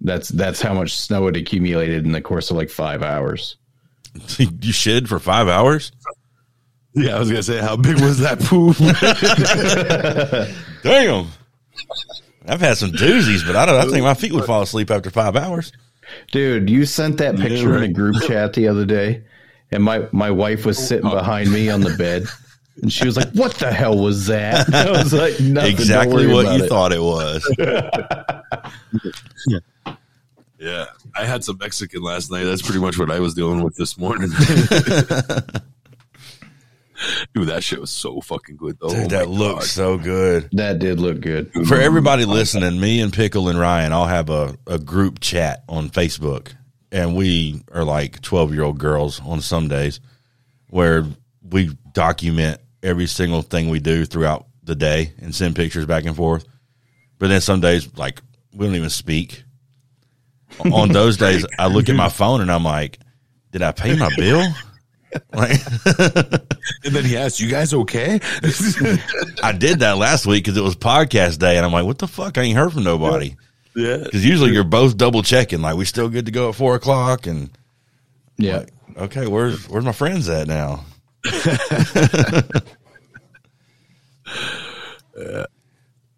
that's 0.01 0.29
that's 0.29 0.61
how 0.61 0.73
much 0.73 0.95
snow 0.95 1.25
had 1.25 1.35
accumulated 1.35 2.05
in 2.05 2.11
the 2.11 2.21
course 2.21 2.49
of 2.49 2.57
like 2.57 2.69
five 2.69 3.03
hours. 3.03 3.57
you 4.37 4.73
shit 4.73 5.07
for 5.07 5.19
five 5.19 5.47
hours? 5.47 5.91
Yeah, 6.93 7.15
I 7.15 7.19
was 7.19 7.29
gonna 7.29 7.43
say, 7.43 7.59
how 7.59 7.75
big 7.75 8.01
was 8.01 8.19
that 8.19 8.39
poop? 8.39 8.77
Damn. 10.83 11.27
I've 12.47 12.61
had 12.61 12.77
some 12.77 12.91
doozies, 12.91 13.45
but 13.45 13.55
I 13.55 13.65
don't. 13.65 13.75
I 13.75 13.85
think 13.91 14.03
my 14.03 14.13
feet 14.13 14.33
would 14.33 14.45
fall 14.45 14.61
asleep 14.61 14.89
after 14.89 15.09
five 15.09 15.35
hours. 15.35 15.71
Dude, 16.31 16.69
you 16.69 16.85
sent 16.85 17.17
that 17.17 17.35
picture 17.37 17.75
in 17.77 17.83
a 17.83 17.93
group 17.93 18.15
chat 18.27 18.53
the 18.53 18.67
other 18.67 18.85
day, 18.85 19.23
and 19.71 19.83
my 19.83 20.07
my 20.11 20.31
wife 20.31 20.65
was 20.65 20.77
sitting 20.77 21.07
oh. 21.07 21.15
behind 21.15 21.51
me 21.51 21.69
on 21.69 21.81
the 21.81 21.95
bed, 21.97 22.25
and 22.81 22.91
she 22.91 23.05
was 23.05 23.17
like, 23.17 23.29
"What 23.31 23.55
the 23.55 23.71
hell 23.71 23.97
was 23.97 24.27
that?" 24.27 24.73
I 24.73 24.91
was 24.91 25.13
like, 25.13 25.39
Nothing, 25.39 25.71
exactly 25.71 26.27
what 26.27 26.57
you 26.57 26.63
it." 26.63 26.69
thought 26.69 26.93
it 26.93 27.01
was. 27.01 27.43
yeah. 29.47 29.59
yeah, 30.59 30.85
I 31.15 31.25
had 31.25 31.43
some 31.43 31.57
Mexican 31.57 32.01
last 32.01 32.31
night. 32.31 32.45
That's 32.45 32.61
pretty 32.61 32.79
much 32.79 32.97
what 32.97 33.11
I 33.11 33.19
was 33.19 33.33
dealing 33.33 33.63
with 33.63 33.75
this 33.75 33.97
morning. 33.97 34.29
Dude, 37.33 37.47
that 37.49 37.63
shit 37.63 37.79
was 37.79 37.91
so 37.91 38.21
fucking 38.21 38.57
good 38.57 38.77
though. 38.79 38.89
Dude, 38.89 39.05
Oh 39.05 39.07
that 39.17 39.27
my 39.27 39.33
looks 39.33 39.75
God. 39.77 39.83
so 39.83 39.97
good. 39.97 40.49
That 40.53 40.79
did 40.79 40.99
look 40.99 41.21
good. 41.21 41.51
For 41.67 41.79
everybody 41.79 42.25
listening, 42.25 42.79
me 42.79 43.01
and 43.01 43.13
Pickle 43.13 43.49
and 43.49 43.59
Ryan 43.59 43.93
all 43.93 44.07
have 44.07 44.29
a, 44.29 44.57
a 44.65 44.79
group 44.79 45.19
chat 45.19 45.63
on 45.69 45.89
Facebook, 45.89 46.53
and 46.91 47.15
we 47.15 47.61
are 47.71 47.83
like 47.83 48.21
12 48.21 48.53
year 48.53 48.63
old 48.63 48.77
girls 48.79 49.21
on 49.25 49.41
some 49.41 49.67
days 49.67 49.99
where 50.69 51.05
we 51.41 51.69
document 51.93 52.59
every 52.83 53.07
single 53.07 53.41
thing 53.41 53.69
we 53.69 53.79
do 53.79 54.05
throughout 54.05 54.45
the 54.63 54.75
day 54.75 55.13
and 55.19 55.33
send 55.33 55.55
pictures 55.55 55.85
back 55.85 56.05
and 56.05 56.15
forth. 56.15 56.45
But 57.19 57.27
then 57.29 57.41
some 57.41 57.61
days, 57.61 57.95
like, 57.97 58.21
we 58.53 58.65
don't 58.65 58.75
even 58.75 58.89
speak. 58.89 59.43
on 60.71 60.89
those 60.89 61.17
days, 61.17 61.45
I 61.57 61.67
look 61.67 61.89
at 61.89 61.95
my 61.95 62.09
phone 62.09 62.41
and 62.41 62.51
I'm 62.51 62.63
like, 62.63 62.99
did 63.51 63.61
I 63.61 63.71
pay 63.71 63.95
my 63.95 64.09
bill? 64.15 64.45
Like, 65.33 65.59
And 66.83 66.93
then 66.93 67.05
he 67.05 67.15
asked, 67.17 67.39
"You 67.39 67.49
guys 67.49 67.73
okay?" 67.73 68.19
I 69.43 69.51
did 69.57 69.79
that 69.79 69.97
last 69.97 70.25
week 70.25 70.43
because 70.43 70.57
it 70.57 70.63
was 70.63 70.75
podcast 70.75 71.39
day, 71.39 71.55
and 71.57 71.65
I'm 71.65 71.71
like, 71.71 71.85
what 71.85 71.97
the 71.97 72.07
fuck? 72.07 72.37
I 72.37 72.41
ain't 72.41 72.57
heard 72.57 72.73
from 72.73 72.83
nobody. 72.83 73.35
yeah. 73.75 73.97
Because 73.97 74.25
usually 74.25 74.51
you're 74.51 74.63
both 74.63 74.97
double 74.97 75.23
checking, 75.23 75.61
like 75.61 75.75
we 75.77 75.85
still 75.85 76.09
good 76.09 76.25
to 76.25 76.31
go 76.31 76.49
at 76.49 76.55
four 76.55 76.75
o'clock, 76.75 77.25
and 77.25 77.49
Yeah, 78.37 78.65
okay, 78.97 79.27
where's 79.27 79.67
where's 79.69 79.85
my 79.85 79.93
friends 79.93 80.27
at 80.29 80.47
now? 80.47 80.83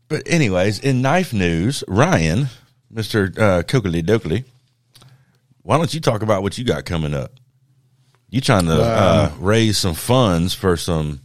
But 0.08 0.23
anyways, 0.25 0.80
in 0.80 1.02
knife 1.04 1.34
news, 1.34 1.84
Ryan, 1.88 2.47
Mister 2.89 3.32
uh, 3.38 3.62
Coakley 3.62 4.02
Dokley, 4.02 4.43
why 5.62 5.78
don't 5.78 5.93
you 5.93 5.99
talk 6.02 6.23
about 6.23 6.41
what 6.41 6.58
you 6.58 6.63
got 6.63 6.86
coming 6.86 7.13
up? 7.13 7.38
You 8.30 8.42
trying 8.42 8.65
to 8.65 8.82
uh, 8.82 9.32
raise 9.39 9.78
some 9.78 9.96
funds 9.96 10.54
for 10.54 10.78
some 10.78 11.22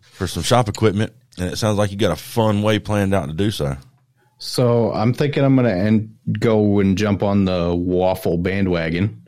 for 0.00 0.26
some 0.26 0.42
shop 0.42 0.68
equipment, 0.68 1.12
and 1.38 1.52
it 1.52 1.56
sounds 1.56 1.78
like 1.78 1.90
you 1.90 1.96
got 1.96 2.12
a 2.12 2.16
fun 2.16 2.62
way 2.62 2.78
planned 2.78 3.14
out 3.14 3.26
to 3.28 3.32
do 3.34 3.50
so. 3.50 3.76
so 4.38 4.92
I'm 4.92 5.14
thinking 5.14 5.44
I'm 5.44 5.54
gonna 5.56 5.70
end, 5.70 6.16
go 6.38 6.80
and 6.80 6.98
jump 6.98 7.22
on 7.22 7.44
the 7.44 7.74
waffle 7.74 8.38
bandwagon. 8.38 9.22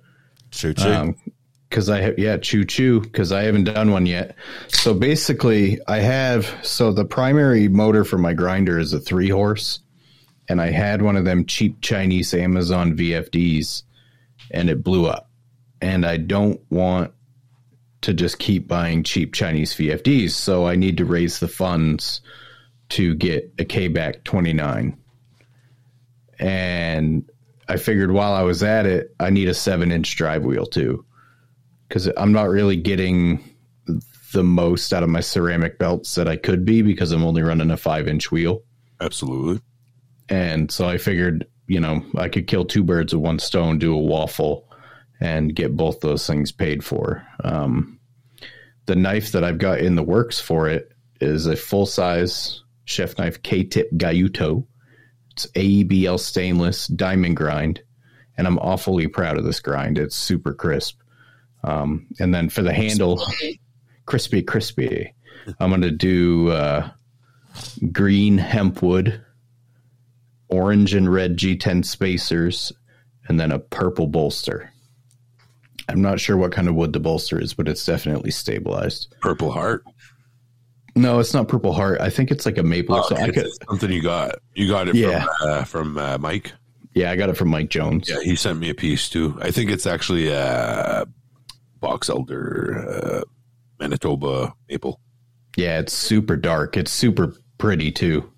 Choo 0.51 0.75
choo. 0.75 1.15
because 1.69 1.91
I 1.91 2.01
have 2.01 2.19
yeah 2.19 2.37
choo 2.37 2.65
choo 2.65 3.01
because 3.01 3.33
I 3.33 3.43
haven't 3.43 3.65
done 3.65 3.91
one 3.91 4.07
yet. 4.07 4.37
So 4.69 4.95
basically, 4.95 5.81
I 5.89 5.99
have 5.99 6.47
so 6.63 6.93
the 6.93 7.05
primary 7.05 7.69
motor 7.69 8.05
for 8.05 8.19
my 8.19 8.33
grinder 8.35 8.79
is 8.79 8.93
a 8.93 9.01
three 9.01 9.29
horse, 9.29 9.81
and 10.49 10.61
I 10.61 10.71
had 10.71 11.03
one 11.03 11.17
of 11.17 11.25
them 11.25 11.47
cheap 11.47 11.81
Chinese 11.81 12.35
Amazon 12.35 12.97
VFDs, 12.97 13.83
and 14.53 14.71
it 14.71 14.85
blew 14.85 15.07
up, 15.07 15.29
and 15.85 16.07
I 16.07 16.17
don't 16.17 16.59
want 16.71 17.13
to 18.01 18.15
just 18.15 18.39
keep 18.39 18.67
buying 18.67 19.03
cheap 19.03 19.35
Chinese 19.35 19.75
VFDs, 19.75 20.31
so 20.31 20.67
I 20.67 20.77
need 20.77 20.97
to 20.97 21.05
raise 21.05 21.41
the 21.41 21.49
funds 21.49 22.23
to 22.91 23.15
get 23.15 23.53
a 23.59 23.65
KBAC 23.67 24.25
twenty 24.25 24.55
nine, 24.55 24.97
and 26.39 27.31
I 27.69 27.77
figured 27.77 28.13
while 28.13 28.33
I 28.33 28.43
was 28.43 28.63
at 28.63 28.87
it, 28.87 29.15
I 29.21 29.29
need 29.29 29.49
a 29.49 29.55
seven 29.55 29.93
inch 29.93 30.17
drive 30.17 30.45
wheel 30.45 30.65
too 30.65 31.05
because 31.87 32.07
I'm 32.17 32.33
not 32.33 32.49
really 32.49 32.77
getting 32.77 33.45
the 34.33 34.43
most 34.43 34.93
out 34.93 35.03
of 35.03 35.11
my 35.11 35.21
ceramic 35.21 35.79
belts 35.79 36.15
that 36.15 36.29
I 36.29 36.37
could 36.37 36.65
be 36.65 36.81
because 36.81 37.13
I'm 37.13 37.25
only 37.25 37.43
running 37.43 37.71
a 37.71 37.77
five 37.77 38.09
inch 38.09 38.33
wheel. 38.33 38.63
Absolutely. 39.03 39.61
And 40.31 40.71
so 40.71 40.89
I 40.89 40.97
figured, 40.97 41.47
you 41.67 41.79
know, 41.79 42.03
I 42.17 42.31
could 42.31 42.47
kill 42.47 42.65
two 42.65 42.83
birds 42.83 43.15
with 43.15 43.23
one 43.23 43.39
stone, 43.39 43.79
do 43.79 43.95
a 43.95 43.99
waffle, 43.99 44.67
and 45.21 45.55
get 45.55 45.77
both 45.77 46.01
those 46.01 46.27
things 46.27 46.53
paid 46.53 46.85
for. 46.85 47.27
Um, 47.43 47.99
the 48.87 48.97
knife 48.97 49.33
that 49.33 49.45
I've 49.45 49.59
got 49.59 49.81
in 49.81 49.95
the 49.95 50.03
works 50.03 50.41
for 50.41 50.69
it 50.69 50.93
is 51.21 51.47
a 51.47 51.57
full 51.57 51.87
size 51.87 52.63
chef 52.85 53.17
knife 53.19 53.43
K 53.43 53.65
tip 53.65 53.91
Gyuto. 53.93 54.67
It's 55.31 55.47
AEBL 55.49 56.21
stainless 56.21 56.87
diamond 56.87 57.37
grind, 57.37 57.83
and 58.37 58.47
I'm 58.47 58.59
awfully 58.59 59.09
proud 59.09 59.39
of 59.39 59.45
this 59.45 59.61
grind. 59.61 59.99
It's 59.99 60.15
super 60.15 60.55
crisp. 60.55 61.01
Um, 61.65 62.07
and 62.21 62.35
then 62.35 62.51
for 62.51 62.63
the 62.63 62.75
handle, 62.75 63.27
crispy, 64.07 64.43
crispy, 64.43 65.15
I'm 65.59 65.71
going 65.71 65.81
to 65.81 65.91
do 65.91 66.51
uh, 66.51 66.91
green 67.91 68.39
hemp 68.39 68.83
wood, 68.83 69.21
orange 70.49 70.95
and 70.95 71.11
red 71.11 71.37
G10 71.37 71.85
spacers, 71.85 72.73
and 73.29 73.41
then 73.41 73.51
a 73.51 73.59
purple 73.59 74.07
bolster. 74.07 74.71
I'm 75.89 76.01
not 76.03 76.19
sure 76.21 76.37
what 76.37 76.53
kind 76.53 76.69
of 76.69 76.75
wood 76.75 76.93
the 76.93 77.01
bolster 77.01 77.41
is, 77.41 77.55
but 77.55 77.69
it's 77.69 77.85
definitely 77.85 78.31
stabilized. 78.31 79.15
Purple 79.21 79.51
Heart. 79.53 79.85
No, 80.97 81.19
it's 81.19 81.35
not 81.35 81.49
purple 81.49 81.73
heart. 81.73 82.01
I 82.01 82.09
think 82.09 82.31
it's 82.31 82.47
like 82.47 82.57
a 82.57 82.63
maple. 82.63 83.03
so 83.03 83.17
I 83.17 83.25
it's 83.25 83.37
could, 83.37 83.51
something 83.69 83.91
you 83.91 84.01
got. 84.01 84.37
You 84.55 84.69
got 84.69 84.87
it 84.87 84.95
Yeah. 84.95 85.25
from 85.41 85.49
uh, 85.49 85.65
from 85.65 85.99
uh, 85.99 86.19
Mike. 86.19 86.53
yeah, 86.95 87.11
I 87.11 87.17
got 87.17 87.31
it 87.31 87.37
from 87.37 87.49
Mike 87.49 87.69
Jones. 87.69 88.09
Yeah, 88.09 88.21
he 88.23 88.37
sent 88.37 88.61
me 88.61 88.71
a 88.71 88.75
piece 88.77 89.09
too. 89.09 89.37
I 89.43 89.51
think 89.51 89.73
it's 89.73 89.87
actually 89.89 90.33
uh, 90.33 91.05
box 91.81 92.09
elder 92.09 92.79
uh, 92.89 93.23
Manitoba 93.81 94.55
maple. 94.71 95.01
Yeah, 95.57 95.81
it's 95.81 95.93
super 95.93 96.37
dark. 96.37 96.77
It's 96.77 96.93
super 96.93 97.35
pretty 97.59 97.91
too. 97.91 98.33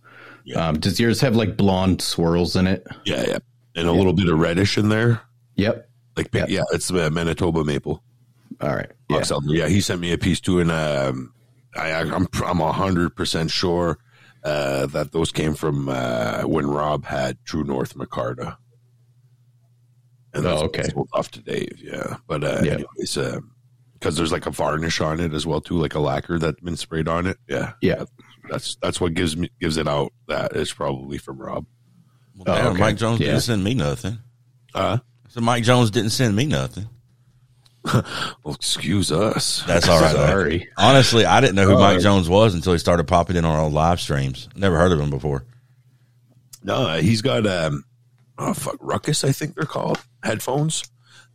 Yeah. 0.46 0.68
Um, 0.68 0.80
does 0.80 0.98
yours 0.98 1.20
have 1.20 1.37
like 1.37 1.59
blonde 1.59 2.00
swirls 2.00 2.56
in 2.56 2.66
it? 2.66 2.87
Yeah, 3.04 3.22
yeah, 3.28 3.38
and 3.74 3.87
a 3.87 3.92
little 3.92 4.14
bit 4.14 4.30
of 4.30 4.38
reddish 4.38 4.78
in 4.78 4.88
there. 4.88 5.20
Yep. 5.56 5.86
Like 6.16 6.29
Yeah. 6.33 6.46
yeah, 6.48 6.62
it's 6.72 6.90
uh, 6.90 7.11
Manitoba 7.11 7.64
maple. 7.64 8.02
All 8.61 8.74
right. 8.74 8.90
Yeah. 9.11 9.18
Box. 9.18 9.33
Yeah, 9.46 9.68
he 9.68 9.81
sent 9.81 10.00
me 10.00 10.12
a 10.12 10.18
piece 10.18 10.40
too, 10.40 10.61
and 10.61 10.70
um, 10.70 11.33
I, 11.76 11.90
I'm 11.92 12.26
I'm 12.44 12.61
a 12.61 12.72
hundred 12.72 13.14
percent 13.16 13.50
sure 13.50 13.98
uh, 14.44 14.87
that 14.87 15.12
those 15.12 15.31
came 15.33 15.55
from 15.55 15.88
uh, 15.88 16.42
when 16.42 16.66
Rob 16.66 17.05
had 17.05 17.37
True 17.44 17.64
North 17.64 17.94
Micarta. 17.96 18.57
And 20.33 20.46
Oh, 20.46 20.64
okay. 20.64 20.85
sold 20.85 21.09
off 21.12 21.31
to 21.33 21.40
Dave, 21.40 21.79
yeah. 21.83 22.16
But 22.26 22.44
uh, 22.44 22.61
Yeah. 22.62 22.72
anyways, 22.74 23.16
uh, 23.16 23.40
because 23.94 24.16
there's 24.16 24.33
like 24.33 24.46
a 24.46 24.50
varnish 24.50 25.00
on 25.00 25.20
it 25.20 25.33
as 25.33 25.46
well 25.46 25.61
too, 25.61 25.74
like 25.79 25.94
a 25.94 26.00
lacquer 26.00 26.38
that's 26.38 26.61
been 26.61 26.76
sprayed 26.76 27.09
on 27.09 27.26
it. 27.26 27.38
Yeah, 27.48 27.72
Yeah. 27.81 28.05
that's 28.50 28.76
that's 28.83 29.00
what 29.00 29.14
gives 29.14 29.37
me 29.37 29.50
gives 29.61 29.76
it 29.79 29.88
out. 29.88 30.12
That 30.29 30.55
is 30.55 30.72
probably 30.72 31.18
from 31.18 31.38
Rob. 31.38 31.66
Well, 32.37 32.55
Oh, 32.55 32.62
damn, 32.62 32.72
okay. 32.72 32.81
Mike 32.81 32.96
Jones 32.96 33.20
Yeah. 33.20 33.29
didn't 33.29 33.42
send 33.42 33.64
me 33.64 33.74
nothing. 33.74 34.18
Uh, 34.74 34.98
So 35.37 35.42
Mike 35.42 35.64
Jones 35.64 35.90
didn't 35.90 36.11
send 36.11 36.35
me 36.35 36.46
nothing. 36.46 36.88
well, 37.85 38.05
excuse 38.55 39.12
us. 39.12 39.62
That's 39.66 39.87
all 39.87 40.01
right. 40.01 40.16
though. 40.16 40.27
Sorry. 40.29 40.68
Honestly, 40.79 41.27
I 41.27 41.42
didn't 41.42 41.57
know 41.57 41.66
who. 41.66 41.79
Mike 41.79 42.01
Jones 42.01 42.27
was 42.27 42.54
until 42.54 42.73
he 42.73 42.79
started 42.79 43.06
popping 43.06 43.37
in 43.37 43.44
on 43.44 43.54
our 43.54 43.69
live 43.69 44.00
streams. 44.00 44.48
Never 44.56 44.79
heard 44.79 44.92
of 44.92 44.98
him 44.98 45.10
before. 45.10 45.44
No, 46.65 46.96
he's 46.96 47.21
got 47.21 47.46
um, 47.46 47.85
oh 48.38 48.54
fuck, 48.54 48.79
Ruckus, 48.81 49.25
I 49.25 49.33
think 49.33 49.54
they're 49.54 49.67
called 49.67 50.00
headphones. 50.23 50.85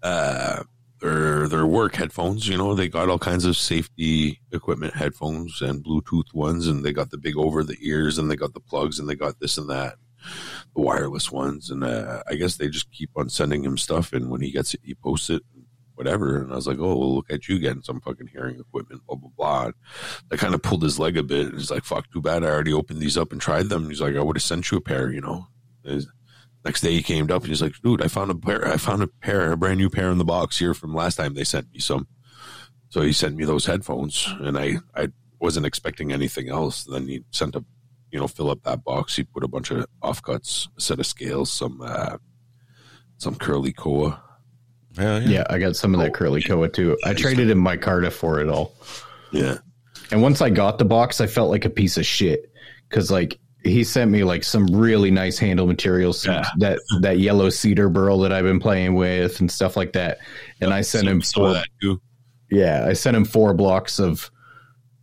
Uh, 0.01 0.63
they're 0.99 1.47
they're 1.47 1.67
work 1.67 1.93
headphones. 1.95 2.47
You 2.47 2.57
know, 2.57 2.73
they 2.73 2.87
got 2.87 3.07
all 3.07 3.19
kinds 3.19 3.45
of 3.45 3.55
safety 3.55 4.41
equipment 4.51 4.95
headphones 4.95 5.61
and 5.61 5.85
Bluetooth 5.85 6.33
ones, 6.33 6.65
and 6.65 6.83
they 6.83 6.91
got 6.91 7.11
the 7.11 7.19
big 7.19 7.37
over 7.37 7.63
the 7.63 7.77
ears, 7.79 8.17
and 8.17 8.31
they 8.31 8.35
got 8.35 8.55
the 8.55 8.59
plugs, 8.61 8.97
and 8.97 9.07
they 9.07 9.15
got 9.15 9.39
this 9.39 9.59
and 9.59 9.69
that, 9.69 9.97
the 10.75 10.81
wireless 10.81 11.31
ones, 11.31 11.69
and 11.69 11.83
uh, 11.83 12.23
I 12.29 12.35
guess 12.35 12.57
they 12.57 12.69
just 12.69 12.91
keep 12.91 13.11
on 13.15 13.29
sending 13.29 13.63
him 13.63 13.77
stuff, 13.77 14.13
and 14.13 14.29
when 14.29 14.41
he 14.41 14.51
gets 14.51 14.73
it, 14.73 14.81
he 14.83 14.95
posts 14.95 15.29
it. 15.29 15.43
Whatever, 15.95 16.41
and 16.41 16.51
I 16.51 16.55
was 16.55 16.65
like, 16.65 16.79
"Oh, 16.79 16.97
well, 16.97 17.15
look 17.15 17.31
at 17.31 17.47
you 17.47 17.59
getting 17.59 17.83
some 17.83 18.01
fucking 18.01 18.27
hearing 18.27 18.59
equipment." 18.59 19.05
Blah 19.05 19.17
blah 19.17 19.29
blah. 19.37 19.65
And 19.65 19.73
I 20.31 20.35
kind 20.35 20.55
of 20.55 20.63
pulled 20.63 20.81
his 20.81 20.97
leg 20.97 21.15
a 21.15 21.21
bit, 21.21 21.47
and 21.47 21.57
he's 21.57 21.69
like, 21.69 21.83
"Fuck, 21.83 22.09
too 22.11 22.21
bad. 22.21 22.43
I 22.43 22.47
already 22.47 22.73
opened 22.73 22.99
these 22.99 23.17
up 23.17 23.31
and 23.31 23.39
tried 23.39 23.69
them." 23.69 23.87
He's 23.87 24.01
like, 24.01 24.15
"I 24.15 24.21
would 24.21 24.35
have 24.35 24.41
sent 24.41 24.71
you 24.71 24.77
a 24.79 24.81
pair," 24.81 25.11
you 25.11 25.21
know. 25.21 25.47
Next 26.63 26.81
day 26.81 26.91
he 26.93 27.03
came 27.03 27.29
up 27.29 27.41
and 27.41 27.49
he's 27.49 27.61
like, 27.61 27.75
"Dude, 27.83 28.01
I 28.01 28.07
found 28.07 28.31
a 28.31 28.35
pair. 28.35 28.67
I 28.67 28.77
found 28.77 29.03
a 29.03 29.07
pair, 29.07 29.51
a 29.51 29.57
brand 29.57 29.77
new 29.77 29.89
pair 29.89 30.09
in 30.09 30.17
the 30.17 30.25
box 30.25 30.57
here 30.57 30.73
from 30.73 30.95
last 30.95 31.17
time 31.17 31.33
they 31.33 31.43
sent 31.43 31.71
me 31.71 31.79
some." 31.79 32.07
So 32.89 33.01
he 33.01 33.13
sent 33.13 33.35
me 33.35 33.45
those 33.45 33.65
headphones, 33.65 34.27
and 34.39 34.57
I 34.57 34.77
I 34.95 35.09
wasn't 35.39 35.65
expecting 35.65 36.11
anything 36.11 36.49
else. 36.49 36.83
Then 36.83 37.07
he 37.07 37.23
sent 37.31 37.55
a, 37.55 37.65
you 38.11 38.19
know, 38.19 38.27
fill 38.27 38.49
up 38.49 38.61
that 38.63 38.83
box. 38.83 39.15
He 39.15 39.23
put 39.23 39.43
a 39.43 39.47
bunch 39.47 39.71
of 39.71 39.85
offcuts, 40.03 40.67
a 40.77 40.81
set 40.81 40.99
of 40.99 41.05
scales, 41.05 41.51
some 41.51 41.81
uh, 41.81 42.17
some 43.17 43.35
curly 43.35 43.71
koa, 43.73 44.21
Hell 44.97 45.21
yeah. 45.21 45.29
Yeah, 45.29 45.43
I 45.49 45.59
got 45.59 45.75
some 45.75 45.93
of 45.93 46.01
that 46.01 46.13
curly 46.13 46.41
koa 46.41 46.67
too. 46.67 46.97
I 47.05 47.13
traded 47.13 47.49
in 47.49 47.59
micarta 47.59 48.11
for 48.11 48.39
it 48.41 48.49
all. 48.49 48.73
Yeah. 49.31 49.57
And 50.11 50.21
once 50.21 50.41
I 50.41 50.49
got 50.49 50.77
the 50.77 50.85
box, 50.85 51.21
I 51.21 51.27
felt 51.27 51.49
like 51.49 51.63
a 51.65 51.69
piece 51.69 51.97
of 51.97 52.05
shit 52.05 52.51
because 52.89 53.09
like 53.09 53.39
he 53.63 53.83
sent 53.83 54.11
me 54.11 54.23
like 54.23 54.43
some 54.43 54.65
really 54.67 55.11
nice 55.11 55.37
handle 55.37 55.67
materials, 55.67 56.25
Yeah. 56.25 56.43
that 56.57 56.79
that 57.01 57.19
yellow 57.19 57.49
cedar 57.49 57.87
burl 57.89 58.19
that 58.19 58.33
I've 58.33 58.43
been 58.43 58.59
playing 58.59 58.95
with 58.95 59.39
and 59.39 59.49
stuff 59.49 59.77
like 59.77 59.93
that. 59.93 60.17
And 60.59 60.73
I 60.73 60.81
sent 60.81 61.07
him 61.07 61.21
four. 61.21 61.53
that 61.53 61.67
too. 61.81 62.01
Yeah, 62.49 62.85
I 62.85 62.93
sent 62.93 63.15
him 63.15 63.23
four 63.23 63.53
blocks 63.53 63.99
of 63.99 64.29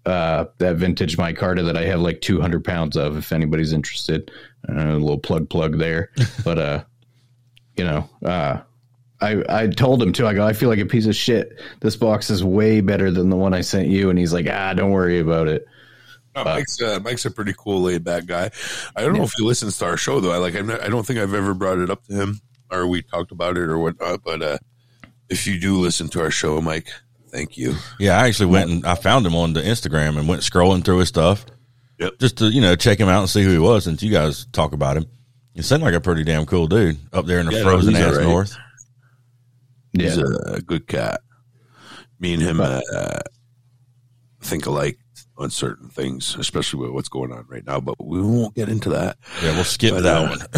uh, 0.09 0.47
that 0.59 0.77
vintage 0.77 1.17
micarta 1.17 1.65
that 1.65 1.77
I 1.77 1.85
have 1.85 2.01
like 2.01 2.21
200 2.21 2.65
pounds 2.65 2.97
of. 2.97 3.17
If 3.17 3.33
anybody's 3.33 3.73
interested, 3.73 4.31
uh, 4.69 4.75
a 4.75 4.99
little 4.99 5.19
plug 5.19 5.49
plug 5.51 5.79
there. 5.79 6.11
but 6.45 6.59
uh, 6.59 6.85
you 7.77 7.85
know, 7.85 8.09
uh, 8.25 8.61
I 9.21 9.45
I 9.49 9.67
told 9.69 10.03
him 10.03 10.13
too. 10.13 10.27
I 10.27 10.35
go, 10.35 10.47
I 10.47 10.53
feel 10.53 10.69
like 10.69 10.79
a 10.79 10.87
piece 10.87 11.07
of 11.07 11.17
shit. 11.17 11.61
This 11.81 11.97
box 11.97 12.31
is 12.31 12.43
way 12.43 12.81
better 12.81 13.11
than 13.11 13.31
the 13.31 13.37
one 13.37 13.55
I 13.55 13.61
sent 13.61 13.89
you, 13.89 14.11
and 14.11 14.19
he's 14.19 14.33
like, 14.33 14.47
Ah, 14.51 14.75
don't 14.75 14.91
worry 14.91 15.21
about 15.21 15.49
it. 15.49 15.67
No, 16.35 16.45
Mike's 16.45 16.81
uh, 16.81 17.01
Mike's 17.03 17.25
a 17.25 17.31
pretty 17.31 17.55
cool 17.57 17.83
laid 17.83 18.05
back 18.05 18.27
guy. 18.27 18.51
I 18.97 19.03
don't 19.03 19.15
know 19.15 19.25
if 19.25 19.33
he 19.37 19.45
listens 19.45 19.79
to 19.79 19.87
our 19.87 19.97
show 19.97 20.21
though. 20.21 20.33
I 20.33 20.39
like 20.39 20.55
I'm 20.55 20.67
not, 20.67 20.83
I 20.83 20.89
don't 20.89 21.07
think 21.07 21.19
I've 21.19 21.35
ever 21.35 21.55
brought 21.55 21.79
it 21.79 21.91
up 21.91 22.05
to 22.07 22.15
him 22.15 22.41
or 22.71 22.87
we 22.87 23.03
talked 23.03 23.33
about 23.33 23.57
it 23.57 23.69
or 23.69 23.79
whatnot. 23.79 24.23
But 24.25 24.43
uh, 24.43 24.59
if 25.29 25.47
you 25.47 25.59
do 25.59 25.79
listen 25.79 26.09
to 26.11 26.21
our 26.21 26.31
show, 26.31 26.61
Mike, 26.61 26.89
thank 27.31 27.57
you. 27.57 27.75
Yeah, 27.99 28.19
I 28.19 28.27
actually 28.29 28.47
went 28.47 28.71
and 28.71 28.87
I 28.87 28.95
found 28.95 29.27
him 29.27 29.35
on 29.35 29.53
the 29.53 29.61
Instagram 29.63 30.19
and 30.19 30.29
went 30.29 30.43
scrolling 30.43 30.85
through 30.85 30.99
his 30.99 31.09
stuff. 31.09 31.45
Yep. 31.99 32.19
Just 32.21 32.39
to, 32.39 32.47
you 32.47 32.61
know, 32.61 32.77
check 32.77 32.99
him 32.99 33.09
out 33.09 33.21
and 33.21 33.29
see 33.31 33.43
who 33.43 33.51
he 33.51 33.59
was 33.59 33.85
since 33.85 34.03
you 34.03 34.11
guys 34.13 34.47
talk 34.53 34.73
about 34.73 34.97
him. 34.97 35.07
He 35.55 35.63
seemed 35.63 35.83
like 35.83 35.95
a 35.95 36.01
pretty 36.01 36.23
damn 36.25 36.47
cool 36.47 36.69
dude 36.69 36.97
up 37.13 37.27
there 37.27 37.41
in 37.41 37.47
the 37.47 37.53
Yeah, 37.57 37.63
frozen 37.65 37.95
he's 37.95 38.03
ass 38.05 38.13
alright. 38.13 38.25
north. 38.27 38.57
Yeah, 39.93 40.05
He's 40.05 40.19
a 40.19 40.61
good 40.65 40.87
cat. 40.87 41.21
Me 42.21 42.35
and 42.35 42.43
him 42.43 42.61
uh, 42.61 42.81
think 44.43 44.67
alike 44.67 44.99
on 45.37 45.51
certain 45.51 45.89
things, 45.89 46.37
especially 46.39 46.81
with 46.81 46.91
what's 46.91 47.09
going 47.09 47.33
on 47.33 47.47
right 47.49 47.65
now. 47.67 47.81
But 47.81 47.95
we 48.05 48.21
won't 48.21 48.55
get 48.55 48.69
into 48.69 48.91
that. 48.91 49.17
Yeah, 49.43 49.55
we'll 49.55 49.65
skip 49.65 49.95
But, 49.95 50.03
that 50.03 50.17
uh, 50.17 50.29
one. 50.29 50.39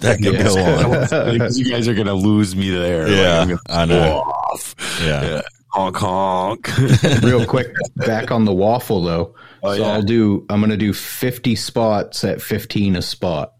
that 0.00 0.18
could 0.22 0.34
yeah. 0.34 0.42
go 0.42 1.44
on. 1.44 1.52
You 1.56 1.70
guys 1.70 1.86
are 1.88 1.94
gonna 1.94 2.14
lose 2.14 2.54
me 2.56 2.70
there. 2.70 3.08
Yeah, 3.08 3.40
I'm 3.42 3.58
I 3.68 3.84
know. 3.86 4.20
Off. 4.20 4.74
Yeah. 5.02 5.22
Yeah. 5.22 5.40
Honk 5.72 5.96
honk. 5.96 6.76
real 7.22 7.46
quick 7.46 7.72
back 7.96 8.30
on 8.30 8.44
the 8.44 8.52
waffle 8.52 9.02
though. 9.02 9.34
Oh, 9.62 9.74
so 9.76 9.82
yeah. 9.82 9.92
I'll 9.92 10.02
do. 10.02 10.44
I'm 10.50 10.60
gonna 10.60 10.76
do 10.76 10.92
50 10.92 11.54
spots 11.56 12.24
at 12.24 12.42
15 12.42 12.96
a 12.96 13.02
spot. 13.02 13.52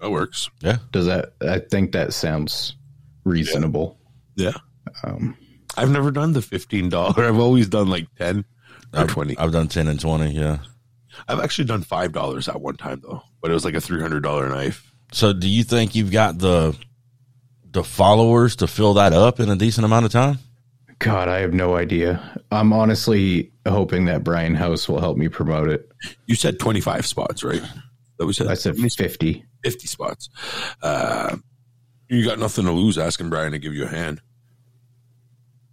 that 0.00 0.10
works. 0.10 0.50
Yeah. 0.60 0.78
Does 0.92 1.06
that? 1.06 1.32
I 1.40 1.58
think 1.60 1.92
that 1.92 2.12
sounds 2.12 2.76
reasonable. 3.24 3.98
Yeah. 4.36 4.52
Um, 5.04 5.36
I've 5.76 5.90
never 5.90 6.10
done 6.10 6.32
the 6.32 6.42
fifteen 6.42 6.88
dollar. 6.88 7.24
I've 7.24 7.38
always 7.38 7.68
done 7.68 7.88
like 7.88 8.06
ten 8.16 8.44
or 8.92 9.00
I've, 9.00 9.08
twenty. 9.08 9.38
I've 9.38 9.52
done 9.52 9.68
10 9.68 9.86
and 9.88 10.00
20. 10.00 10.32
Yeah. 10.32 10.58
I've 11.28 11.40
actually 11.40 11.66
done 11.66 11.82
five 11.82 12.12
dollars 12.12 12.48
at 12.48 12.60
one 12.60 12.76
time 12.76 13.00
though, 13.02 13.22
but 13.40 13.50
it 13.50 13.54
was 13.54 13.64
like 13.64 13.74
a 13.74 13.80
three 13.80 14.00
hundred 14.00 14.22
dollar 14.22 14.48
knife. 14.48 14.92
So 15.12 15.32
do 15.32 15.48
you 15.48 15.64
think 15.64 15.94
you've 15.94 16.12
got 16.12 16.38
the, 16.38 16.76
the 17.70 17.82
followers 17.82 18.56
to 18.56 18.66
fill 18.66 18.94
that 18.94 19.12
up 19.12 19.40
in 19.40 19.48
a 19.48 19.56
decent 19.56 19.84
amount 19.84 20.06
of 20.06 20.12
time? 20.12 20.38
God, 21.00 21.28
I 21.28 21.38
have 21.38 21.54
no 21.54 21.76
idea. 21.76 22.40
I'm 22.52 22.72
honestly 22.72 23.50
hoping 23.66 24.04
that 24.04 24.22
Brian 24.22 24.54
House 24.54 24.88
will 24.88 25.00
help 25.00 25.16
me 25.16 25.28
promote 25.28 25.68
it. 25.70 25.90
You 26.26 26.34
said 26.36 26.58
twenty 26.58 26.80
five 26.80 27.06
spots, 27.06 27.42
right? 27.42 27.62
That 28.18 28.26
we 28.26 28.34
said. 28.34 28.48
I 28.48 28.54
said 28.54 28.76
50. 28.76 29.44
50 29.64 29.86
spots. 29.86 30.28
Uh, 30.82 31.36
you 32.08 32.24
got 32.24 32.38
nothing 32.38 32.66
to 32.66 32.72
lose 32.72 32.98
asking 32.98 33.30
Brian 33.30 33.52
to 33.52 33.58
give 33.58 33.74
you 33.74 33.84
a 33.84 33.88
hand. 33.88 34.20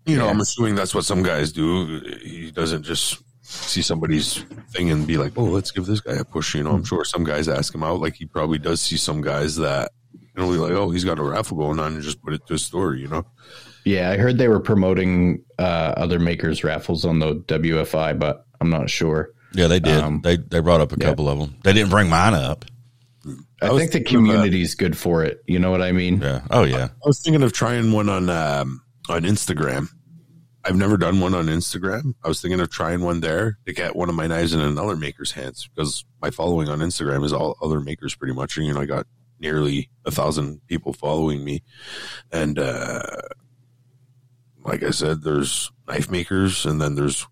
You 0.06 0.16
know, 0.18 0.26
Yeah. 0.26 0.32
I'm 0.32 0.40
assuming 0.40 0.76
that's 0.76 0.96
what 0.96 1.04
some 1.04 1.24
guys 1.24 1.52
do. 1.52 2.00
He 2.24 2.52
doesn't 2.52 2.84
just 2.84 3.22
see 3.42 3.82
somebody's 3.82 4.44
thing 4.72 4.92
and 4.92 5.06
be 5.06 5.18
like, 5.18 5.34
oh, 5.36 5.44
let's 5.44 5.72
give 5.72 5.86
this 5.86 6.00
guy 6.00 6.14
a 6.14 6.24
push. 6.24 6.56
You 6.56 6.64
know, 6.64 6.72
I'm 6.72 6.86
sure 6.86 7.04
some 7.04 7.26
guys 7.26 7.50
ask 7.50 7.76
him 7.76 7.84
out. 7.84 8.00
Like 8.00 8.16
he 8.16 8.26
probably 8.26 8.60
does 8.60 8.80
see 8.82 8.98
some 8.98 9.22
guys 9.22 9.58
that, 9.58 9.92
you 10.14 10.30
know, 10.38 10.48
like, 10.48 10.72
oh, 10.72 10.90
he's 10.90 11.04
got 11.06 11.20
a 11.20 11.24
raffle 11.24 11.58
going 11.58 11.80
on 11.80 11.96
and 11.96 12.04
just 12.04 12.22
put 12.22 12.34
it 12.34 12.46
to 12.48 12.54
a 12.54 12.58
story, 12.60 13.02
you 13.02 13.08
know? 13.10 13.26
Yeah, 13.88 14.12
I 14.12 14.18
heard 14.18 14.38
they 14.38 14.50
were 14.50 14.60
promoting 14.60 15.46
uh, 15.58 15.94
other 15.96 16.20
makers 16.20 16.62
raffles 16.62 17.06
on 17.06 17.20
the 17.20 17.36
WFI, 17.36 18.20
but 18.20 18.46
I'm 18.60 18.70
not 18.70 18.90
sure. 18.90 19.30
Yeah, 19.54 19.68
they 19.68 19.80
did. 19.80 19.98
Um, 19.98 20.20
they 20.22 20.36
they 20.36 20.60
brought 20.60 20.82
up 20.82 20.92
a 20.92 20.98
yeah. 21.00 21.08
couple 21.08 21.30
of 21.30 21.40
them. 21.40 21.56
They 21.64 21.72
didn't 21.72 21.90
bring 21.90 22.10
mine 22.10 22.34
up. 22.34 22.66
I, 23.62 23.68
I 23.68 23.70
think 23.70 23.92
the 23.92 24.00
thinking 24.00 24.18
of, 24.18 24.24
uh, 24.24 24.28
community's 24.34 24.76
good 24.76 24.98
for 24.98 25.24
it. 25.24 25.42
You 25.48 25.60
know 25.60 25.72
what 25.72 25.82
I 25.82 25.94
mean? 25.94 26.20
Yeah. 26.20 26.42
Oh 26.52 26.64
yeah. 26.64 26.90
I 27.04 27.08
was 27.08 27.22
thinking 27.22 27.44
of 27.44 27.54
trying 27.54 27.94
one 27.94 28.10
on, 28.10 28.30
um, 28.30 28.82
on 29.10 29.24
Instagram. 29.24 29.88
I've 30.66 30.76
never 30.76 30.98
done 30.98 31.22
one 31.22 31.34
on 31.34 31.46
Instagram. 31.46 32.14
I 32.24 32.28
was 32.28 32.42
thinking 32.42 32.60
of 32.60 32.70
trying 32.70 33.02
one 33.02 33.22
there 33.22 33.58
to 33.66 33.74
get 33.74 33.96
one 33.96 34.10
of 34.10 34.16
my 34.16 34.28
knives 34.28 34.54
in 34.54 34.60
another 34.60 34.98
maker's 34.98 35.32
hands 35.32 35.70
because 35.74 36.04
my 36.22 36.30
following 36.30 36.68
on 36.68 36.80
Instagram 36.80 37.24
is 37.24 37.32
all 37.32 37.56
other 37.62 37.80
makers 37.80 38.16
pretty 38.16 38.34
much. 38.34 38.58
And, 38.58 38.66
you 38.66 38.74
know, 38.74 38.82
I 38.82 38.86
got 38.86 39.08
nearly 39.40 39.90
a 40.04 40.12
thousand 40.12 40.60
people 40.68 40.92
following 40.92 41.44
me. 41.44 41.64
And, 42.34 42.60
uh, 42.60 43.02
like 44.68 44.84
I 44.84 44.92
said, 44.92 45.24
there's 45.24 45.72
knife 45.88 46.10
makers 46.12 46.66
and 46.66 46.80
then 46.82 46.96
there's 46.96 47.26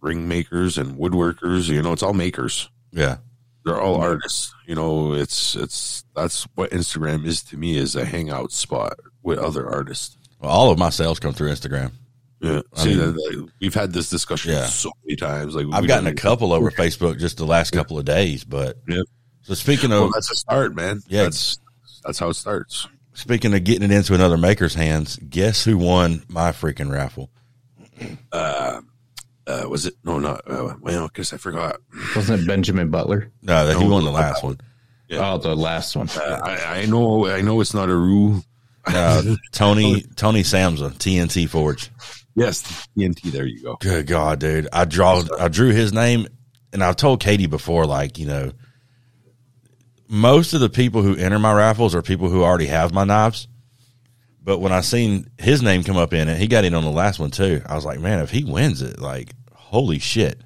ring 0.00 0.28
makers 0.28 0.78
and 0.78 0.96
woodworkers. 0.96 1.68
You 1.68 1.82
know, 1.82 1.92
it's 1.92 2.02
all 2.02 2.14
makers. 2.14 2.70
Yeah. 2.92 3.18
They're 3.64 3.80
all 3.80 3.96
artists. 3.96 4.54
You 4.66 4.74
know, 4.76 5.12
it's, 5.12 5.56
it's, 5.56 6.04
that's 6.14 6.44
what 6.54 6.70
Instagram 6.70 7.26
is 7.26 7.42
to 7.44 7.56
me 7.56 7.76
is 7.76 7.96
a 7.96 8.04
hangout 8.04 8.52
spot 8.52 8.98
with 9.22 9.38
other 9.38 9.68
artists. 9.68 10.16
Well, 10.40 10.50
all 10.50 10.70
of 10.70 10.78
my 10.78 10.90
sales 10.90 11.18
come 11.18 11.34
through 11.34 11.50
Instagram. 11.50 11.90
Yeah, 12.40 12.60
I 12.76 12.82
see, 12.84 12.88
mean- 12.90 12.98
that- 13.14 13.36
like, 13.40 13.50
we've 13.60 13.74
had 13.74 13.92
this 13.92 14.08
discussion 14.08 14.52
Yeah. 14.52 14.66
so 14.66 14.92
many 15.04 15.16
times. 15.16 15.56
Like 15.56 15.66
I've 15.72 15.88
gotten 15.88 16.06
a 16.06 16.14
couple 16.14 16.52
over 16.52 16.70
Facebook 16.70 17.18
just 17.18 17.36
the 17.36 17.44
last 17.44 17.72
couple 17.72 17.98
of 17.98 18.04
days, 18.04 18.44
but 18.44 18.76
Yep. 18.86 19.04
so 19.42 19.54
speaking 19.54 19.90
Well, 19.90 20.04
of 20.04 20.12
that's 20.12 20.30
a 20.30 20.36
start, 20.36 20.74
man. 20.76 21.02
Yeah. 21.08 21.24
that's 21.24 21.58
that's 22.04 22.20
how 22.20 22.28
it 22.28 22.34
starts. 22.34 22.86
Speaking 23.18 23.52
of 23.52 23.64
getting 23.64 23.82
it 23.82 23.94
into 23.94 24.14
another 24.14 24.38
maker's 24.38 24.74
hands, 24.74 25.18
guess 25.28 25.64
who 25.64 25.76
won 25.76 26.22
my 26.28 26.52
freaking 26.52 26.90
raffle? 26.90 27.30
Uh, 28.32 28.80
uh, 29.46 29.64
was 29.68 29.86
it? 29.86 29.94
No, 30.04 30.18
not. 30.18 30.42
Uh, 30.46 30.76
well, 30.80 31.08
because 31.08 31.32
I 31.32 31.36
forgot. 31.36 31.80
Wasn't 32.14 32.40
it 32.40 32.46
Benjamin 32.46 32.90
Butler? 32.90 33.30
No, 33.42 33.66
that 33.66 33.76
he 33.76 33.86
won 33.86 34.04
the 34.04 34.10
last 34.10 34.42
that 34.42 34.46
one. 34.46 34.60
Yeah. 35.08 35.32
Oh, 35.32 35.38
the 35.38 35.56
last 35.56 35.96
one. 35.96 36.08
Uh, 36.10 36.40
I, 36.42 36.80
I 36.80 36.86
know. 36.86 37.26
I 37.26 37.40
know 37.40 37.60
it's 37.60 37.74
not 37.74 37.88
a 37.88 37.96
rule. 37.96 38.44
Uh, 38.86 39.36
Tony 39.52 40.02
Tony 40.16 40.42
Samsa, 40.42 40.90
TNT 40.92 41.48
Forge. 41.48 41.90
yes, 42.36 42.86
TNT. 42.96 43.32
There 43.32 43.46
you 43.46 43.62
go. 43.62 43.76
Good 43.80 44.06
God, 44.06 44.38
dude! 44.38 44.68
I 44.72 44.84
draw, 44.84 45.24
I 45.38 45.48
drew 45.48 45.70
his 45.70 45.92
name, 45.92 46.28
and 46.72 46.84
I've 46.84 46.96
told 46.96 47.20
Katie 47.20 47.46
before, 47.46 47.84
like 47.84 48.18
you 48.18 48.26
know, 48.26 48.52
most 50.08 50.54
of 50.54 50.60
the 50.60 50.70
people 50.70 51.02
who 51.02 51.14
enter 51.16 51.38
my 51.38 51.52
raffles 51.52 51.94
are 51.94 52.02
people 52.02 52.28
who 52.28 52.42
already 52.42 52.66
have 52.66 52.92
my 52.92 53.04
knives. 53.04 53.46
But 54.42 54.58
when 54.60 54.72
I 54.72 54.80
seen 54.80 55.28
his 55.38 55.62
name 55.62 55.84
come 55.84 55.98
up 55.98 56.14
in 56.14 56.28
it, 56.28 56.38
he 56.38 56.46
got 56.46 56.64
in 56.64 56.74
on 56.74 56.84
the 56.84 56.90
last 56.90 57.18
one 57.18 57.30
too. 57.30 57.60
I 57.66 57.74
was 57.74 57.84
like, 57.84 58.00
man, 58.00 58.20
if 58.20 58.30
he 58.30 58.44
wins 58.44 58.80
it, 58.80 58.98
like 58.98 59.34
holy 59.52 59.98
shit! 59.98 60.40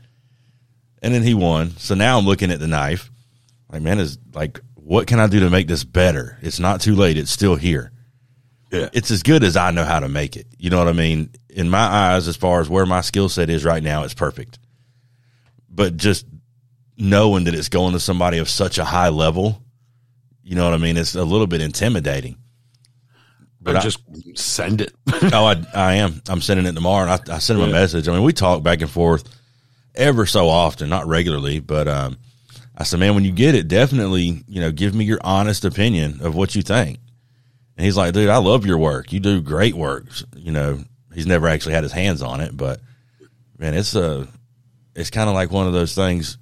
And 1.00 1.14
then 1.14 1.22
he 1.22 1.34
won. 1.34 1.70
So 1.76 1.94
now 1.94 2.18
I'm 2.18 2.24
looking 2.26 2.50
at 2.50 2.58
the 2.58 2.66
knife, 2.66 3.10
like 3.70 3.82
man, 3.82 4.00
is 4.00 4.18
like, 4.34 4.60
what 4.74 5.06
can 5.06 5.20
I 5.20 5.28
do 5.28 5.40
to 5.40 5.50
make 5.50 5.68
this 5.68 5.84
better? 5.84 6.36
It's 6.42 6.58
not 6.58 6.80
too 6.80 6.96
late. 6.96 7.16
It's 7.16 7.30
still 7.30 7.54
here 7.54 7.92
Yeah, 8.72 8.88
it's 8.92 9.12
as 9.12 9.22
good 9.22 9.44
as 9.44 9.56
I 9.56 9.70
know 9.70 9.84
how 9.84 10.00
to 10.00 10.08
make 10.08 10.36
it. 10.36 10.48
You 10.58 10.70
know 10.70 10.78
what 10.78 10.88
I 10.88 10.92
mean? 10.92 11.30
In 11.48 11.70
my 11.70 11.78
eyes, 11.78 12.26
as 12.26 12.36
far 12.36 12.60
as 12.60 12.68
where 12.68 12.86
my 12.86 13.02
skill 13.02 13.28
set 13.28 13.50
is 13.50 13.64
right 13.64 13.82
now, 13.82 14.02
it's 14.02 14.14
perfect. 14.14 14.58
But 15.68 15.96
just 15.96 16.26
knowing 17.02 17.42
that 17.44 17.54
it's 17.54 17.68
going 17.68 17.92
to 17.92 17.98
somebody 18.00 18.38
of 18.38 18.48
such 18.48 18.78
a 18.78 18.84
high 18.84 19.08
level, 19.08 19.60
you 20.44 20.54
know 20.54 20.64
what 20.64 20.72
I 20.72 20.76
mean? 20.76 20.96
It's 20.96 21.16
a 21.16 21.24
little 21.24 21.48
bit 21.48 21.60
intimidating. 21.60 22.36
but 23.60 23.76
I- 23.76 23.80
just 23.80 23.98
send 24.38 24.80
it. 24.80 24.94
oh, 25.32 25.44
I, 25.44 25.64
I 25.74 25.94
am. 25.94 26.22
I'm 26.28 26.40
sending 26.40 26.64
it 26.64 26.74
tomorrow. 26.74 27.10
And 27.10 27.30
I, 27.30 27.34
I 27.34 27.38
sent 27.38 27.58
him 27.58 27.68
a 27.68 27.72
message. 27.72 28.06
I 28.06 28.12
mean, 28.12 28.22
we 28.22 28.32
talk 28.32 28.62
back 28.62 28.82
and 28.82 28.90
forth 28.90 29.24
ever 29.96 30.26
so 30.26 30.48
often, 30.48 30.88
not 30.88 31.08
regularly, 31.08 31.58
but 31.58 31.88
um, 31.88 32.18
I 32.76 32.84
said, 32.84 33.00
man, 33.00 33.16
when 33.16 33.24
you 33.24 33.32
get 33.32 33.56
it, 33.56 33.66
definitely, 33.66 34.44
you 34.46 34.60
know, 34.60 34.70
give 34.70 34.94
me 34.94 35.04
your 35.04 35.20
honest 35.24 35.64
opinion 35.64 36.20
of 36.22 36.36
what 36.36 36.54
you 36.54 36.62
think. 36.62 37.00
And 37.76 37.84
he's 37.84 37.96
like, 37.96 38.14
dude, 38.14 38.28
I 38.28 38.36
love 38.38 38.64
your 38.64 38.78
work. 38.78 39.12
You 39.12 39.18
do 39.18 39.40
great 39.40 39.74
work. 39.74 40.04
You 40.36 40.52
know, 40.52 40.84
he's 41.12 41.26
never 41.26 41.48
actually 41.48 41.74
had 41.74 41.82
his 41.82 41.92
hands 41.92 42.22
on 42.22 42.40
it, 42.40 42.56
but 42.56 42.80
man, 43.58 43.74
it's 43.74 43.96
a, 43.96 44.28
it's 44.94 45.10
kind 45.10 45.28
of 45.28 45.34
like 45.34 45.50
one 45.50 45.66
of 45.66 45.72
those 45.72 45.96
things. 45.96 46.38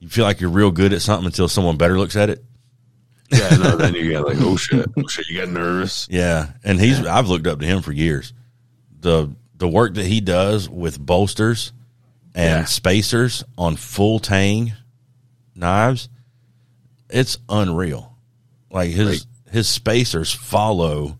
You 0.00 0.08
feel 0.08 0.24
like 0.24 0.40
you're 0.40 0.50
real 0.50 0.70
good 0.70 0.92
at 0.92 1.02
something 1.02 1.26
until 1.26 1.48
someone 1.48 1.76
better 1.76 1.98
looks 1.98 2.16
at 2.16 2.30
it. 2.30 2.44
yeah, 3.30 3.48
no. 3.56 3.76
Then 3.76 3.94
you 3.94 4.10
get 4.10 4.24
like, 4.24 4.38
oh 4.40 4.56
shit, 4.56 4.86
oh 4.96 5.06
shit. 5.08 5.28
You 5.28 5.38
got 5.38 5.48
nervous. 5.48 6.06
Yeah, 6.10 6.50
and 6.64 6.80
he's 6.80 7.04
I've 7.06 7.28
looked 7.28 7.46
up 7.46 7.60
to 7.60 7.66
him 7.66 7.82
for 7.82 7.92
years. 7.92 8.32
The 9.00 9.34
the 9.56 9.68
work 9.68 9.94
that 9.94 10.06
he 10.06 10.20
does 10.20 10.68
with 10.68 10.98
bolsters 11.04 11.72
and 12.34 12.60
Yeah. 12.60 12.64
spacers 12.64 13.44
on 13.58 13.76
full 13.76 14.18
tang 14.20 14.72
knives, 15.54 16.08
it's 17.10 17.38
unreal. 17.48 18.16
Like 18.70 18.90
his 18.90 19.26
his 19.50 19.68
spacers 19.68 20.32
follow 20.32 21.18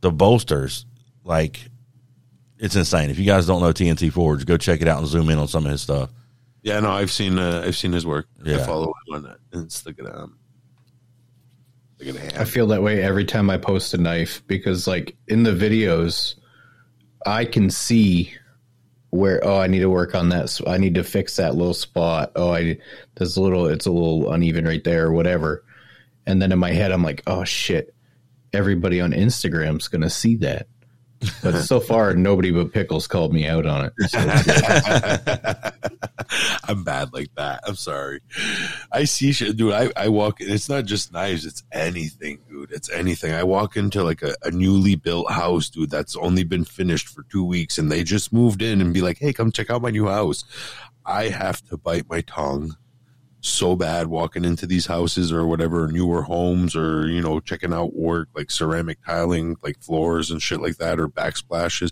the 0.00 0.10
bolsters 0.10 0.84
like 1.24 1.60
it's 2.58 2.76
insane. 2.76 3.10
If 3.10 3.18
you 3.18 3.24
guys 3.26 3.46
don't 3.46 3.60
know 3.62 3.72
TNT 3.72 4.12
Forge, 4.12 4.44
go 4.44 4.56
check 4.56 4.80
it 4.82 4.88
out 4.88 4.98
and 4.98 5.06
zoom 5.06 5.30
in 5.30 5.38
on 5.38 5.48
some 5.48 5.64
of 5.66 5.72
his 5.72 5.82
stuff. 5.82 6.10
Yeah, 6.62 6.78
no, 6.80 6.90
I've 6.92 7.10
seen 7.10 7.38
uh, 7.38 7.62
I've 7.66 7.76
seen 7.76 7.92
his 7.92 8.06
work. 8.06 8.26
I 8.44 8.50
Yeah. 8.50 8.64
follow 8.64 8.86
him 9.08 9.14
on 9.14 9.22
that 9.24 9.38
Instagram. 9.52 10.32
I 12.36 12.44
feel 12.44 12.66
that 12.68 12.82
way 12.82 13.00
every 13.02 13.24
time 13.24 13.48
I 13.48 13.58
post 13.58 13.94
a 13.94 13.98
knife 13.98 14.42
because, 14.48 14.88
like, 14.88 15.16
in 15.28 15.44
the 15.44 15.52
videos, 15.52 16.34
I 17.24 17.44
can 17.44 17.70
see 17.70 18.32
where 19.10 19.40
oh 19.46 19.58
I 19.58 19.66
need 19.66 19.80
to 19.80 19.90
work 19.90 20.14
on 20.14 20.30
that. 20.30 20.48
So 20.50 20.64
I 20.66 20.78
need 20.78 20.94
to 20.96 21.04
fix 21.04 21.36
that 21.36 21.54
little 21.54 21.74
spot. 21.74 22.32
Oh, 22.34 22.52
I 22.54 22.78
there's 23.16 23.36
a 23.36 23.42
little 23.42 23.66
it's 23.66 23.86
a 23.86 23.92
little 23.92 24.32
uneven 24.32 24.64
right 24.64 24.82
there 24.82 25.06
or 25.06 25.12
whatever. 25.12 25.64
And 26.26 26.40
then 26.40 26.50
in 26.52 26.58
my 26.58 26.70
head, 26.72 26.90
I'm 26.92 27.02
like, 27.04 27.22
oh 27.26 27.44
shit, 27.44 27.94
everybody 28.52 29.00
on 29.00 29.12
Instagram's 29.12 29.86
gonna 29.88 30.10
see 30.10 30.36
that. 30.36 30.66
But 31.42 31.60
so 31.62 31.78
far, 31.90 32.14
nobody 32.14 32.50
but 32.50 32.72
Pickles 32.72 33.06
called 33.06 33.32
me 33.32 33.46
out 33.46 33.66
on 33.66 33.84
it. 33.86 33.92
So 34.08 34.18
I'm 36.64 36.84
bad 36.84 37.12
like 37.12 37.34
that. 37.36 37.60
I'm 37.66 37.76
sorry. 37.76 38.20
I 38.90 39.04
see 39.04 39.32
shit, 39.32 39.56
dude. 39.56 39.72
I, 39.72 39.90
I 39.96 40.08
walk. 40.08 40.40
It's 40.40 40.68
not 40.68 40.84
just 40.84 41.12
knives. 41.12 41.44
It's 41.44 41.62
anything, 41.72 42.40
dude. 42.48 42.72
It's 42.72 42.90
anything. 42.90 43.32
I 43.32 43.42
walk 43.42 43.76
into 43.76 44.02
like 44.02 44.22
a, 44.22 44.34
a 44.42 44.50
newly 44.50 44.94
built 44.94 45.30
house, 45.30 45.68
dude. 45.68 45.90
That's 45.90 46.16
only 46.16 46.44
been 46.44 46.64
finished 46.64 47.08
for 47.08 47.24
two 47.24 47.44
weeks, 47.44 47.78
and 47.78 47.90
they 47.90 48.04
just 48.04 48.32
moved 48.32 48.62
in 48.62 48.80
and 48.80 48.94
be 48.94 49.00
like, 49.00 49.18
"Hey, 49.18 49.32
come 49.32 49.52
check 49.52 49.70
out 49.70 49.82
my 49.82 49.90
new 49.90 50.06
house." 50.06 50.44
I 51.04 51.28
have 51.28 51.62
to 51.68 51.76
bite 51.76 52.08
my 52.08 52.20
tongue 52.20 52.76
so 53.40 53.74
bad 53.74 54.06
walking 54.06 54.44
into 54.44 54.66
these 54.66 54.86
houses 54.86 55.32
or 55.32 55.44
whatever 55.46 55.88
newer 55.88 56.22
homes 56.22 56.76
or 56.76 57.08
you 57.08 57.20
know 57.20 57.40
checking 57.40 57.72
out 57.72 57.92
work 57.92 58.28
like 58.36 58.52
ceramic 58.52 58.98
tiling 59.04 59.56
like 59.64 59.82
floors 59.82 60.30
and 60.30 60.40
shit 60.40 60.60
like 60.60 60.76
that 60.76 61.00
or 61.00 61.08
backsplashes 61.08 61.90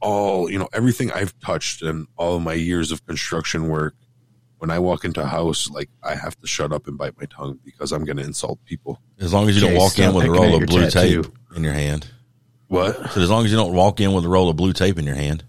all 0.00 0.50
you 0.50 0.58
know 0.58 0.68
everything 0.72 1.10
i've 1.12 1.38
touched 1.40 1.82
and 1.82 2.06
all 2.16 2.36
of 2.36 2.42
my 2.42 2.54
years 2.54 2.90
of 2.92 3.04
construction 3.06 3.68
work 3.68 3.94
when 4.58 4.70
i 4.70 4.78
walk 4.78 5.04
into 5.04 5.20
a 5.22 5.26
house 5.26 5.68
like 5.70 5.90
i 6.02 6.14
have 6.14 6.36
to 6.38 6.46
shut 6.46 6.72
up 6.72 6.86
and 6.86 6.96
bite 6.98 7.14
my 7.18 7.26
tongue 7.26 7.58
because 7.64 7.92
i'm 7.92 8.04
going 8.04 8.16
to 8.16 8.22
insult 8.22 8.58
people 8.64 9.00
As 9.18 9.32
long 9.32 9.48
as 9.48 9.54
you 9.56 9.60
don't 9.68 9.76
walk 9.76 9.98
in 9.98 10.14
with 10.14 10.26
a 10.26 10.30
roll 10.30 10.54
of 10.56 10.66
blue 10.66 10.88
tattoo. 10.88 11.22
tape 11.24 11.32
in 11.56 11.64
your 11.64 11.72
hand. 11.74 12.06
what 12.68 13.10
So 13.12 13.20
as 13.20 13.28
long 13.30 13.44
as 13.44 13.50
you 13.50 13.56
don't 13.56 13.74
walk 13.74 14.00
in 14.00 14.12
with 14.12 14.24
a 14.24 14.28
roll 14.28 14.48
of 14.48 14.56
blue 14.56 14.72
tape 14.72 14.98
in 14.98 15.04
your 15.04 15.16
hand. 15.16 15.44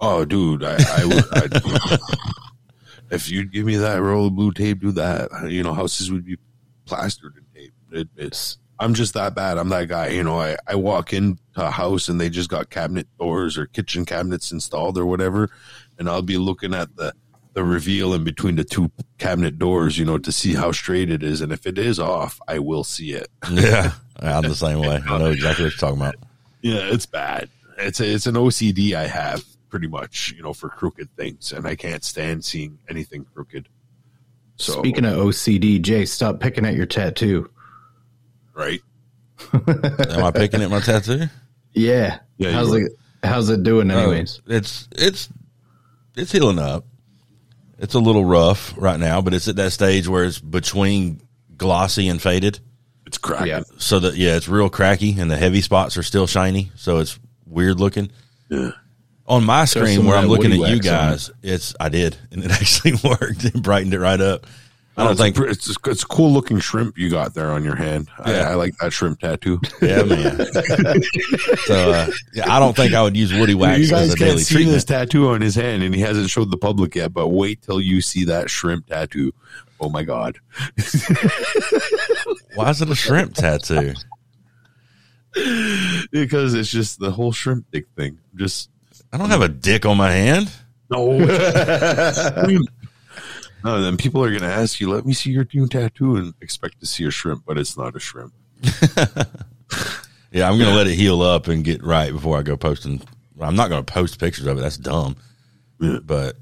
oh 0.00 0.24
dude 0.24 0.64
i, 0.64 0.76
I 0.76 1.04
would 1.04 1.24
I'd- 1.32 1.98
if 3.10 3.30
you'd 3.30 3.52
give 3.52 3.64
me 3.66 3.76
that 3.76 4.00
roll 4.00 4.26
of 4.26 4.34
blue 4.34 4.50
tape 4.52 4.80
do 4.80 4.90
that 4.92 5.28
you 5.50 5.62
know 5.62 5.72
houses 5.74 6.10
would 6.10 6.24
be 6.24 6.36
plastered 6.84 7.34
in 7.36 7.44
tape 7.54 7.72
it, 7.92 8.08
it's 8.16 8.58
I'm 8.78 8.94
just 8.94 9.14
that 9.14 9.34
bad. 9.34 9.58
I'm 9.58 9.68
that 9.68 9.88
guy. 9.88 10.08
You 10.08 10.24
know, 10.24 10.40
I, 10.40 10.56
I 10.66 10.74
walk 10.74 11.12
into 11.12 11.38
a 11.56 11.70
house 11.70 12.08
and 12.08 12.20
they 12.20 12.28
just 12.28 12.50
got 12.50 12.70
cabinet 12.70 13.06
doors 13.18 13.56
or 13.56 13.66
kitchen 13.66 14.04
cabinets 14.04 14.52
installed 14.52 14.98
or 14.98 15.06
whatever. 15.06 15.50
And 15.98 16.08
I'll 16.08 16.22
be 16.22 16.38
looking 16.38 16.74
at 16.74 16.96
the, 16.96 17.14
the 17.52 17.62
reveal 17.62 18.14
in 18.14 18.24
between 18.24 18.56
the 18.56 18.64
two 18.64 18.90
cabinet 19.18 19.58
doors, 19.58 19.96
you 19.96 20.04
know, 20.04 20.18
to 20.18 20.32
see 20.32 20.54
how 20.54 20.72
straight 20.72 21.10
it 21.10 21.22
is. 21.22 21.40
And 21.40 21.52
if 21.52 21.66
it 21.66 21.78
is 21.78 22.00
off, 22.00 22.40
I 22.48 22.58
will 22.58 22.84
see 22.84 23.12
it. 23.12 23.28
Yeah, 23.50 23.92
I'm 24.30 24.42
the 24.42 24.54
same 24.54 24.80
way. 24.80 25.02
I 25.06 25.18
know 25.18 25.26
exactly 25.26 25.64
what 25.64 25.72
you're 25.72 25.78
talking 25.78 26.00
about. 26.00 26.14
Yeah, 26.62 26.88
it's 26.92 27.04
bad. 27.06 27.48
It's 27.78 28.00
a, 28.00 28.14
it's 28.14 28.26
an 28.26 28.36
OCD 28.36 28.94
I 28.94 29.06
have 29.06 29.44
pretty 29.68 29.88
much, 29.88 30.32
you 30.36 30.42
know, 30.42 30.52
for 30.52 30.68
crooked 30.68 31.10
things. 31.16 31.52
And 31.52 31.66
I 31.66 31.74
can't 31.74 32.04
stand 32.04 32.44
seeing 32.44 32.78
anything 32.88 33.26
crooked. 33.34 33.68
So, 34.56 34.78
speaking 34.78 35.04
of 35.04 35.14
OCD, 35.14 35.82
Jay, 35.82 36.04
stop 36.04 36.38
picking 36.38 36.64
at 36.64 36.74
your 36.74 36.86
tattoo. 36.86 37.50
Right. 38.54 38.80
Am 39.52 40.24
I 40.24 40.30
picking 40.30 40.62
at 40.62 40.70
my 40.70 40.80
tattoo? 40.80 41.24
Yeah. 41.72 42.18
Yeah, 42.38 42.52
How's 42.52 42.72
it 42.74 42.92
how's 43.22 43.48
it 43.50 43.62
doing 43.62 43.90
anyways? 43.90 44.38
Uh, 44.40 44.54
it's 44.54 44.88
it's 44.92 45.28
it's 46.16 46.32
healing 46.32 46.58
up. 46.58 46.84
It's 47.78 47.94
a 47.94 47.98
little 47.98 48.24
rough 48.24 48.74
right 48.76 48.98
now, 48.98 49.20
but 49.20 49.34
it's 49.34 49.48
at 49.48 49.56
that 49.56 49.72
stage 49.72 50.08
where 50.08 50.24
it's 50.24 50.38
between 50.38 51.20
glossy 51.56 52.08
and 52.08 52.20
faded. 52.20 52.60
It's 53.06 53.18
cracking. 53.18 53.48
Yeah. 53.48 53.62
So 53.78 53.98
that 54.00 54.14
yeah, 54.14 54.36
it's 54.36 54.48
real 54.48 54.70
cracky, 54.70 55.18
and 55.18 55.30
the 55.30 55.36
heavy 55.36 55.60
spots 55.60 55.96
are 55.96 56.02
still 56.02 56.26
shiny. 56.26 56.70
So 56.76 56.98
it's 56.98 57.18
weird 57.46 57.80
looking. 57.80 58.10
Yeah. 58.48 58.70
On 59.26 59.44
my 59.44 59.64
screen 59.64 60.04
where 60.04 60.16
I'm 60.16 60.26
looking 60.28 60.52
at 60.52 60.56
you 60.56 60.62
wax 60.62 60.88
on 60.88 60.92
guys, 61.10 61.30
it's 61.42 61.74
I 61.80 61.88
did, 61.88 62.16
and 62.30 62.44
it 62.44 62.50
actually 62.60 62.94
worked. 63.02 63.44
and 63.44 63.62
brightened 63.62 63.94
it 63.94 63.98
right 64.00 64.20
up. 64.20 64.46
I 64.96 65.02
don't 65.02 65.12
it's 65.12 65.20
think, 65.20 65.38
a, 65.38 65.42
it's 65.44 65.70
a, 65.70 65.90
it's 65.90 66.02
a 66.04 66.06
cool 66.06 66.32
looking 66.32 66.60
shrimp 66.60 66.96
you 66.96 67.10
got 67.10 67.34
there 67.34 67.50
on 67.50 67.64
your 67.64 67.74
hand. 67.74 68.08
Yeah. 68.24 68.48
I, 68.48 68.52
I 68.52 68.54
like 68.54 68.76
that 68.78 68.92
shrimp 68.92 69.18
tattoo. 69.18 69.60
yeah, 69.82 70.02
man. 70.04 70.36
so 71.64 71.90
uh, 71.90 72.06
yeah, 72.32 72.54
I 72.54 72.60
don't 72.60 72.76
think 72.76 72.94
I 72.94 73.02
would 73.02 73.16
use 73.16 73.32
woody 73.34 73.54
wax 73.54 73.78
you 73.78 73.84
as 73.84 73.90
guys 73.90 74.14
a 74.14 74.16
can't 74.16 74.30
daily 74.30 74.42
see 74.42 74.54
treatment. 74.54 74.74
this 74.74 74.84
tattoo 74.84 75.28
on 75.30 75.40
his 75.40 75.56
hand, 75.56 75.82
and 75.82 75.92
he 75.94 76.00
hasn't 76.00 76.30
showed 76.30 76.50
the 76.52 76.56
public 76.56 76.94
yet. 76.94 77.12
But 77.12 77.28
wait 77.28 77.62
till 77.62 77.80
you 77.80 78.00
see 78.00 78.24
that 78.26 78.50
shrimp 78.50 78.86
tattoo. 78.86 79.32
Oh 79.80 79.88
my 79.88 80.04
god! 80.04 80.38
Why 82.54 82.70
is 82.70 82.80
it 82.80 82.88
a 82.88 82.94
shrimp 82.94 83.34
tattoo? 83.34 83.94
because 86.12 86.54
it's 86.54 86.70
just 86.70 87.00
the 87.00 87.10
whole 87.10 87.32
shrimp 87.32 87.66
dick 87.72 87.86
thing. 87.96 88.18
Just 88.36 88.70
I 89.12 89.18
don't 89.18 89.30
have 89.30 89.42
a 89.42 89.48
dick 89.48 89.84
on 89.86 89.96
my 89.96 90.12
hand. 90.12 90.52
no. 90.90 91.18
No, 93.64 93.80
then 93.80 93.96
people 93.96 94.22
are 94.22 94.32
gonna 94.32 94.52
ask 94.52 94.80
you, 94.80 94.90
"Let 94.90 95.06
me 95.06 95.14
see 95.14 95.30
your 95.30 95.46
new 95.52 95.66
tattoo," 95.66 96.16
and 96.16 96.34
expect 96.40 96.80
to 96.80 96.86
see 96.86 97.04
a 97.04 97.10
shrimp, 97.10 97.44
but 97.46 97.58
it's 97.58 97.76
not 97.76 97.96
a 97.96 98.00
shrimp. 98.00 98.34
Yeah, 100.34 100.50
I'm 100.50 100.58
gonna 100.58 100.74
let 100.74 100.88
it 100.88 100.96
heal 100.96 101.22
up 101.22 101.46
and 101.46 101.64
get 101.64 101.84
right 101.84 102.12
before 102.12 102.36
I 102.36 102.42
go 102.42 102.56
posting. 102.56 103.00
I'm 103.40 103.54
not 103.54 103.70
gonna 103.70 103.84
post 103.84 104.18
pictures 104.18 104.46
of 104.46 104.58
it. 104.58 104.62
That's 104.62 104.76
dumb. 104.76 105.14
Yeah. 105.78 105.98
But 106.04 106.34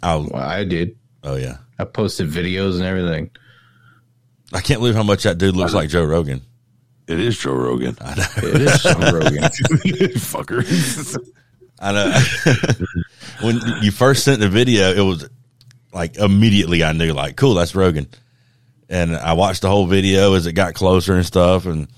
I'll. 0.00 0.28
Well, 0.28 0.40
I 0.40 0.62
did. 0.62 0.96
Oh 1.24 1.34
yeah, 1.34 1.56
I 1.76 1.82
posted 1.82 2.28
videos 2.28 2.76
and 2.76 2.84
everything. 2.84 3.30
I 4.52 4.60
can't 4.60 4.78
believe 4.78 4.94
how 4.94 5.02
much 5.02 5.24
that 5.24 5.38
dude 5.38 5.56
looks 5.56 5.74
like 5.74 5.88
Joe 5.88 6.04
Rogan. 6.04 6.40
It 7.08 7.18
is 7.18 7.36
Joe 7.36 7.54
Rogan. 7.54 7.96
I 8.00 8.14
know. 8.14 8.48
It 8.48 8.60
is 8.60 8.80
Joe 8.80 8.92
Rogan. 8.92 9.42
Fucker. 10.22 11.28
I 11.80 11.92
know. 11.92 12.86
when 13.44 13.58
you 13.82 13.90
first 13.90 14.22
sent 14.22 14.38
the 14.38 14.48
video, 14.48 14.92
it 14.92 15.00
was 15.00 15.28
like 15.92 16.16
immediately 16.16 16.82
I 16.82 16.92
knew 16.92 17.12
like, 17.12 17.36
cool, 17.36 17.54
that's 17.54 17.74
Rogan. 17.74 18.08
And 18.88 19.16
I 19.16 19.32
watched 19.34 19.62
the 19.62 19.68
whole 19.68 19.86
video 19.86 20.34
as 20.34 20.46
it 20.46 20.52
got 20.52 20.74
closer 20.74 21.14
and 21.14 21.24
stuff, 21.24 21.64
and 21.64 21.88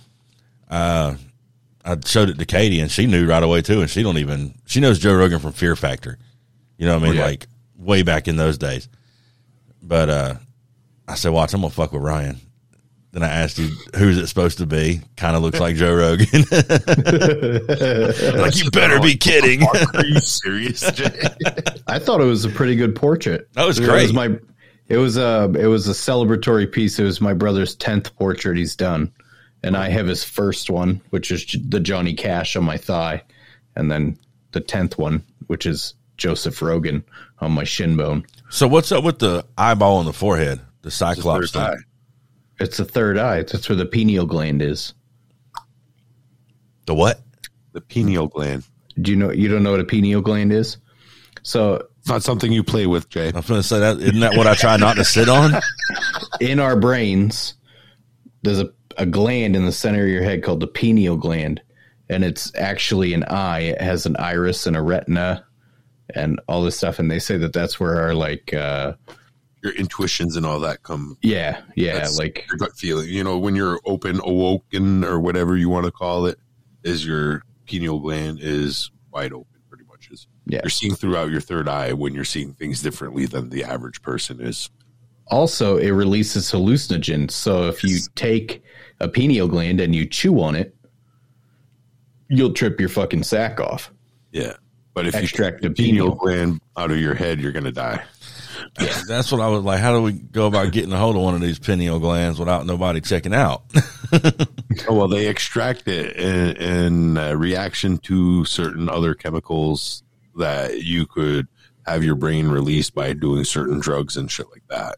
uh, 0.70 1.14
I 1.84 1.96
showed 2.04 2.30
it 2.30 2.38
to 2.38 2.46
Katie, 2.46 2.80
and 2.80 2.90
she 2.90 3.06
knew 3.06 3.26
right 3.26 3.42
away 3.42 3.62
too. 3.62 3.80
And 3.80 3.90
she 3.90 4.02
don't 4.02 4.18
even 4.18 4.54
she 4.66 4.80
knows 4.80 4.98
Joe 4.98 5.14
Rogan 5.14 5.40
from 5.40 5.52
Fear 5.52 5.76
Factor. 5.76 6.18
You 6.78 6.86
know 6.86 6.94
what 6.94 7.04
I 7.04 7.08
mean? 7.08 7.16
Yeah. 7.16 7.26
Like 7.26 7.46
way 7.76 8.02
back 8.02 8.28
in 8.28 8.36
those 8.36 8.58
days. 8.58 8.88
But 9.82 10.08
uh, 10.08 10.34
I 11.06 11.14
said, 11.14 11.32
watch, 11.32 11.52
I'm 11.52 11.60
gonna 11.60 11.70
fuck 11.70 11.92
with 11.92 12.02
Ryan. 12.02 12.40
Then 13.14 13.22
I 13.22 13.28
asked 13.28 13.58
you, 13.58 13.68
who's 13.96 14.18
it 14.18 14.26
supposed 14.26 14.58
to 14.58 14.66
be? 14.66 15.00
Kind 15.16 15.36
of 15.36 15.42
looks 15.42 15.60
like 15.60 15.76
Joe 15.76 15.94
Rogan. 15.94 16.26
like 18.40 18.56
you 18.56 18.70
better 18.72 19.00
be 19.00 19.16
kidding. 19.16 19.62
Are 19.62 20.04
you 20.04 20.18
serious, 20.20 20.90
Jay? 20.92 21.28
I 21.86 21.98
thought 22.00 22.20
it 22.20 22.24
was 22.24 22.44
a 22.44 22.48
pretty 22.50 22.74
good 22.76 22.96
portrait. 22.96 23.48
That 23.54 23.66
was 23.66 23.78
It 23.78 23.84
great. 23.84 24.02
was 24.02 24.12
my 24.12 24.36
it 24.88 24.96
was 24.98 25.16
a 25.16 25.44
it 25.58 25.66
was 25.66 25.88
a 25.88 25.92
celebratory 25.92 26.70
piece. 26.70 26.98
It 26.98 27.04
was 27.04 27.20
my 27.20 27.32
brother's 27.34 27.74
tenth 27.76 28.14
portrait 28.16 28.56
he's 28.58 28.76
done, 28.76 29.12
and 29.62 29.76
I 29.76 29.88
have 29.90 30.06
his 30.08 30.24
first 30.24 30.68
one, 30.68 31.00
which 31.10 31.30
is 31.30 31.46
the 31.68 31.80
Johnny 31.80 32.14
Cash 32.14 32.56
on 32.56 32.64
my 32.64 32.76
thigh, 32.76 33.22
and 33.76 33.90
then 33.90 34.18
the 34.52 34.60
tenth 34.60 34.98
one, 34.98 35.22
which 35.46 35.66
is 35.66 35.94
Joseph 36.16 36.60
Rogan 36.60 37.04
on 37.38 37.52
my 37.52 37.64
shin 37.64 37.96
bone. 37.96 38.26
So 38.50 38.66
what's 38.68 38.90
up 38.92 39.04
with 39.04 39.20
the 39.20 39.46
eyeball 39.56 39.98
on 39.98 40.04
the 40.04 40.12
forehead? 40.12 40.60
The 40.82 40.90
cyclops 40.90 41.52
Third 41.52 41.60
eye. 41.60 41.70
thing. 41.74 41.84
It's 42.60 42.76
the 42.76 42.84
third 42.84 43.18
eye. 43.18 43.42
That's 43.42 43.68
where 43.68 43.76
the 43.76 43.86
pineal 43.86 44.26
gland 44.26 44.62
is. 44.62 44.94
The 46.86 46.94
what? 46.94 47.20
The 47.72 47.80
pineal 47.80 48.28
gland. 48.28 48.64
Do 49.00 49.10
you 49.10 49.16
know? 49.16 49.32
You 49.32 49.48
don't 49.48 49.62
know 49.62 49.72
what 49.72 49.80
a 49.80 49.84
pineal 49.84 50.20
gland 50.20 50.52
is? 50.52 50.76
So 51.42 51.86
It's 51.98 52.08
not 52.08 52.22
something 52.22 52.52
you 52.52 52.62
play 52.62 52.86
with, 52.86 53.08
Jay. 53.08 53.26
I'm 53.26 53.32
going 53.32 53.60
to 53.60 53.62
say 53.62 53.80
that. 53.80 53.98
Isn't 53.98 54.20
that 54.20 54.36
what 54.36 54.46
I 54.46 54.54
try 54.54 54.76
not 54.76 54.96
to 54.96 55.04
sit 55.04 55.28
on? 55.28 55.52
in 56.40 56.60
our 56.60 56.76
brains, 56.76 57.54
there's 58.42 58.60
a, 58.60 58.70
a 58.96 59.06
gland 59.06 59.56
in 59.56 59.64
the 59.66 59.72
center 59.72 60.04
of 60.04 60.08
your 60.10 60.22
head 60.22 60.42
called 60.42 60.60
the 60.60 60.66
pineal 60.66 61.16
gland, 61.16 61.60
and 62.08 62.24
it's 62.24 62.54
actually 62.56 63.14
an 63.14 63.24
eye. 63.24 63.60
It 63.60 63.80
has 63.80 64.06
an 64.06 64.16
iris 64.16 64.66
and 64.66 64.76
a 64.76 64.82
retina, 64.82 65.44
and 66.14 66.40
all 66.48 66.62
this 66.62 66.76
stuff. 66.76 66.98
And 66.98 67.10
they 67.10 67.18
say 67.18 67.36
that 67.38 67.52
that's 67.52 67.80
where 67.80 68.00
our 68.00 68.14
like, 68.14 68.54
uh, 68.54 68.94
Your 69.64 69.72
intuitions 69.72 70.36
and 70.36 70.44
all 70.46 70.60
that 70.60 70.82
come. 70.82 71.16
yeah, 71.22 71.62
yeah, 71.74 71.94
That's- 71.94 72.18
like 72.18 72.44
Your 72.48 72.58
gut 72.58 72.76
feeling. 72.76 73.08
You 73.08 73.24
know, 73.24 73.38
when 73.38 73.56
you're 73.56 73.80
open, 73.86 74.20
awoken, 74.22 75.02
or 75.02 75.18
whatever 75.18 75.56
you 75.56 75.68
want 75.70 75.86
to 75.86 75.90
call 75.90 76.26
it, 76.26 76.38
is 76.84 77.04
your 77.06 77.42
pineal 77.66 77.98
gland 77.98 78.38
is 78.42 78.90
wide 79.10 79.32
open. 79.32 79.46
Pretty 79.70 79.84
much 79.88 80.10
is. 80.10 80.26
Yeah. 80.46 80.60
You're 80.62 80.68
seeing 80.70 80.94
throughout 80.94 81.30
your 81.30 81.40
third 81.40 81.66
eye 81.66 81.94
when 81.94 82.12
you're 82.14 82.24
seeing 82.26 82.52
things 82.52 82.82
differently 82.82 83.24
than 83.24 83.48
the 83.48 83.64
average 83.64 84.02
person 84.02 84.38
is. 84.40 84.68
also 85.28 85.78
it 85.78 85.88
releases 85.92 86.52
hallucinogens. 86.52 87.30
So 87.30 87.66
if 87.68 87.82
you 87.82 87.98
take 88.14 88.62
a 89.00 89.08
pineal 89.08 89.48
gland 89.48 89.80
and 89.80 89.94
you 89.94 90.04
chew 90.04 90.38
on 90.42 90.54
it, 90.54 90.76
you'll 92.28 92.52
trip 92.52 92.78
your 92.78 92.90
fucking 92.90 93.22
sack 93.22 93.60
off. 93.60 93.90
Yeah. 94.32 94.52
But 94.92 95.06
if 95.06 95.14
Extract 95.14 95.62
you 95.62 95.68
take 95.70 95.76
the 95.76 95.82
pineal 95.82 96.06
pineal. 96.10 96.16
gland 96.16 96.60
out 96.76 96.90
of 96.90 96.98
your 97.00 97.14
head, 97.14 97.40
you're 97.40 97.52
going 97.52 97.64
to 97.64 97.72
die. 97.72 98.02
That's 99.08 99.30
what 99.30 99.40
I 99.40 99.48
was 99.48 99.62
like. 99.62 99.80
How 99.80 99.92
do 99.92 100.02
we 100.02 100.12
go 100.12 100.46
about 100.46 100.72
getting 100.72 100.92
a 100.92 100.98
hold 100.98 101.16
of 101.16 101.22
one 101.22 101.34
of 101.34 101.40
these 101.40 101.58
pineal 101.58 101.98
glands 101.98 102.38
without 102.38 102.66
nobody 102.66 103.00
checking 103.00 103.34
out? 103.34 103.62
Well, 104.88 105.08
they 105.08 105.28
extract 105.28 105.86
it 105.88 106.16
in, 106.16 106.56
in 106.56 107.16
uh, 107.16 107.34
reaction 107.34 107.98
to 107.98 108.44
certain 108.44 108.88
other 108.88 109.14
chemicals 109.14 110.02
that 110.36 110.82
you 110.82 111.06
could 111.06 111.46
have 111.86 112.02
your 112.02 112.16
brain 112.16 112.48
release 112.48 112.90
by 112.90 113.12
doing 113.12 113.44
certain 113.44 113.78
drugs 113.80 114.16
and 114.16 114.30
shit 114.30 114.50
like 114.50 114.64
that. 114.68 114.96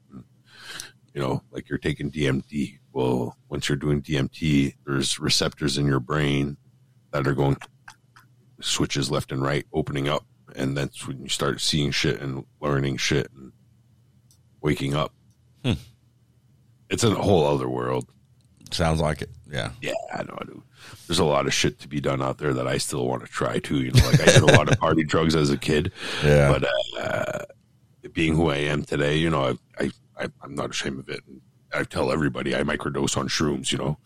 You 1.14 1.20
know, 1.20 1.42
like 1.50 1.68
you're 1.68 1.78
taking 1.78 2.10
DMT. 2.10 2.78
Well, 2.92 3.36
once 3.48 3.68
you're 3.68 3.76
doing 3.76 4.02
DMT, 4.02 4.76
there's 4.86 5.18
receptors 5.18 5.78
in 5.78 5.86
your 5.86 6.00
brain 6.00 6.56
that 7.12 7.26
are 7.26 7.34
going 7.34 7.56
switches 8.60 9.10
left 9.10 9.32
and 9.32 9.42
right, 9.42 9.66
opening 9.72 10.08
up, 10.08 10.24
and 10.56 10.76
that's 10.76 11.06
when 11.06 11.22
you 11.22 11.28
start 11.28 11.60
seeing 11.60 11.90
shit 11.90 12.20
and 12.20 12.44
learning 12.60 12.96
shit 12.96 13.28
and 13.36 13.52
waking 14.60 14.94
up. 14.94 15.12
Hmm. 15.64 15.72
It's 16.90 17.04
a 17.04 17.10
whole 17.14 17.46
other 17.46 17.68
world. 17.68 18.06
Sounds 18.70 19.00
like 19.00 19.22
it. 19.22 19.30
Yeah. 19.50 19.70
Yeah, 19.80 19.92
I 20.14 20.22
know, 20.24 20.38
dude. 20.46 20.62
There's 21.06 21.18
a 21.20 21.24
lot 21.24 21.46
of 21.46 21.54
shit 21.54 21.78
to 21.80 21.88
be 21.88 22.00
done 22.00 22.20
out 22.22 22.38
there 22.38 22.52
that 22.54 22.66
I 22.66 22.78
still 22.78 23.06
want 23.06 23.24
to 23.24 23.28
try 23.30 23.58
too. 23.58 23.82
You 23.82 23.92
know, 23.92 24.04
like 24.06 24.20
I 24.20 24.24
did 24.26 24.42
a 24.42 24.46
lot 24.56 24.70
of 24.70 24.78
party 24.78 25.04
drugs 25.12 25.34
as 25.36 25.50
a 25.50 25.56
kid, 25.56 25.92
Yeah. 26.24 26.48
but 26.58 26.68
uh, 27.00 27.44
being 28.12 28.34
who 28.34 28.50
I 28.50 28.56
am 28.56 28.82
today, 28.84 29.16
you 29.16 29.30
know, 29.30 29.56
I, 29.78 29.84
I, 29.84 29.90
I 30.18 30.28
I'm 30.42 30.54
not 30.54 30.70
ashamed 30.70 30.98
of 31.00 31.08
it. 31.08 31.20
I 31.76 31.84
tell 31.84 32.10
everybody 32.10 32.56
I 32.56 32.62
microdose 32.62 33.16
on 33.16 33.28
shrooms, 33.28 33.70
you 33.70 33.78
know, 33.78 33.98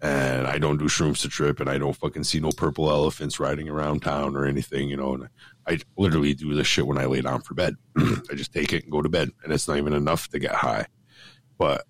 and 0.00 0.46
I 0.46 0.58
don't 0.58 0.78
do 0.78 0.86
shrooms 0.86 1.20
to 1.22 1.28
trip, 1.28 1.60
and 1.60 1.68
I 1.68 1.78
don't 1.78 1.96
fucking 1.96 2.24
see 2.24 2.40
no 2.40 2.50
purple 2.50 2.90
elephants 2.90 3.38
riding 3.38 3.68
around 3.68 4.00
town 4.00 4.36
or 4.36 4.46
anything, 4.46 4.88
you 4.88 4.96
know. 4.96 5.14
And 5.14 5.28
I 5.66 5.78
literally 5.96 6.34
do 6.34 6.54
this 6.54 6.66
shit 6.66 6.86
when 6.86 6.98
I 6.98 7.04
lay 7.04 7.20
down 7.20 7.42
for 7.42 7.54
bed. 7.54 7.74
I 7.96 8.34
just 8.34 8.52
take 8.52 8.72
it 8.72 8.84
and 8.84 8.92
go 8.92 9.02
to 9.02 9.08
bed, 9.08 9.30
and 9.44 9.52
it's 9.52 9.68
not 9.68 9.76
even 9.76 9.92
enough 9.92 10.28
to 10.28 10.38
get 10.38 10.54
high, 10.54 10.86
but 11.58 11.84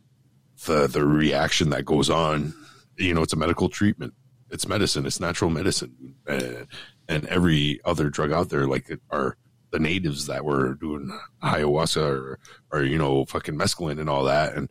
the 0.66 0.86
the 0.86 1.06
reaction 1.06 1.70
that 1.70 1.84
goes 1.84 2.10
on, 2.10 2.52
you 2.96 3.14
know, 3.14 3.22
it's 3.22 3.32
a 3.32 3.36
medical 3.36 3.68
treatment. 3.68 4.14
It's 4.50 4.66
medicine. 4.66 5.06
It's 5.06 5.20
natural 5.20 5.50
medicine, 5.50 6.16
uh, 6.26 6.64
and 7.08 7.26
every 7.26 7.80
other 7.84 8.10
drug 8.10 8.32
out 8.32 8.48
there, 8.48 8.66
like 8.66 8.90
are 9.10 9.36
the 9.70 9.78
natives 9.78 10.26
that 10.26 10.44
were 10.44 10.74
doing 10.74 11.16
ayahuasca 11.42 12.02
or, 12.02 12.38
or 12.72 12.82
you 12.82 12.96
know, 12.96 13.26
fucking 13.26 13.56
mescaline 13.56 14.00
and 14.00 14.08
all 14.08 14.24
that, 14.24 14.54
and 14.54 14.68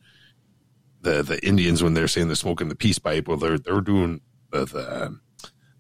the 1.08 1.24
the 1.24 1.46
Indians 1.46 1.82
when 1.82 1.94
they're 1.94 2.08
saying 2.08 2.28
they're 2.28 2.36
smoking 2.36 2.68
the 2.68 2.76
peace 2.76 3.00
pipe, 3.00 3.28
well, 3.28 3.38
they're 3.38 3.58
they're 3.58 3.82
doing 3.82 4.22
the 4.52 4.66
the, 4.66 5.18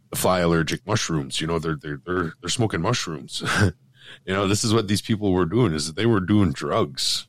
the 0.10 0.16
fly 0.16 0.42
agaric 0.42 0.86
mushrooms. 0.86 1.42
You 1.42 1.48
know, 1.48 1.60
they're 1.60 1.76
they're 1.76 2.00
they're 2.06 2.34
they're 2.42 2.50
smoking 2.50 2.82
mushrooms. 2.82 3.44
you 4.26 4.34
know, 4.34 4.48
this 4.48 4.64
is 4.64 4.74
what 4.74 4.88
these 4.88 5.02
people 5.02 5.32
were 5.34 5.46
doing 5.46 5.74
is 5.74 5.88
that 5.88 5.96
they 5.96 6.06
were 6.06 6.22
doing 6.22 6.52
drugs, 6.54 7.28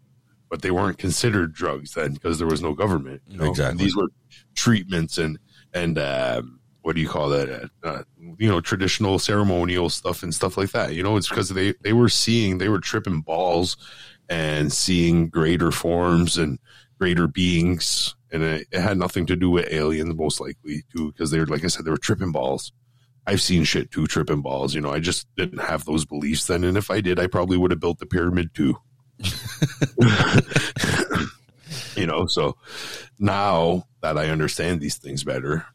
but 0.49 0.63
they 0.63 0.71
weren't 0.71 0.99
considered 0.99 1.53
drugs 1.53 1.95
then 1.95 2.15
because 2.15 2.39
there 2.39 2.49
was 2.49 2.63
no 2.63 2.73
government. 2.73 3.23
You 3.27 3.39
know? 3.39 3.51
Exactly. 3.51 3.71
And 3.71 3.81
these 3.81 3.97
were 3.97 4.09
treatments 4.55 5.19
and 5.19 5.39
and 5.75 5.99
um, 5.99 6.61
what 6.83 6.95
do 6.95 7.03
you 7.03 7.09
call 7.09 7.29
that? 7.31 7.71
Uh, 7.83 8.03
you 8.39 8.49
know, 8.49 8.61
traditional 8.61 9.19
ceremonial 9.19 9.91
stuff 9.91 10.23
and 10.23 10.35
stuff 10.35 10.57
like 10.57 10.71
that. 10.71 10.95
You 10.95 11.03
know, 11.03 11.17
it's 11.17 11.29
because 11.29 11.49
they 11.49 11.75
they 11.83 11.93
were 11.93 12.09
seeing 12.09 12.59
they 12.59 12.69
were 12.69 12.81
tripping 12.81 13.23
balls 13.23 13.77
and 14.29 14.73
seeing 14.73 15.29
greater 15.29 15.71
forms 15.71 16.37
and 16.39 16.59
greater 16.99 17.27
beings 17.27 18.15
and 18.31 18.43
it, 18.43 18.67
it 18.71 18.81
had 18.81 18.99
nothing 18.99 19.27
to 19.27 19.37
do 19.37 19.51
with 19.51 19.73
aliens 19.73 20.15
most 20.15 20.41
likely 20.41 20.85
too 20.95 21.13
because 21.13 21.31
they 21.31 21.39
were 21.39 21.47
like 21.47 21.65
i 21.65 21.69
said 21.69 21.85
they 21.85 21.91
were 21.91 21.97
tripping 21.97 22.33
balls. 22.33 22.73
I've 23.27 23.43
seen 23.43 23.65
shit 23.65 23.91
too 23.91 24.07
tripping 24.07 24.43
balls 24.43 24.75
you 24.75 24.81
know 24.81 24.91
i 24.91 25.01
just 25.01 25.27
didn't 25.37 25.59
have 25.59 25.85
those 25.85 26.05
beliefs 26.05 26.47
then 26.47 26.65
and 26.65 26.79
if 26.79 26.91
i 26.91 27.01
did 27.01 27.19
i 27.19 27.27
probably 27.27 27.57
would 27.59 27.71
have 27.71 27.81
built 27.81 27.99
the 27.99 28.07
pyramid 28.07 28.55
too. 28.55 28.77
You 31.97 32.07
know 32.07 32.27
so 32.27 32.57
now 33.19 33.87
that 34.03 34.17
i 34.17 34.29
understand 34.29 34.81
these 34.81 34.97
things 34.97 35.25
better 35.25 35.67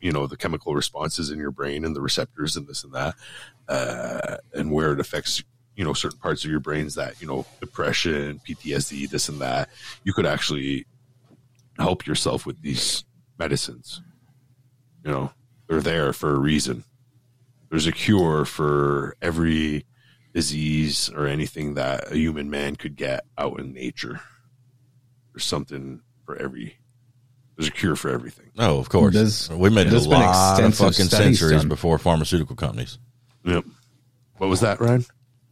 you 0.00 0.10
know 0.10 0.26
the 0.26 0.36
chemical 0.36 0.74
responses 0.74 1.30
in 1.30 1.38
your 1.38 1.50
brain 1.50 1.84
and 1.84 1.94
the 1.94 2.00
receptors 2.00 2.56
and 2.56 2.66
this 2.66 2.84
and 2.84 2.92
that 2.92 3.14
uh, 3.68 4.36
and 4.52 4.72
where 4.72 4.92
it 4.92 5.00
affects 5.00 5.42
you 5.76 5.84
know 5.84 5.92
certain 5.92 6.18
parts 6.18 6.44
of 6.44 6.50
your 6.50 6.60
brains 6.60 6.94
that 6.96 7.20
you 7.20 7.26
know 7.26 7.46
depression 7.60 8.40
ptsd 8.46 9.08
this 9.08 9.28
and 9.28 9.40
that 9.40 9.68
you 10.04 10.12
could 10.12 10.26
actually 10.26 10.86
help 11.78 12.06
yourself 12.06 12.44
with 12.46 12.60
these 12.62 13.04
medicines 13.38 14.02
you 15.04 15.10
know 15.10 15.30
they're 15.68 15.80
there 15.80 16.12
for 16.12 16.34
a 16.34 16.38
reason 16.38 16.84
there's 17.70 17.86
a 17.86 17.92
cure 17.92 18.44
for 18.44 19.16
every 19.22 19.86
disease 20.34 21.10
or 21.14 21.26
anything 21.26 21.74
that 21.74 22.12
a 22.12 22.16
human 22.16 22.50
man 22.50 22.76
could 22.76 22.96
get 22.96 23.24
out 23.38 23.58
in 23.58 23.72
nature 23.72 24.20
there's 25.32 25.44
something 25.44 26.00
for 26.26 26.36
every 26.36 26.76
there's 27.56 27.68
a 27.68 27.72
cure 27.72 27.96
for 27.96 28.10
everything 28.10 28.50
oh 28.58 28.78
of 28.78 28.88
course. 28.88 29.14
There's- 29.14 29.48
we 29.50 29.70
made 29.70 29.86
a 29.86 29.90
there's 29.90 30.06
been 30.06 30.20
lot 30.20 30.62
of 30.62 30.74
fucking 30.74 31.06
centuries 31.06 31.60
done. 31.60 31.68
before 31.68 31.98
pharmaceutical 31.98 32.56
companies. 32.56 32.98
yep 33.44 33.64
what 34.36 34.48
was 34.50 34.60
that 34.60 34.80
ryan 34.80 35.04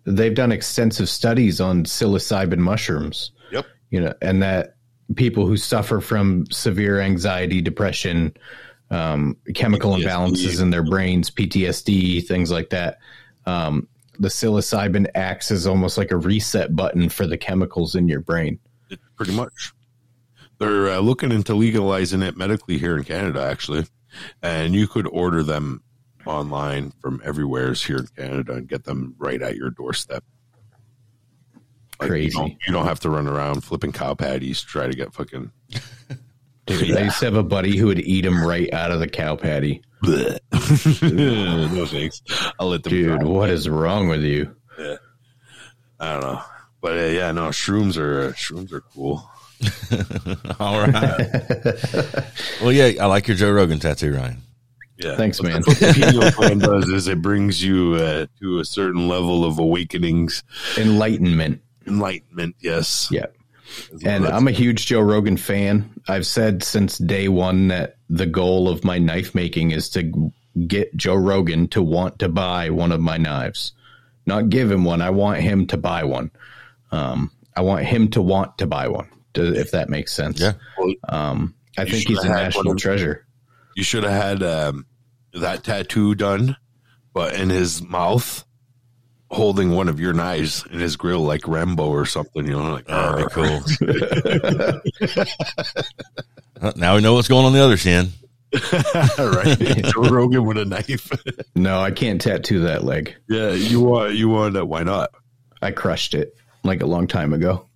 They've 0.05 0.35
done 0.35 0.53
extensive 0.53 1.09
studies 1.09 1.61
on 1.61 1.85
psilocybin 1.85 2.59
mushrooms. 2.59 3.33
yep 3.53 3.67
you 3.91 4.01
know, 4.01 4.15
and 4.23 4.43
that 4.43 4.77
people 5.17 5.47
who 5.47 5.57
suffer 5.57 6.01
from 6.01 6.47
severe 6.51 7.01
anxiety, 7.01 7.61
depression, 7.61 8.35
um, 8.91 9.37
chemical 9.55 9.95
PTSD. 9.95 10.05
imbalances 10.05 10.63
in 10.63 10.71
their 10.71 10.85
brains, 10.85 11.31
PTSD, 11.31 12.27
things 12.27 12.51
like 12.51 12.71
that. 12.71 12.99
Um, 13.47 13.89
the 14.19 14.29
psilocybin 14.29 15.09
acts 15.15 15.51
as 15.51 15.67
almost 15.67 15.99
like 15.99 16.11
a 16.11 16.17
reset 16.17 16.75
button 16.75 17.09
for 17.09 17.27
the 17.27 17.39
chemicals 17.39 17.95
in 17.95 18.09
your 18.09 18.21
brain. 18.21 18.59
Pretty 19.17 19.33
much. 19.33 19.73
They're 20.59 20.91
uh, 20.91 20.99
looking 20.99 21.33
into 21.33 21.55
legalizing 21.55 22.23
it 22.23 22.37
medically 22.37 22.79
here 22.79 22.97
in 22.97 23.05
Canada, 23.05 23.43
actually, 23.43 23.87
and 24.43 24.75
you 24.75 24.87
could 24.87 25.07
order 25.07 25.43
them 25.43 25.83
online 26.27 26.93
from 27.01 27.21
everywhere's 27.25 27.85
here 27.85 27.99
in 27.99 28.07
Canada 28.17 28.55
and 28.55 28.69
get 28.69 28.85
them 28.85 29.15
right 29.19 29.41
at 29.41 29.57
your 29.57 29.71
doorstep. 29.71 30.25
Like, 32.01 32.11
Crazy. 32.11 32.27
You 32.27 32.31
don't, 32.31 32.57
you 32.67 32.73
don't 32.73 32.87
have 32.87 33.01
to 33.01 33.11
run 33.11 33.29
around 33.29 33.63
flipping 33.63 33.93
cow 33.93 34.15
patties 34.15 34.61
to 34.61 34.67
try 34.67 34.87
to 34.87 34.95
get 34.95 35.13
fucking. 35.13 35.51
Dude, 36.67 36.97
I 36.97 37.05
used 37.05 37.19
to 37.19 37.25
have 37.27 37.35
a 37.35 37.43
buddy 37.43 37.77
who 37.77 37.87
would 37.87 37.99
eat 37.99 38.23
them 38.23 38.45
right 38.45 38.73
out 38.73 38.93
of 38.93 39.01
the 39.01 39.09
cow 39.09 39.37
patty. 39.37 39.83
no 40.03 41.87
thanks. 41.87 42.23
I'll 42.59 42.69
let 42.69 42.85
them. 42.85 42.91
Dude, 42.91 43.21
dry. 43.21 43.29
what 43.29 43.51
is 43.51 43.69
wrong 43.69 44.09
with 44.09 44.23
you? 44.23 44.55
Yeah. 44.79 44.97
I 45.99 46.13
don't 46.13 46.23
know, 46.23 46.43
but 46.81 46.97
uh, 46.97 47.07
yeah, 47.09 47.33
no, 47.33 47.49
shrooms 47.49 47.99
are 47.99 48.29
uh, 48.29 48.33
shrooms 48.33 48.73
are 48.73 48.81
cool. 48.81 49.29
All 50.59 50.81
right. 50.81 51.29
well, 52.63 52.73
yeah, 52.73 53.03
I 53.03 53.07
like 53.07 53.29
your 53.29 53.37
Joe 53.37 53.51
Rogan 53.51 53.79
tattoo, 53.79 54.15
Ryan. 54.15 54.39
Yeah, 55.03 55.17
Thanks, 55.17 55.39
But 55.41 55.47
man. 55.49 55.63
What 55.65 55.79
the 55.79 55.93
pineal 55.95 56.31
gland 56.33 56.61
does 56.63 56.89
is 56.89 57.09
it 57.09 57.23
brings 57.23 57.63
you 57.63 57.95
uh, 57.95 58.27
to 58.41 58.59
a 58.61 58.65
certain 58.65 59.09
level 59.09 59.45
of 59.45 59.59
awakenings, 59.59 60.43
Enlightenment. 60.77 61.63
enlightenment. 61.87 62.57
Yes, 62.61 63.09
Yeah. 63.11 63.27
And 64.05 64.27
I'm 64.27 64.49
a 64.49 64.51
huge 64.53 64.87
Joe 64.87 65.01
Rogan 65.01 65.37
fan. 65.37 65.89
I've 66.09 66.27
said 66.27 66.65
since 66.65 66.99
day 66.99 67.29
one 67.29 67.69
that 67.69 67.97
the 68.09 68.27
goal 68.27 68.69
of 68.69 68.83
my 68.85 68.99
knife 68.99 69.33
making 69.35 69.71
is 69.71 69.89
to 69.91 70.33
get 70.67 70.97
Joe 70.97 71.15
Rogan 71.15 71.69
to 71.69 71.81
want 71.83 72.19
to 72.19 72.29
buy 72.29 72.71
one 72.71 72.91
of 72.91 73.01
my 73.01 73.17
knives. 73.17 73.73
Not 74.27 74.49
give 74.51 74.71
him 74.73 74.85
one. 74.85 75.01
I 75.01 75.11
want 75.11 75.41
him 75.41 75.69
to 75.69 75.77
buy 75.77 76.03
one. 76.03 76.33
Um, 76.91 77.31
I 77.57 77.61
want 77.63 77.85
him 77.87 78.09
to 78.11 78.21
want 78.23 78.59
to 78.59 78.67
buy 78.67 78.89
one, 78.89 79.09
to, 79.35 79.55
if 79.55 79.71
that 79.71 79.89
makes 79.89 80.13
sense. 80.13 80.41
Yeah. 80.41 80.55
Um, 81.09 81.55
I 81.79 81.83
You 81.85 81.93
think 81.93 82.09
he's 82.09 82.25
a 82.25 82.29
national 82.29 82.65
one 82.65 82.77
of- 82.77 82.83
treasure. 82.83 83.25
You 83.77 83.83
should 83.85 84.05
have 84.05 84.13
had 84.13 84.43
um, 84.43 84.87
that 85.35 85.65
tattoo 85.65 86.15
done, 86.15 86.57
but 87.13 87.35
in 87.35 87.51
his 87.51 87.83
mouth, 87.83 88.45
holding 89.31 89.71
one 89.71 89.89
of 89.89 90.01
your 90.01 90.13
knives 90.13 90.65
in 90.71 90.81
his 90.81 90.97
grill, 90.97 91.21
like 91.21 91.47
Rambo 91.47 91.89
or 91.89 92.05
something. 92.07 92.47
You 92.47 92.53
know, 92.53 92.73
like 92.73 92.87
That'd 92.87 93.27
be 93.27 93.33
cool. 93.33 95.17
Uh, 96.63 96.73
now 96.77 96.95
we 96.95 97.01
know 97.01 97.15
what's 97.15 97.27
going 97.29 97.47
on 97.47 97.55
the 97.55 97.65
other 97.65 97.79
shin. 97.79 98.09
right? 99.19 99.59
Joe 99.95 100.11
Rogan 100.11 100.45
with 100.45 100.59
a 100.59 100.67
knife. 100.67 101.11
No, 101.55 101.81
I 101.81 101.91
can't 101.91 102.21
tattoo 102.21 102.61
that 102.61 102.85
leg. 102.85 103.17
yeah, 103.31 103.53
you 103.53 103.81
want 103.81 104.15
you 104.15 104.29
want 104.29 104.53
that? 104.53 104.67
Why 104.67 104.83
not? 104.83 105.11
I 105.63 105.71
crushed 105.71 106.13
it 106.13 106.35
like 106.63 106.83
a 106.83 106.87
long 106.87 107.07
time 107.07 107.33
ago, 107.33 107.67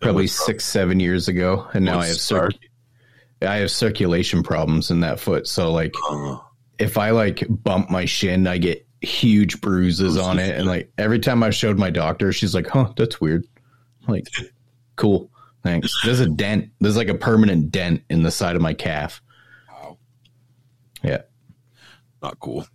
probably 0.00 0.28
six, 0.28 0.64
seven 0.64 0.98
years 0.98 1.28
ago, 1.28 1.68
and 1.74 1.84
now 1.84 1.98
I 1.98 2.06
have 2.06 2.16
start? 2.16 2.54
circ- 2.54 2.62
I 3.42 3.56
have 3.56 3.70
circulation 3.70 4.42
problems 4.42 4.90
in 4.90 5.00
that 5.00 5.20
foot. 5.20 5.46
So 5.46 5.72
like, 5.72 5.94
Uh, 6.10 6.38
if 6.78 6.98
I 6.98 7.10
like 7.10 7.44
bump 7.48 7.90
my 7.90 8.04
shin, 8.04 8.46
I 8.46 8.58
get 8.58 8.86
huge 9.02 9.60
bruises 9.60 10.16
on 10.16 10.38
it, 10.38 10.56
and 10.58 10.66
like 10.66 10.90
every 10.98 11.18
time 11.18 11.42
I 11.42 11.50
showed 11.50 11.78
my 11.78 11.90
doctor, 11.90 12.32
she's 12.32 12.54
like, 12.54 12.66
"Huh, 12.66 12.92
that's 12.96 13.20
weird." 13.20 13.44
I'm 14.06 14.14
like, 14.14 14.26
cool, 14.96 15.30
thanks. 15.62 15.94
There's 16.04 16.20
a 16.20 16.28
dent. 16.28 16.70
There's 16.80 16.96
like 16.96 17.08
a 17.08 17.14
permanent 17.14 17.70
dent 17.70 18.02
in 18.10 18.22
the 18.22 18.30
side 18.30 18.56
of 18.56 18.62
my 18.62 18.74
calf. 18.74 19.22
Wow. 19.70 19.98
Yeah, 21.02 21.22
Not 22.22 22.38
cool. 22.40 22.66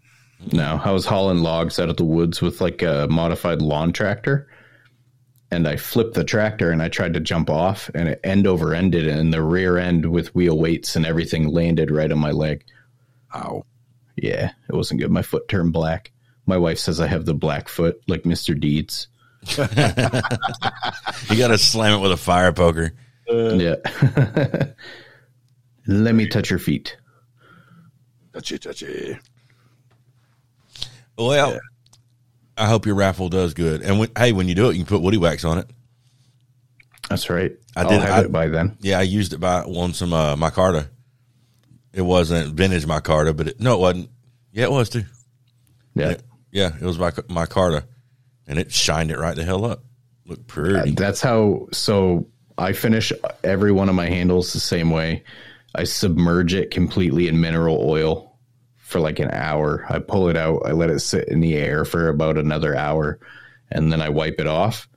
No, 0.52 0.82
I 0.84 0.92
was 0.92 1.06
hauling 1.06 1.44
logs 1.44 1.80
out 1.80 1.90
of 1.90 1.98
the 1.98 2.06
woods 2.06 2.42
with 2.42 2.62
like 2.62 2.82
a 2.82 3.08
modified 3.10 3.62
lawn 3.62 3.94
tractor. 3.94 4.48
And 5.52 5.68
I 5.68 5.76
flipped 5.76 6.14
the 6.14 6.24
tractor 6.24 6.72
and 6.72 6.82
I 6.82 6.88
tried 6.88 7.14
to 7.16 7.20
jump 7.20 7.50
off 7.50 7.92
and 7.94 8.08
it 8.08 8.22
end 8.24 8.48
over 8.48 8.74
ended 8.74 9.08
and 9.08 9.34
the 9.34 9.44
rear 9.44 9.78
end 9.78 10.06
with 10.06 10.34
wheel 10.34 10.58
weights 10.58 10.96
and 10.96 11.06
everything 11.06 11.50
landed 11.50 11.92
right 11.92 12.12
on 12.12 12.20
my 12.20 12.32
leg. 12.32 12.64
Ow. 13.36 13.66
Yeah, 14.16 14.52
it 14.70 14.76
wasn't 14.76 15.02
good. 15.02 15.12
My 15.12 15.22
foot 15.22 15.48
turned 15.48 15.74
black. 15.74 16.12
My 16.46 16.58
wife 16.58 16.80
says 16.80 17.02
I 17.02 17.08
have 17.08 17.26
the 17.26 17.34
black 17.34 17.68
foot 17.68 18.02
like 18.08 18.24
Mr. 18.24 18.60
Deeds. 18.60 19.08
You 21.30 21.38
got 21.38 21.48
to 21.48 21.58
slam 21.58 21.94
it 21.94 22.02
with 22.02 22.12
a 22.12 22.18
fire 22.18 22.52
poker. 22.52 22.94
Uh, 23.30 23.54
yeah. 23.54 23.76
Let 25.88 26.16
me 26.16 26.28
touch 26.28 26.50
your 26.50 26.60
feet. 26.60 26.98
Touchy, 28.34 28.58
touchy. 28.58 29.18
Well, 31.18 31.60
I 32.58 32.68
hope 32.68 32.86
your 32.86 32.96
raffle 32.96 33.30
does 33.30 33.54
good. 33.54 33.82
And 33.82 34.00
when, 34.00 34.10
hey, 34.18 34.32
when 34.34 34.48
you 34.48 34.56
do 34.56 34.70
it, 34.70 34.74
you 34.74 34.80
can 34.84 34.88
put 34.88 35.02
woody 35.02 35.18
wax 35.18 35.46
on 35.46 35.58
it. 35.58 35.68
That's 37.10 37.30
right. 37.30 37.54
I 37.76 37.84
did- 37.84 38.02
have 38.02 38.12
I- 38.12 38.22
it 38.22 38.32
by 38.32 38.48
then. 38.48 38.78
Yeah, 38.82 39.00
I 39.00 39.04
used 39.04 39.34
it 39.34 39.40
by 39.40 39.62
on 39.64 39.94
some 39.94 40.14
uh, 40.14 40.36
micarta. 40.36 40.88
It 41.94 42.02
wasn't 42.02 42.54
vintage 42.54 42.86
micarta, 42.86 43.36
but 43.36 43.50
it, 43.50 43.60
no, 43.60 43.76
it 43.76 43.80
wasn't. 43.80 44.10
Yeah, 44.54 44.66
it 44.66 44.72
was 44.72 44.90
too. 44.90 45.04
Yeah. 45.96 46.16
Yeah, 46.52 46.72
it 46.76 46.86
was 46.86 47.00
my 47.00 47.12
micarta, 47.12 47.84
and 48.48 48.60
it 48.60 48.72
shined 48.72 49.12
it 49.12 49.18
right 49.18 49.36
the 49.36 49.44
hell 49.44 49.66
up. 49.66 49.84
Looked 50.26 50.48
pretty. 50.48 50.92
That's 50.92 51.22
how. 51.22 51.68
So 51.72 52.28
I 52.58 52.74
finish 52.74 53.12
every 53.44 53.72
one 53.72 53.90
of 53.90 53.96
my 53.96 54.08
handles 54.08 54.54
the 54.54 54.60
same 54.60 54.90
way. 54.92 55.24
I 55.76 55.86
submerge 55.86 56.54
it 56.54 56.72
completely 56.72 57.28
in 57.28 57.40
mineral 57.42 57.78
oil 57.82 58.31
for 58.92 59.00
like 59.00 59.20
an 59.20 59.32
hour. 59.32 59.86
I 59.90 60.00
pull 60.00 60.28
it 60.28 60.36
out. 60.36 60.64
I 60.66 60.74
let 60.74 60.90
it 60.90 61.00
sit 61.00 61.30
in 61.30 61.40
the 61.40 61.56
air 61.56 61.86
for 61.86 62.10
about 62.10 62.38
another 62.38 62.76
hour, 62.76 63.20
and 63.72 63.92
then 63.92 64.02
I 64.02 64.10
wipe 64.10 64.40
it 64.40 64.48
off. 64.48 64.88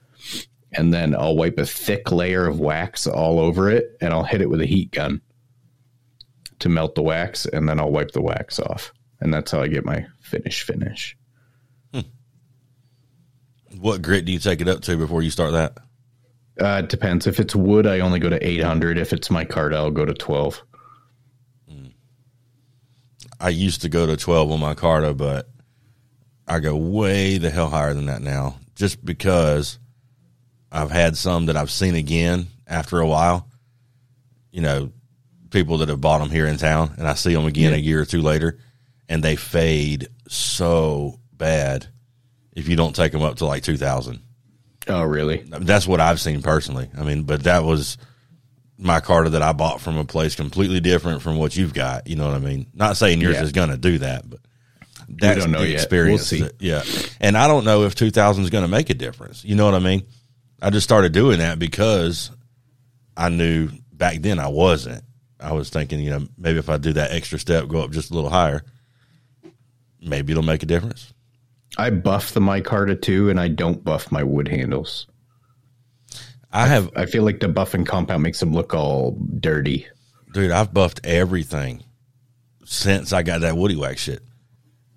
And 0.77 0.93
then 0.93 1.15
I'll 1.15 1.37
wipe 1.37 1.57
a 1.59 1.65
thick 1.65 2.11
layer 2.11 2.47
of 2.47 2.59
wax 2.59 3.07
all 3.07 3.39
over 3.39 3.71
it, 3.71 3.97
and 4.01 4.13
I'll 4.13 4.25
hit 4.25 4.41
it 4.41 4.51
with 4.51 4.61
a 4.61 4.67
heat 4.67 4.91
gun 4.91 5.21
to 6.59 6.69
melt 6.69 6.97
the 6.97 7.03
wax, 7.03 7.47
and 7.47 7.69
then 7.69 7.79
I'll 7.79 7.93
wipe 7.93 8.11
the 8.11 8.21
wax 8.21 8.59
off. 8.59 8.93
And 9.21 9.33
that's 9.33 9.53
how 9.53 9.63
I 9.63 9.69
get 9.69 9.85
my 9.85 10.05
finish 10.21 10.65
finish. 10.65 11.17
what 13.79 14.03
grit 14.03 14.25
do 14.25 14.33
you 14.33 14.41
take 14.41 14.61
it 14.61 14.69
up 14.69 14.81
to 14.83 14.97
before 14.97 15.23
you 15.23 15.31
start 15.31 15.53
that? 15.53 15.79
Uh, 16.61 16.83
it 16.83 16.89
depends. 16.89 17.29
If 17.29 17.39
it's 17.39 17.55
wood, 17.55 17.87
I 17.87 18.01
only 18.01 18.19
go 18.19 18.29
to 18.29 18.45
800. 18.45 18.99
If 18.99 19.13
it's 19.13 19.31
my 19.31 19.45
card, 19.45 19.73
I'll 19.73 19.91
go 19.91 20.05
to 20.05 20.15
12. 20.15 20.63
I 23.41 23.51
used 23.51 23.82
to 23.82 23.89
go 23.89 24.07
to 24.07 24.16
12 24.16 24.51
on 24.51 24.61
micarta, 24.61 25.16
but 25.16 25.49
I 26.47 26.61
go 26.61 26.76
way 26.76 27.39
the 27.39 27.51
hell 27.51 27.70
higher 27.70 27.95
than 27.95 28.07
that 28.07 28.22
now 28.22 28.57
just 28.74 29.05
because 29.05 29.78
I've 30.70 30.91
had 30.91 31.16
some 31.16 31.47
that 31.47 31.57
I've 31.57 31.70
seen 31.70 31.95
again 31.95 32.49
after 32.66 33.01
a 33.01 33.07
while. 33.07 33.49
You 34.51 34.62
know, 34.62 34.93
people 35.51 35.78
that 35.78 35.89
have 35.89 36.01
bought 36.01 36.18
them 36.18 36.30
here 36.30 36.47
in 36.47 36.57
town, 36.57 36.95
and 36.99 37.09
I 37.09 37.14
see 37.14 37.35
them 37.35 37.47
again 37.47 37.72
a 37.72 37.78
year 37.78 38.01
or 38.01 38.05
two 38.05 38.22
later, 38.22 38.59
and 39.09 39.22
they 39.22 39.37
fade 39.37 40.09
so 40.28 41.20
bad 41.32 41.87
if 42.53 42.68
you 42.68 42.76
don't 42.76 42.95
take 42.95 43.12
them 43.12 43.22
up 43.22 43.37
to 43.37 43.47
like 43.47 43.62
2000. 43.62 44.20
Oh, 44.87 45.03
really? 45.03 45.45
That's 45.47 45.87
what 45.87 46.01
I've 46.01 46.20
seen 46.20 46.43
personally. 46.43 46.91
I 46.97 47.03
mean, 47.03 47.22
but 47.22 47.45
that 47.45 47.64
was 47.64 47.97
micarta 48.81 49.31
that 49.33 49.43
I 49.43 49.53
bought 49.53 49.81
from 49.81 49.97
a 49.97 50.05
place 50.05 50.35
completely 50.35 50.81
different 50.81 51.22
from 51.22 51.37
what 51.37 51.57
you've 51.57 51.75
got. 51.75 52.07
You 52.09 52.16
know 52.16 52.27
what 52.27 52.35
I 52.35 52.41
mean? 52.41 52.66
Not 52.75 52.97
saying 52.97 53.20
yours 53.20 53.37
Yeah. 53.37 53.43
is 53.45 53.53
going 53.53 53.70
to 53.70 53.77
do 53.77 53.99
that, 53.99 54.29
but 54.29 54.41
that's 55.09 55.41
don't 55.41 55.53
know 55.53 55.61
the 55.61 55.68
yet. 55.68 55.75
experience. 55.75 56.31
We'll 56.33 56.41
that- 56.45 56.55
yeah, 56.61 56.83
and 57.20 57.37
I 57.37 57.47
don't 57.47 57.64
know 57.64 57.85
if 57.85 57.95
2000 57.95 58.45
is 58.45 58.51
going 58.51 58.64
to 58.64 58.68
make 58.70 58.91
a 58.91 58.95
difference. 58.95 59.45
You 59.45 59.55
know 59.55 59.64
what 59.64 59.75
I 59.75 59.79
mean? 59.79 60.03
I 60.61 60.70
just 60.70 60.85
started 60.85 61.12
doing 61.12 61.39
that 61.39 61.59
because 61.59 62.31
I 63.16 63.29
knew 63.29 63.68
back 63.93 64.22
then 64.22 64.39
I 64.39 64.49
wasn't. 64.49 65.05
I 65.39 65.53
was 65.53 65.68
thinking, 65.68 66.01
you 66.01 66.11
know, 66.11 66.27
maybe 66.39 66.59
if 66.59 66.68
I 66.70 66.79
do 66.79 66.95
that 66.95 67.12
extra 67.12 67.39
step, 67.39 67.68
go 67.68 67.83
up 67.83 67.91
just 67.91 68.11
a 68.11 68.14
little 68.14 68.31
higher, 68.31 68.62
maybe 70.01 70.33
it'll 70.33 70.43
make 70.43 70.62
a 70.62 70.66
difference. 70.66 71.12
I 71.77 71.91
buff 71.91 72.33
the 72.33 72.41
micarta 72.41 73.01
too, 73.01 73.31
and 73.31 73.39
I 73.41 73.49
don't 73.49 73.83
buff 73.85 74.11
my 74.12 74.22
wood 74.22 74.49
handles. 74.49 75.07
I 76.55 76.67
have 76.69 76.91
I 76.95 77.07
feel 77.07 77.25
like 77.25 77.41
the 77.41 77.49
buffing 77.49 77.85
compound 77.85 78.23
makes 78.23 78.39
them 78.39 78.53
look 78.53 78.75
all 78.75 79.19
dirty. 79.41 79.87
dude, 80.33 80.53
I've 80.53 80.73
buffed 80.73 81.01
everything 81.03 81.83
since 82.65 83.13
I 83.13 83.25
got 83.25 83.41
that 83.41 83.57
woody 83.57 83.75
wax 83.77 84.01
shit. 84.03 84.23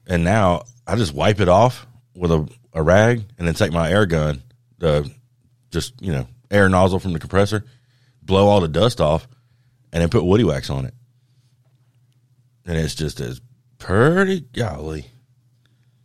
And 0.05 0.23
now 0.23 0.63
I 0.85 0.95
just 0.95 1.13
wipe 1.13 1.39
it 1.39 1.49
off 1.49 1.87
with 2.15 2.31
a, 2.31 2.47
a 2.73 2.83
rag 2.83 3.23
and 3.37 3.47
then 3.47 3.55
take 3.55 3.71
my 3.71 3.91
air 3.91 4.05
gun, 4.05 4.43
the 4.77 5.11
just, 5.71 5.99
you 5.99 6.13
know, 6.13 6.27
air 6.51 6.69
nozzle 6.69 6.99
from 6.99 7.13
the 7.13 7.19
compressor, 7.19 7.65
blow 8.21 8.47
all 8.47 8.61
the 8.61 8.67
dust 8.67 9.01
off, 9.01 9.27
and 9.91 10.01
then 10.01 10.09
put 10.09 10.23
woody 10.23 10.43
wax 10.43 10.69
on 10.69 10.85
it. 10.85 10.93
And 12.65 12.77
it's 12.77 12.95
just 12.95 13.19
as 13.19 13.41
pretty 13.79 14.41
golly. 14.41 15.07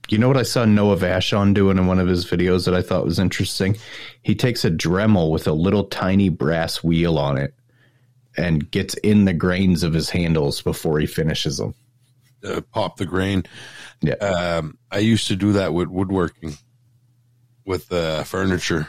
You 0.09 0.19
know 0.19 0.29
what 0.29 0.37
I 0.37 0.43
saw 0.43 0.65
Noah 0.65 0.97
Vashon 0.97 1.55
doing 1.55 1.79
in 1.79 1.87
one 1.87 1.99
of 1.99 2.09
his 2.09 2.27
videos 2.27 2.65
that 2.65 2.75
I 2.75 2.83
thought 2.83 3.05
was 3.05 3.19
interesting? 3.19 3.77
He 4.23 4.35
takes 4.35 4.65
a 4.65 4.71
Dremel 4.71 5.31
with 5.31 5.47
a 5.47 5.53
little 5.53 5.85
tiny 5.85 6.29
brass 6.29 6.83
wheel 6.83 7.19
on 7.19 7.39
it 7.39 7.55
and 8.37 8.71
gets 8.71 8.95
in 8.95 9.25
the 9.25 9.33
grains 9.33 9.83
of 9.83 9.93
his 9.93 10.11
handles 10.11 10.61
before 10.63 10.99
he 10.99 11.07
finishes 11.07 11.59
them. 11.59 11.75
Uh, 12.45 12.61
pop 12.73 12.97
the 12.97 13.07
grain. 13.07 13.45
Yeah. 14.01 14.15
Um, 14.15 14.79
I 14.91 14.99
used 14.99 15.29
to 15.29 15.37
do 15.37 15.53
that 15.53 15.73
with 15.73 15.89
woodworking, 15.89 16.57
with 17.65 17.93
uh, 17.93 18.25
furniture. 18.25 18.89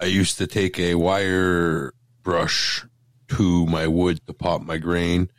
I 0.00 0.06
used 0.06 0.38
to 0.38 0.46
take 0.46 0.78
a 0.78 0.94
wire 0.94 1.92
brush 2.22 2.84
to 3.28 3.66
my 3.66 3.86
wood 3.86 4.20
to 4.26 4.32
pop 4.32 4.62
my 4.62 4.78
grain, 4.78 5.30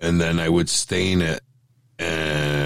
and 0.00 0.20
then 0.20 0.40
I 0.40 0.48
would 0.48 0.68
stain 0.68 1.22
it. 1.22 1.40
And 1.98 2.61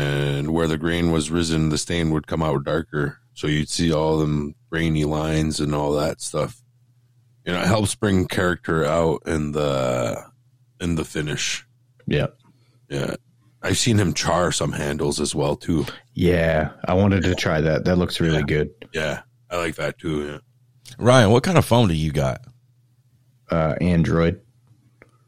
where 0.57 0.66
the 0.66 0.78
grain 0.78 1.12
was 1.12 1.30
risen, 1.30 1.68
the 1.68 1.76
stain 1.78 2.11
would 2.11 2.26
come 2.26 2.42
out 2.42 2.64
darker. 2.64 3.18
So 3.34 3.46
you'd 3.46 3.68
see 3.68 3.92
all 3.92 4.16
them 4.16 4.54
grainy 4.70 5.04
lines 5.04 5.61
and 5.61 5.74
all 5.74 5.92
that 5.92 6.22
stuff. 6.22 6.62
You 7.44 7.52
know, 7.52 7.61
it 7.61 7.66
helps 7.66 7.94
bring 7.94 8.26
character 8.26 8.82
out 8.84 9.22
in 9.26 9.52
the 9.52 10.24
in 10.80 10.94
the 10.96 11.04
finish. 11.04 11.64
yeah. 12.07 12.28
Yeah. 12.88 13.16
I've 13.62 13.78
seen 13.78 13.98
him 13.98 14.14
char 14.14 14.52
some 14.52 14.72
handles 14.72 15.18
as 15.20 15.34
well 15.34 15.57
too. 15.57 15.86
Yeah. 16.14 16.70
I 16.84 16.94
wanted 16.94 17.24
to 17.24 17.34
try 17.34 17.61
that. 17.61 17.84
That 17.84 17.96
looks 17.96 18.20
really 18.20 18.44
good. 18.44 18.70
Yeah, 18.94 19.22
I 19.50 19.57
like 19.57 19.74
that 19.76 19.98
too. 19.98 20.26
Yeah. 20.26 20.38
Ryan, 20.98 21.30
what 21.30 21.42
kind 21.42 21.59
of 21.59 21.64
phone 21.64 21.88
do 21.88 21.94
you 21.94 22.12
got? 22.12 22.44
Uh, 23.50 23.74
Android. 23.80 24.40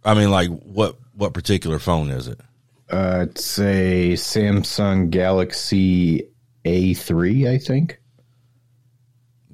I 0.04 0.14
mean, 0.14 0.30
like 0.30 0.50
what 0.50 0.96
what 1.14 1.34
particular 1.34 1.78
phone 1.78 2.10
is 2.10 2.28
it? 2.28 2.40
Uh, 2.91 3.26
it's 3.28 3.59
a 3.59 4.12
Samsung 4.14 5.11
Galaxy 5.11 6.28
A3, 6.64 7.49
I 7.49 7.59
think. 7.59 8.01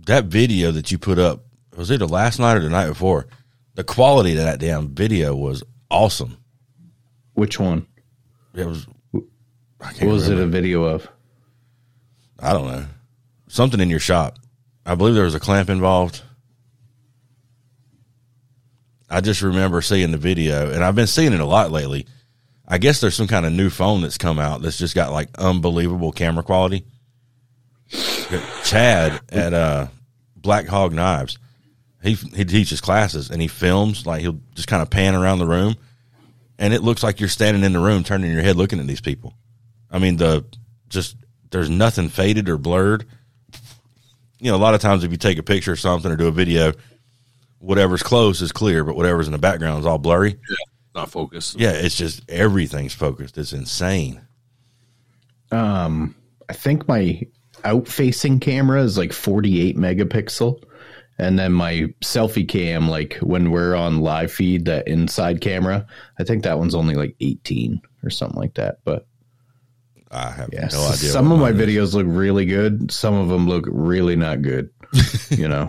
that 0.06 0.26
video 0.26 0.70
that 0.70 0.92
you 0.92 0.98
put 0.98 1.18
up 1.18 1.44
was 1.76 1.90
either 1.90 2.06
last 2.06 2.38
night 2.38 2.56
or 2.56 2.60
the 2.60 2.68
night 2.70 2.88
before. 2.88 3.26
The 3.74 3.82
quality 3.84 4.32
of 4.32 4.44
that 4.44 4.60
damn 4.60 4.94
video 4.94 5.34
was 5.34 5.64
awesome. 5.90 6.36
Which 7.32 7.58
one? 7.58 7.86
It 8.54 8.66
was. 8.66 8.86
What 9.10 9.24
was 9.82 10.28
remember. 10.28 10.42
it 10.42 10.44
a 10.44 10.46
video 10.46 10.84
of? 10.84 11.08
I 12.38 12.52
don't 12.52 12.68
know. 12.68 12.86
Something 13.48 13.80
in 13.80 13.90
your 13.90 13.98
shop. 13.98 14.38
I 14.86 14.94
believe 14.94 15.14
there 15.14 15.24
was 15.24 15.34
a 15.34 15.40
clamp 15.40 15.70
involved. 15.70 16.22
I 19.10 19.20
just 19.20 19.42
remember 19.42 19.80
seeing 19.82 20.12
the 20.12 20.18
video, 20.18 20.70
and 20.70 20.84
I've 20.84 20.94
been 20.94 21.06
seeing 21.08 21.32
it 21.32 21.40
a 21.40 21.44
lot 21.44 21.72
lately. 21.72 22.06
I 22.66 22.78
guess 22.78 23.00
there's 23.00 23.14
some 23.14 23.26
kind 23.26 23.44
of 23.44 23.52
new 23.52 23.70
phone 23.70 24.00
that's 24.00 24.18
come 24.18 24.38
out 24.38 24.62
that's 24.62 24.78
just 24.78 24.94
got 24.94 25.12
like 25.12 25.28
unbelievable 25.38 26.12
camera 26.12 26.42
quality. 26.42 26.84
Chad 28.64 29.20
at 29.28 29.52
uh, 29.52 29.88
Black 30.36 30.66
Hog 30.66 30.92
Knives, 30.92 31.38
he 32.02 32.14
he 32.14 32.44
teaches 32.44 32.80
classes 32.80 33.30
and 33.30 33.40
he 33.40 33.48
films 33.48 34.06
like 34.06 34.22
he'll 34.22 34.40
just 34.54 34.68
kind 34.68 34.82
of 34.82 34.90
pan 34.90 35.14
around 35.14 35.38
the 35.38 35.46
room, 35.46 35.76
and 36.58 36.72
it 36.72 36.82
looks 36.82 37.02
like 37.02 37.20
you're 37.20 37.28
standing 37.28 37.62
in 37.62 37.72
the 37.72 37.80
room, 37.80 38.02
turning 38.02 38.32
your 38.32 38.42
head, 38.42 38.56
looking 38.56 38.80
at 38.80 38.86
these 38.86 39.00
people. 39.00 39.34
I 39.90 39.98
mean, 39.98 40.16
the 40.16 40.44
just 40.88 41.16
there's 41.50 41.70
nothing 41.70 42.08
faded 42.08 42.48
or 42.48 42.56
blurred. 42.56 43.06
You 44.40 44.50
know, 44.50 44.56
a 44.56 44.58
lot 44.58 44.74
of 44.74 44.80
times 44.80 45.04
if 45.04 45.10
you 45.10 45.16
take 45.16 45.38
a 45.38 45.42
picture 45.42 45.72
or 45.72 45.76
something 45.76 46.10
or 46.10 46.16
do 46.16 46.26
a 46.26 46.32
video, 46.32 46.72
whatever's 47.58 48.02
close 48.02 48.42
is 48.42 48.52
clear, 48.52 48.84
but 48.84 48.96
whatever's 48.96 49.28
in 49.28 49.32
the 49.32 49.38
background 49.38 49.80
is 49.80 49.86
all 49.86 49.98
blurry. 49.98 50.36
Not 50.94 51.10
focused. 51.10 51.58
Yeah, 51.58 51.72
it's 51.72 51.96
just 51.96 52.22
everything's 52.30 52.94
focused. 52.94 53.36
It's 53.38 53.52
insane. 53.52 54.20
Um, 55.50 56.14
I 56.48 56.52
think 56.52 56.86
my 56.88 57.22
out 57.64 57.88
facing 57.88 58.40
camera 58.40 58.82
is 58.82 58.96
like 58.98 59.12
48 59.12 59.76
megapixel. 59.76 60.62
And 61.16 61.38
then 61.38 61.52
my 61.52 61.86
selfie 62.02 62.48
cam, 62.48 62.88
like 62.88 63.14
when 63.22 63.50
we're 63.52 63.74
on 63.76 64.00
live 64.00 64.32
feed, 64.32 64.64
that 64.64 64.88
inside 64.88 65.40
camera, 65.40 65.86
I 66.18 66.24
think 66.24 66.42
that 66.42 66.58
one's 66.58 66.74
only 66.74 66.96
like 66.96 67.14
18 67.20 67.80
or 68.02 68.10
something 68.10 68.38
like 68.40 68.54
that. 68.54 68.78
But 68.84 69.06
I 70.10 70.30
have 70.30 70.50
Yeah, 70.52 70.68
no 70.72 70.82
idea. 70.86 71.10
some 71.10 71.30
of 71.30 71.38
my 71.38 71.50
is. 71.50 71.56
videos 71.56 71.94
look 71.94 72.06
really 72.08 72.46
good. 72.46 72.90
Some 72.90 73.14
of 73.14 73.28
them 73.28 73.46
look 73.48 73.64
really 73.68 74.16
not 74.16 74.42
good. 74.42 74.70
you 75.30 75.46
know, 75.48 75.68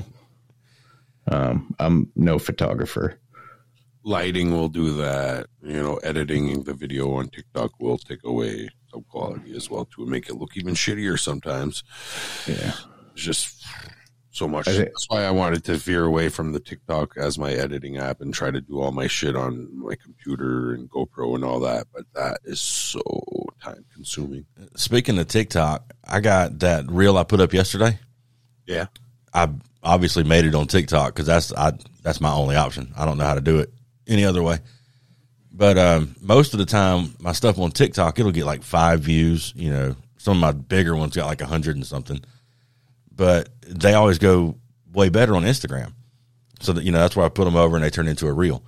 um, 1.31 1.73
I'm 1.79 2.11
no 2.15 2.39
photographer. 2.39 3.19
Lighting 4.09 4.51
will 4.51 4.69
do 4.69 4.95
that. 4.97 5.47
You 5.63 5.81
know, 5.81 5.95
editing 5.97 6.63
the 6.63 6.75
video 6.75 7.11
on 7.15 7.27
TikTok 7.29 7.71
will 7.79 7.97
take 7.97 8.23
away 8.23 8.69
some 8.91 9.03
quality 9.09 9.55
as 9.55 9.67
well 9.69 9.85
to 9.95 10.05
make 10.05 10.29
it 10.29 10.35
look 10.35 10.55
even 10.55 10.75
shittier 10.75 11.19
sometimes. 11.19 11.83
Yeah, 12.45 12.73
It's 13.13 13.23
just 13.23 13.65
so 14.29 14.47
much. 14.47 14.67
I 14.67 14.71
thi- 14.73 14.77
That's 14.83 15.09
why 15.09 15.23
I 15.23 15.31
wanted 15.31 15.63
to 15.63 15.73
veer 15.75 16.05
away 16.05 16.29
from 16.29 16.51
the 16.51 16.59
TikTok 16.59 17.17
as 17.17 17.39
my 17.39 17.51
editing 17.53 17.97
app 17.97 18.21
and 18.21 18.31
try 18.31 18.51
to 18.51 18.61
do 18.61 18.79
all 18.79 18.91
my 18.91 19.07
shit 19.07 19.35
on 19.35 19.69
my 19.75 19.95
computer 19.95 20.73
and 20.73 20.87
GoPro 20.87 21.33
and 21.33 21.43
all 21.43 21.59
that. 21.61 21.87
But 21.91 22.03
that 22.13 22.41
is 22.43 22.61
so 22.61 23.01
time 23.59 23.85
consuming. 23.91 24.45
Speaking 24.75 25.17
of 25.17 25.27
TikTok, 25.29 25.93
I 26.03 26.19
got 26.19 26.59
that 26.59 26.85
reel 26.91 27.17
I 27.17 27.23
put 27.23 27.41
up 27.41 27.53
yesterday. 27.53 27.97
Yeah. 28.67 28.85
I 29.33 29.49
obviously 29.81 30.23
made 30.23 30.45
it 30.45 30.53
on 30.53 30.67
TikTok 30.67 31.15
because 31.15 31.25
that's 31.25 31.51
I 31.53 31.73
that's 32.03 32.21
my 32.21 32.31
only 32.31 32.55
option. 32.55 32.93
I 32.95 33.05
don't 33.05 33.17
know 33.17 33.25
how 33.25 33.33
to 33.33 33.41
do 33.41 33.57
it 33.59 33.71
any 34.07 34.25
other 34.25 34.43
way. 34.43 34.59
But 35.51 35.77
um, 35.77 36.15
most 36.19 36.53
of 36.53 36.59
the 36.59 36.65
time, 36.65 37.15
my 37.19 37.31
stuff 37.31 37.57
on 37.59 37.71
TikTok 37.71 38.19
it'll 38.19 38.31
get 38.31 38.45
like 38.45 38.63
five 38.63 39.01
views. 39.01 39.53
You 39.55 39.71
know, 39.71 39.95
some 40.17 40.37
of 40.37 40.41
my 40.41 40.51
bigger 40.51 40.95
ones 40.95 41.15
got 41.15 41.27
like 41.27 41.41
a 41.41 41.45
hundred 41.45 41.77
and 41.77 41.85
something. 41.85 42.19
But 43.11 43.49
they 43.61 43.93
always 43.93 44.17
go 44.17 44.57
way 44.91 45.09
better 45.09 45.35
on 45.35 45.43
Instagram. 45.43 45.93
So 46.59 46.73
that 46.73 46.83
you 46.83 46.91
know 46.91 46.99
that's 46.99 47.15
where 47.15 47.25
I 47.25 47.29
put 47.29 47.45
them 47.45 47.55
over 47.55 47.75
and 47.75 47.83
they 47.85 47.89
turn 47.89 48.07
into 48.07 48.27
a 48.27 48.33
reel. 48.33 48.63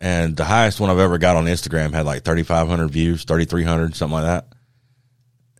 And 0.00 0.36
the 0.36 0.44
highest 0.44 0.80
one 0.80 0.90
I've 0.90 0.98
ever 0.98 1.18
got 1.18 1.36
on 1.36 1.44
Instagram 1.44 1.92
had 1.92 2.06
like 2.06 2.24
thirty 2.24 2.42
five 2.42 2.68
hundred 2.68 2.90
views, 2.90 3.24
thirty 3.24 3.44
three 3.44 3.64
hundred, 3.64 3.96
something 3.96 4.14
like 4.14 4.24
that. 4.24 4.48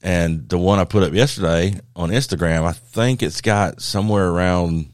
And 0.02 0.48
the 0.48 0.58
one 0.58 0.78
I 0.78 0.84
put 0.84 1.02
up 1.02 1.12
yesterday 1.12 1.78
on 1.94 2.10
Instagram, 2.10 2.64
I 2.64 2.72
think 2.72 3.22
it's 3.22 3.42
got 3.42 3.82
somewhere 3.82 4.28
around 4.28 4.92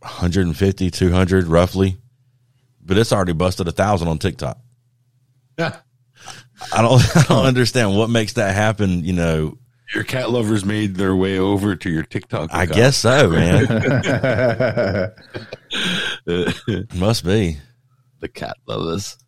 150, 0.00 0.90
200 0.90 1.46
roughly. 1.46 1.96
But 2.88 2.96
it's 2.98 3.12
already 3.12 3.34
busted 3.34 3.68
a 3.68 3.72
thousand 3.72 4.08
on 4.08 4.18
TikTok. 4.18 4.58
Yeah. 5.58 5.76
I 6.72 6.82
don't, 6.82 7.00
I 7.16 7.22
don't 7.28 7.44
understand 7.46 7.96
what 7.96 8.08
makes 8.10 8.32
that 8.32 8.54
happen. 8.54 9.04
You 9.04 9.12
know, 9.12 9.58
Your 9.94 10.04
cat 10.04 10.30
lovers 10.30 10.64
made 10.64 10.94
their 10.96 11.14
way 11.14 11.38
over 11.38 11.76
to 11.76 11.90
your 11.90 12.02
TikTok. 12.02 12.48
I 12.52 12.64
account. 12.64 12.76
guess 12.76 12.96
so, 12.96 13.28
man. 13.30 15.12
Must 16.94 17.24
be. 17.24 17.58
The 18.20 18.28
cat 18.28 18.56
lovers. 18.66 19.18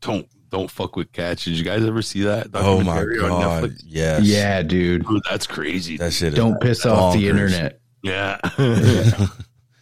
Don't 0.00 0.26
don't 0.50 0.70
fuck 0.70 0.96
with 0.96 1.12
cats. 1.12 1.44
Did 1.44 1.58
you 1.58 1.64
guys 1.64 1.84
ever 1.84 2.00
see 2.02 2.22
that? 2.22 2.48
Oh 2.54 2.82
my 2.82 3.04
god! 3.04 3.62
Netflix? 3.64 3.82
Yes. 3.84 4.22
yeah, 4.24 4.62
dude. 4.62 5.06
Dude, 5.06 5.22
that's 5.28 5.46
crazy. 5.46 5.98
That 5.98 6.12
shit. 6.14 6.34
Don't 6.34 6.58
piss 6.60 6.86
off 6.86 7.12
the 7.14 7.24
bonkers. 7.26 7.30
internet. 7.30 7.80
Yeah. 8.02 8.38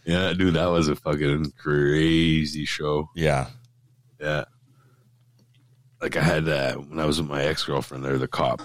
yeah, 0.07 0.33
dude, 0.33 0.53
that 0.53 0.67
was 0.67 0.87
a 0.87 0.95
fucking 0.95 1.51
crazy 1.57 2.63
show. 2.63 3.09
Yeah. 3.13 3.47
Yeah. 4.21 4.45
Like 6.01 6.15
I 6.15 6.23
had 6.23 6.47
uh, 6.47 6.75
when 6.75 6.99
I 6.99 7.05
was 7.05 7.19
with 7.21 7.29
my 7.29 7.43
ex 7.43 7.63
girlfriend 7.65 8.05
there, 8.05 8.17
the 8.17 8.27
cop. 8.27 8.61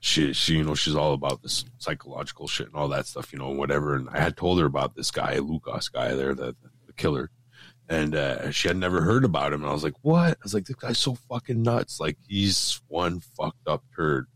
She, 0.00 0.32
she, 0.32 0.54
you 0.56 0.64
know, 0.64 0.74
she's 0.74 0.94
all 0.94 1.12
about 1.12 1.42
this 1.42 1.66
psychological 1.78 2.48
shit 2.48 2.68
and 2.68 2.76
all 2.76 2.88
that 2.88 3.06
stuff, 3.06 3.32
you 3.32 3.38
know, 3.38 3.50
whatever. 3.50 3.94
And 3.94 4.08
I 4.08 4.20
had 4.20 4.36
told 4.36 4.58
her 4.58 4.66
about 4.66 4.96
this 4.96 5.10
guy, 5.10 5.38
Lucas 5.38 5.90
guy 5.90 6.14
there, 6.14 6.34
the, 6.34 6.56
the 6.86 6.92
killer. 6.94 7.30
And 7.88 8.14
uh, 8.14 8.50
she 8.50 8.68
had 8.68 8.76
never 8.78 9.02
heard 9.02 9.24
about 9.24 9.52
him. 9.52 9.62
And 9.62 9.70
I 9.70 9.74
was 9.74 9.84
like, 9.84 9.96
what? 10.00 10.32
I 10.32 10.42
was 10.42 10.54
like, 10.54 10.64
this 10.64 10.76
guy's 10.76 10.98
so 10.98 11.14
fucking 11.28 11.62
nuts. 11.62 12.00
Like, 12.00 12.16
he's 12.26 12.80
one 12.88 13.20
fucked 13.20 13.66
up 13.66 13.84
turd. 13.94 14.28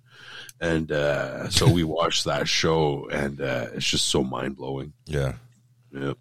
And 0.61 0.93
uh, 0.93 1.49
so 1.51 1.71
we 1.71 1.85
watched 1.85 2.25
that 2.25 2.49
show, 2.49 3.09
and 3.09 3.41
uh, 3.41 3.69
it's 3.75 3.87
just 3.87 4.09
so 4.09 4.23
mind 4.23 4.57
blowing. 4.57 4.93
Yeah. 5.07 5.35
Yeah. 5.93 6.15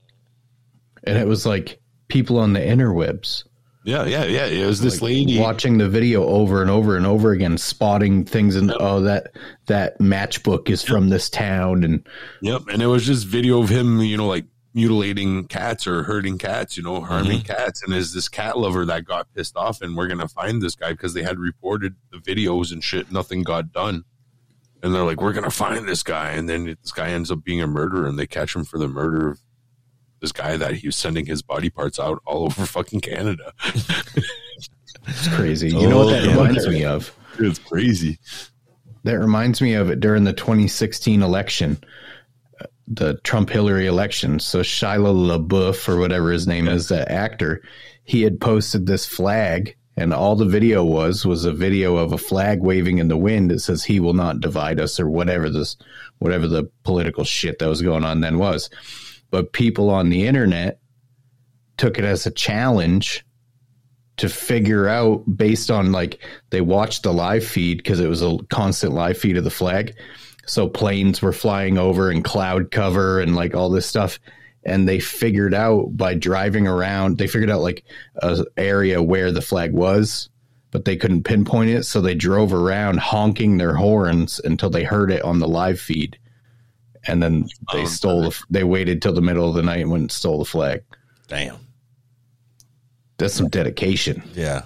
And 1.05 1.17
it 1.17 1.27
was 1.27 1.45
like 1.45 1.79
people 2.07 2.39
on 2.39 2.53
the 2.53 2.59
interwebs 2.59 3.43
Yeah, 3.83 4.05
yeah, 4.05 4.25
yeah. 4.25 4.45
It 4.45 4.65
was 4.65 4.81
this 4.81 5.01
like, 5.01 5.09
lady. 5.09 5.39
watching 5.39 5.77
the 5.77 5.89
video 5.89 6.25
over 6.25 6.61
and 6.61 6.69
over 6.69 6.95
and 6.95 7.05
over 7.05 7.31
again, 7.31 7.57
spotting 7.57 8.23
things 8.23 8.55
and 8.55 8.71
oh 8.79 9.01
that 9.01 9.31
that 9.65 9.99
matchbook 9.99 10.69
is 10.69 10.83
from 10.83 11.09
this 11.09 11.29
town 11.29 11.83
and 11.83 12.07
Yep, 12.41 12.63
and 12.71 12.81
it 12.81 12.87
was 12.87 13.05
just 13.05 13.27
video 13.27 13.61
of 13.61 13.69
him, 13.69 13.99
you 13.99 14.15
know, 14.17 14.27
like 14.27 14.45
mutilating 14.73 15.45
cats 15.47 15.85
or 15.85 16.03
hurting 16.03 16.37
cats, 16.37 16.77
you 16.77 16.83
know, 16.83 17.01
harming 17.01 17.39
mm-hmm. 17.39 17.53
cats. 17.53 17.83
And 17.83 17.93
there's 17.93 18.13
this 18.13 18.29
cat 18.29 18.57
lover 18.57 18.85
that 18.85 19.05
got 19.05 19.33
pissed 19.33 19.55
off, 19.55 19.81
and 19.81 19.95
we're 19.95 20.07
gonna 20.07 20.27
find 20.27 20.61
this 20.61 20.75
guy 20.75 20.91
because 20.91 21.13
they 21.13 21.23
had 21.23 21.39
reported 21.39 21.95
the 22.11 22.17
videos 22.17 22.71
and 22.71 22.83
shit. 22.83 23.11
Nothing 23.11 23.43
got 23.43 23.71
done, 23.71 24.03
and 24.81 24.93
they're 24.93 25.03
like, 25.03 25.21
we're 25.21 25.33
gonna 25.33 25.49
find 25.49 25.87
this 25.87 26.03
guy, 26.03 26.31
and 26.31 26.47
then 26.49 26.65
this 26.65 26.91
guy 26.91 27.09
ends 27.09 27.31
up 27.31 27.43
being 27.43 27.61
a 27.61 27.67
murderer, 27.67 28.07
and 28.07 28.17
they 28.17 28.27
catch 28.27 28.55
him 28.55 28.65
for 28.65 28.77
the 28.77 28.87
murder 28.87 29.29
of 29.31 29.39
this 30.23 30.31
guy 30.31 30.55
that 30.55 30.73
he 30.75 30.87
was 30.87 30.95
sending 30.95 31.25
his 31.25 31.41
body 31.41 31.69
parts 31.69 31.99
out 31.99 32.21
all 32.25 32.45
over 32.45 32.65
fucking 32.65 33.01
Canada. 33.01 33.51
it's 35.07 35.27
crazy. 35.35 35.69
You 35.69 35.89
know 35.89 35.97
what 36.05 36.11
that 36.11 36.23
Oh, 36.23 36.25
yeah. 36.27 36.31
reminds 36.37 36.67
me 36.67 36.85
of? 36.85 37.13
It's 37.39 37.59
crazy. 37.59 38.17
That 39.03 39.19
reminds 39.19 39.61
me 39.61 39.73
of 39.73 39.89
it 39.89 39.99
during 39.99 40.23
the 40.23 40.31
2016 40.31 41.21
election, 41.21 41.77
uh, 42.61 42.65
the 42.87 43.15
Trump 43.25 43.49
Hillary 43.49 43.85
election. 43.85 44.39
So 44.39 44.61
Shia 44.61 44.97
LaBeouf 44.99 45.89
or 45.89 45.97
whatever 45.97 46.31
his 46.31 46.47
name 46.47 46.69
is, 46.69 46.87
that 46.87 47.11
actor, 47.11 47.61
he 48.05 48.21
had 48.21 48.39
posted 48.39 48.85
this 48.85 49.05
flag, 49.05 49.75
and 49.97 50.13
all 50.13 50.37
the 50.37 50.45
video 50.45 50.85
was 50.85 51.25
was 51.25 51.43
a 51.43 51.51
video 51.51 51.97
of 51.97 52.13
a 52.13 52.17
flag 52.17 52.61
waving 52.61 52.99
in 52.99 53.09
the 53.09 53.17
wind 53.17 53.51
that 53.51 53.59
says 53.59 53.83
"He 53.83 53.99
will 53.99 54.13
not 54.13 54.39
divide 54.39 54.79
us" 54.79 54.99
or 55.01 55.09
whatever 55.09 55.49
this, 55.49 55.75
whatever 56.19 56.47
the 56.47 56.69
political 56.83 57.25
shit 57.25 57.59
that 57.59 57.67
was 57.67 57.81
going 57.81 58.05
on 58.05 58.21
then 58.21 58.37
was. 58.39 58.69
But 59.33 59.51
people 59.51 59.89
on 59.89 60.09
the 60.09 60.27
internet 60.27 60.77
took 61.77 61.97
it 61.97 62.05
as 62.05 62.27
a 62.27 62.31
challenge 62.31 63.25
to 64.17 64.29
figure 64.29 64.87
out 64.87 65.23
based 65.25 65.71
on 65.71 65.91
like 65.91 66.19
they 66.51 66.61
watched 66.61 67.01
the 67.01 67.11
live 67.11 67.43
feed 67.43 67.77
because 67.77 67.99
it 67.99 68.07
was 68.07 68.21
a 68.21 68.37
constant 68.51 68.93
live 68.93 69.17
feed 69.17 69.35
of 69.35 69.43
the 69.43 69.49
flag. 69.49 69.95
So 70.45 70.69
planes 70.69 71.19
were 71.19 71.33
flying 71.33 71.79
over 71.79 72.11
and 72.11 72.23
cloud 72.23 72.69
cover 72.69 73.19
and 73.19 73.35
like 73.35 73.55
all 73.55 73.71
this 73.71 73.87
stuff. 73.87 74.19
And 74.63 74.87
they 74.87 74.99
figured 74.99 75.55
out 75.55 75.97
by 75.97 76.13
driving 76.13 76.67
around, 76.67 77.17
they 77.17 77.25
figured 77.25 77.49
out 77.49 77.61
like 77.61 77.83
a 78.17 78.45
area 78.55 79.01
where 79.01 79.31
the 79.31 79.41
flag 79.41 79.73
was, 79.73 80.29
but 80.69 80.85
they 80.85 80.95
couldn't 80.95 81.23
pinpoint 81.23 81.71
it. 81.71 81.85
So 81.87 82.01
they 82.01 82.13
drove 82.13 82.53
around 82.53 82.99
honking 82.99 83.57
their 83.57 83.73
horns 83.73 84.39
until 84.43 84.69
they 84.69 84.83
heard 84.83 85.11
it 85.11 85.23
on 85.23 85.39
the 85.39 85.47
live 85.47 85.79
feed. 85.79 86.19
And 87.05 87.21
then 87.21 87.41
they 87.73 87.81
Oh, 87.81 87.85
stole, 87.85 88.21
the, 88.23 88.43
they 88.49 88.63
waited 88.63 89.01
till 89.01 89.13
the 89.13 89.21
middle 89.21 89.47
of 89.49 89.55
the 89.55 89.61
night 89.63 89.81
and 89.81 89.91
went 89.91 90.01
and 90.01 90.11
stole 90.11 90.39
the 90.39 90.45
flag. 90.45 90.83
Damn. 91.27 91.57
That's 93.17 93.33
some 93.33 93.49
dedication. 93.49 94.23
Yeah. 94.33 94.63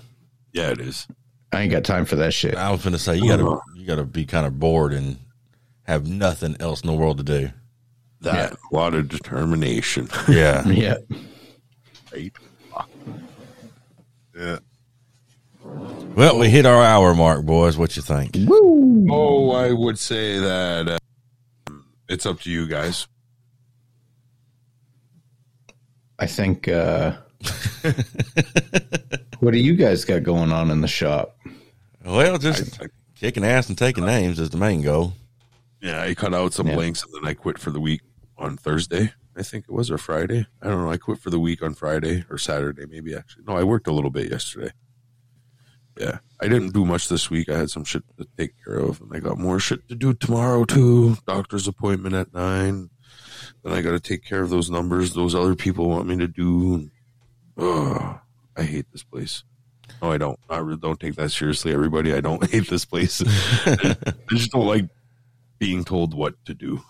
Yeah, 0.54 0.70
it 0.72 0.80
is. 0.80 1.08
I 1.52 1.62
ain't 1.62 1.72
got 1.72 1.84
time 1.84 2.06
for 2.06 2.16
that 2.18 2.34
shit. 2.34 2.56
I 2.56 2.72
was 2.72 2.84
going 2.84 2.94
to 2.94 3.00
say 3.00 3.16
you 3.16 3.28
got 3.28 3.38
to 3.38 3.60
you 3.76 3.86
got 3.86 3.96
to 3.96 4.04
be 4.04 4.26
kind 4.26 4.46
of 4.46 4.60
bored 4.60 4.94
and 4.94 5.18
have 5.84 6.08
nothing 6.08 6.56
else 6.60 6.82
in 6.82 6.88
the 6.88 6.94
world 6.94 7.18
to 7.20 7.24
do. 7.24 7.50
That 8.22 8.54
a 8.54 8.58
lot 8.76 8.94
of 8.94 9.08
determination. 9.10 10.10
Yeah. 10.28 10.68
Yeah. 10.68 10.98
right? 12.14 12.34
Yeah. 14.36 14.60
well, 15.64 16.38
we 16.38 16.50
hit 16.50 16.66
our 16.66 16.84
hour 16.84 17.14
mark, 17.16 17.46
boys. 17.46 17.78
What 17.78 17.96
you 17.96 18.02
think? 18.02 18.36
Oh, 18.50 19.52
I 19.52 19.72
would 19.72 19.98
say 19.98 20.38
that 20.40 20.88
uh, 20.88 20.98
it's 22.10 22.26
up 22.26 22.40
to 22.42 22.52
you 22.52 22.68
guys. 22.68 23.08
I 26.20 26.26
think 26.28 26.68
uh 26.68 27.14
what 29.40 29.52
do 29.52 29.60
you 29.60 29.76
guys 29.76 30.04
got 30.06 30.24
going 30.24 30.52
on 30.52 30.72
in 30.72 30.82
the 30.82 30.88
shop? 30.88 31.38
Well, 32.04 32.38
just 32.38 32.82
I, 32.82 32.88
kicking 33.16 33.44
ass 33.46 33.70
and 33.70 33.78
taking 33.78 34.06
names 34.06 34.40
is 34.40 34.50
the 34.50 34.58
main 34.58 34.82
goal. 34.82 35.14
yeah, 35.82 36.02
I 36.02 36.14
cut 36.16 36.34
out 36.34 36.54
some 36.54 36.68
Yeah. 36.68 36.76
blanks 36.76 37.04
and 37.04 37.14
then 37.14 37.30
I 37.30 37.34
quit 37.34 37.60
for 37.60 37.70
the 37.72 37.80
week 37.80 38.02
on 38.38 38.58
Thursday. 38.58 39.12
I 39.36 39.44
think 39.44 39.66
it 39.70 39.72
was 39.72 39.92
or 39.92 40.00
Friday. 40.00 40.48
I 40.64 40.68
don't 40.68 40.84
know. 40.84 40.92
I 40.92 40.98
quit 40.98 41.20
for 41.20 41.30
the 41.30 41.40
week 41.40 41.62
on 41.62 41.76
Friday 41.76 42.26
or 42.30 42.40
Saturday, 42.40 42.88
maybe 42.88 43.14
actually. 43.16 43.44
No, 43.48 43.56
I 43.56 43.64
worked 43.64 43.88
a 43.88 43.92
little 43.92 44.10
bit 44.10 44.32
yesterday. 44.32 44.72
Yeah, 46.00 46.20
I 46.40 46.48
didn't 46.48 46.74
do 46.74 46.86
much 46.86 47.10
this 47.10 47.30
week. 47.30 47.50
I 47.50 47.58
had 47.58 47.70
some 47.70 47.84
shit 47.84 48.04
to 48.18 48.28
take 48.38 48.54
care 48.64 48.78
of, 48.78 49.02
and 49.02 49.12
I 49.16 49.20
got 49.20 49.38
more 49.38 49.60
shit 49.60 49.88
to 49.90 49.96
do 49.96 50.14
tomorrow 50.14 50.64
too. 50.66 51.18
Doctor's 51.26 51.68
appointment 51.68 52.16
at 52.16 52.34
nine. 52.34 52.90
Then 53.64 53.74
I 53.74 53.82
got 53.82 53.92
to 53.92 54.00
take 54.00 54.24
care 54.24 54.42
of 54.42 54.50
those 54.50 54.70
numbers 54.70 55.14
those 55.14 55.34
other 55.36 55.56
people 55.56 55.90
want 55.90 56.08
me 56.08 56.18
to 56.18 56.28
do. 56.28 56.90
Ugh, 57.58 58.20
I 58.56 58.64
hate 58.64 58.86
this 58.92 59.04
place. 59.04 59.44
No, 60.02 60.12
I 60.12 60.18
don't. 60.18 60.40
I 60.50 60.58
really 60.58 60.80
don't 60.80 61.00
take 61.00 61.16
that 61.16 61.32
seriously, 61.32 61.74
everybody. 61.74 62.14
I 62.14 62.22
don't 62.22 62.48
hate 62.52 62.70
this 62.70 62.86
place. 62.86 63.24
I 63.66 63.96
just 64.30 64.52
don't 64.52 64.68
like 64.68 64.86
being 65.60 65.84
told 65.84 66.14
what 66.14 66.34
to 66.46 66.54
do. 66.54 66.82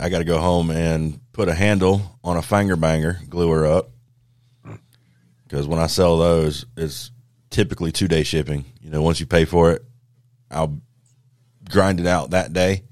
I 0.00 0.08
got 0.08 0.18
to 0.18 0.24
go 0.24 0.38
home 0.38 0.70
and 0.70 1.20
put 1.32 1.48
a 1.48 1.54
handle 1.54 2.18
on 2.24 2.38
a 2.38 2.42
finger 2.42 2.76
banger, 2.76 3.20
glue 3.28 3.50
her 3.50 3.66
up. 3.66 3.90
Because 5.46 5.68
when 5.68 5.78
I 5.78 5.88
sell 5.88 6.16
those, 6.16 6.64
it's 6.76 7.10
typically 7.54 7.92
two 7.92 8.08
day 8.08 8.24
shipping. 8.24 8.64
You 8.82 8.90
know, 8.90 9.00
once 9.00 9.20
you 9.20 9.26
pay 9.26 9.44
for 9.44 9.70
it, 9.72 9.84
I'll 10.50 10.78
grind 11.70 12.00
it 12.00 12.06
out 12.06 12.30
that 12.30 12.52
day 12.52 12.82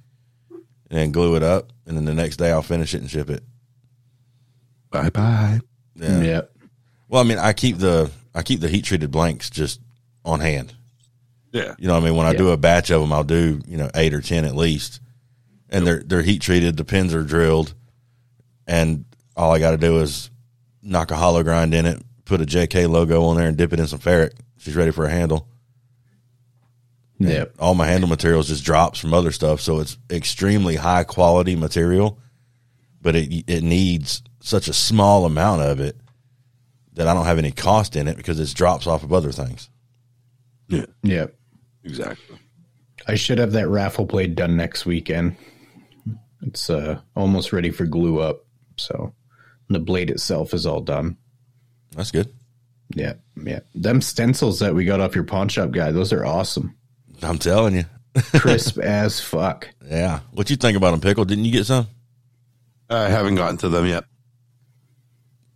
and 0.50 0.98
then 0.98 1.12
glue 1.12 1.34
it 1.36 1.42
up, 1.42 1.72
and 1.86 1.96
then 1.96 2.04
the 2.04 2.14
next 2.14 2.36
day 2.36 2.50
I'll 2.52 2.62
finish 2.62 2.94
it 2.94 3.00
and 3.00 3.10
ship 3.10 3.28
it. 3.28 3.42
Bye 4.90 5.10
bye. 5.10 5.60
Yeah. 5.96 6.20
Yeah. 6.22 6.40
Well, 7.08 7.20
I 7.22 7.24
mean, 7.24 7.38
I 7.38 7.52
keep 7.52 7.78
the 7.78 8.10
I 8.34 8.42
keep 8.42 8.60
the 8.60 8.68
heat 8.68 8.84
treated 8.84 9.10
blanks 9.10 9.50
just 9.50 9.80
on 10.24 10.40
hand. 10.40 10.74
Yeah. 11.50 11.74
You 11.78 11.88
know, 11.88 11.94
what 11.94 12.02
I 12.02 12.06
mean, 12.06 12.16
when 12.16 12.26
I 12.26 12.32
Yeah. 12.32 12.38
do 12.38 12.50
a 12.50 12.56
batch 12.56 12.90
of 12.90 13.00
them, 13.00 13.12
I'll 13.12 13.24
do 13.24 13.60
you 13.66 13.76
know 13.76 13.90
eight 13.94 14.14
or 14.14 14.20
ten 14.22 14.44
at 14.44 14.54
least, 14.54 15.00
and 15.70 15.86
they're 15.86 16.02
they're 16.04 16.22
heat 16.22 16.40
treated. 16.40 16.76
The 16.76 16.84
pins 16.84 17.12
are 17.14 17.24
drilled, 17.24 17.74
and 18.66 19.04
all 19.36 19.52
I 19.52 19.58
got 19.58 19.72
to 19.72 19.76
do 19.78 19.98
is 20.00 20.30
knock 20.82 21.10
a 21.10 21.16
hollow 21.16 21.42
grind 21.42 21.74
in 21.74 21.84
it, 21.86 22.02
put 22.24 22.40
a 22.40 22.46
JK 22.46 22.88
logo 22.88 23.24
on 23.24 23.36
there, 23.36 23.48
and 23.48 23.56
dip 23.56 23.72
it 23.72 23.80
in 23.80 23.86
some 23.86 23.98
ferric. 23.98 24.32
She's 24.62 24.76
ready 24.76 24.92
for 24.92 25.04
a 25.04 25.10
handle. 25.10 25.48
Yeah. 27.18 27.46
All 27.58 27.74
my 27.74 27.86
handle 27.88 28.08
materials 28.08 28.46
just 28.46 28.64
drops 28.64 29.00
from 29.00 29.12
other 29.12 29.32
stuff, 29.32 29.60
so 29.60 29.80
it's 29.80 29.98
extremely 30.08 30.76
high 30.76 31.02
quality 31.02 31.56
material, 31.56 32.20
but 33.00 33.16
it 33.16 33.44
it 33.48 33.64
needs 33.64 34.22
such 34.40 34.68
a 34.68 34.72
small 34.72 35.24
amount 35.24 35.62
of 35.62 35.80
it 35.80 35.96
that 36.92 37.08
I 37.08 37.14
don't 37.14 37.26
have 37.26 37.38
any 37.38 37.50
cost 37.50 37.96
in 37.96 38.06
it 38.06 38.16
because 38.16 38.38
it 38.38 38.54
drops 38.54 38.86
off 38.86 39.02
of 39.02 39.12
other 39.12 39.32
things. 39.32 39.68
Yeah. 40.68 40.86
Yeah. 41.02 41.26
Exactly. 41.82 42.38
I 43.08 43.16
should 43.16 43.38
have 43.38 43.52
that 43.52 43.68
raffle 43.68 44.04
blade 44.04 44.36
done 44.36 44.56
next 44.56 44.86
weekend. 44.86 45.34
It's 46.42 46.70
uh, 46.70 47.00
almost 47.16 47.52
ready 47.52 47.72
for 47.72 47.84
glue 47.84 48.20
up. 48.20 48.44
So 48.76 49.12
the 49.68 49.80
blade 49.80 50.10
itself 50.10 50.54
is 50.54 50.66
all 50.66 50.80
done. 50.80 51.16
That's 51.96 52.12
good. 52.12 52.32
Yeah. 52.94 53.14
Yeah. 53.42 53.60
Them 53.74 54.00
stencils 54.00 54.58
that 54.60 54.74
we 54.74 54.84
got 54.84 55.00
off 55.00 55.14
your 55.14 55.24
pawn 55.24 55.48
shop 55.48 55.70
guy, 55.70 55.90
those 55.92 56.12
are 56.12 56.24
awesome. 56.24 56.76
I'm 57.22 57.38
telling 57.38 57.74
you. 57.76 57.84
Crisp 58.34 58.78
as 58.78 59.20
fuck. 59.20 59.68
Yeah. 59.86 60.20
What 60.32 60.50
you 60.50 60.56
think 60.56 60.76
about 60.76 60.90
them, 60.90 61.00
pickle? 61.00 61.24
Didn't 61.24 61.44
you 61.46 61.52
get 61.52 61.66
some? 61.66 61.86
I 62.90 63.08
haven't 63.08 63.36
gotten 63.36 63.56
to 63.58 63.68
them 63.68 63.86
yet. 63.86 64.04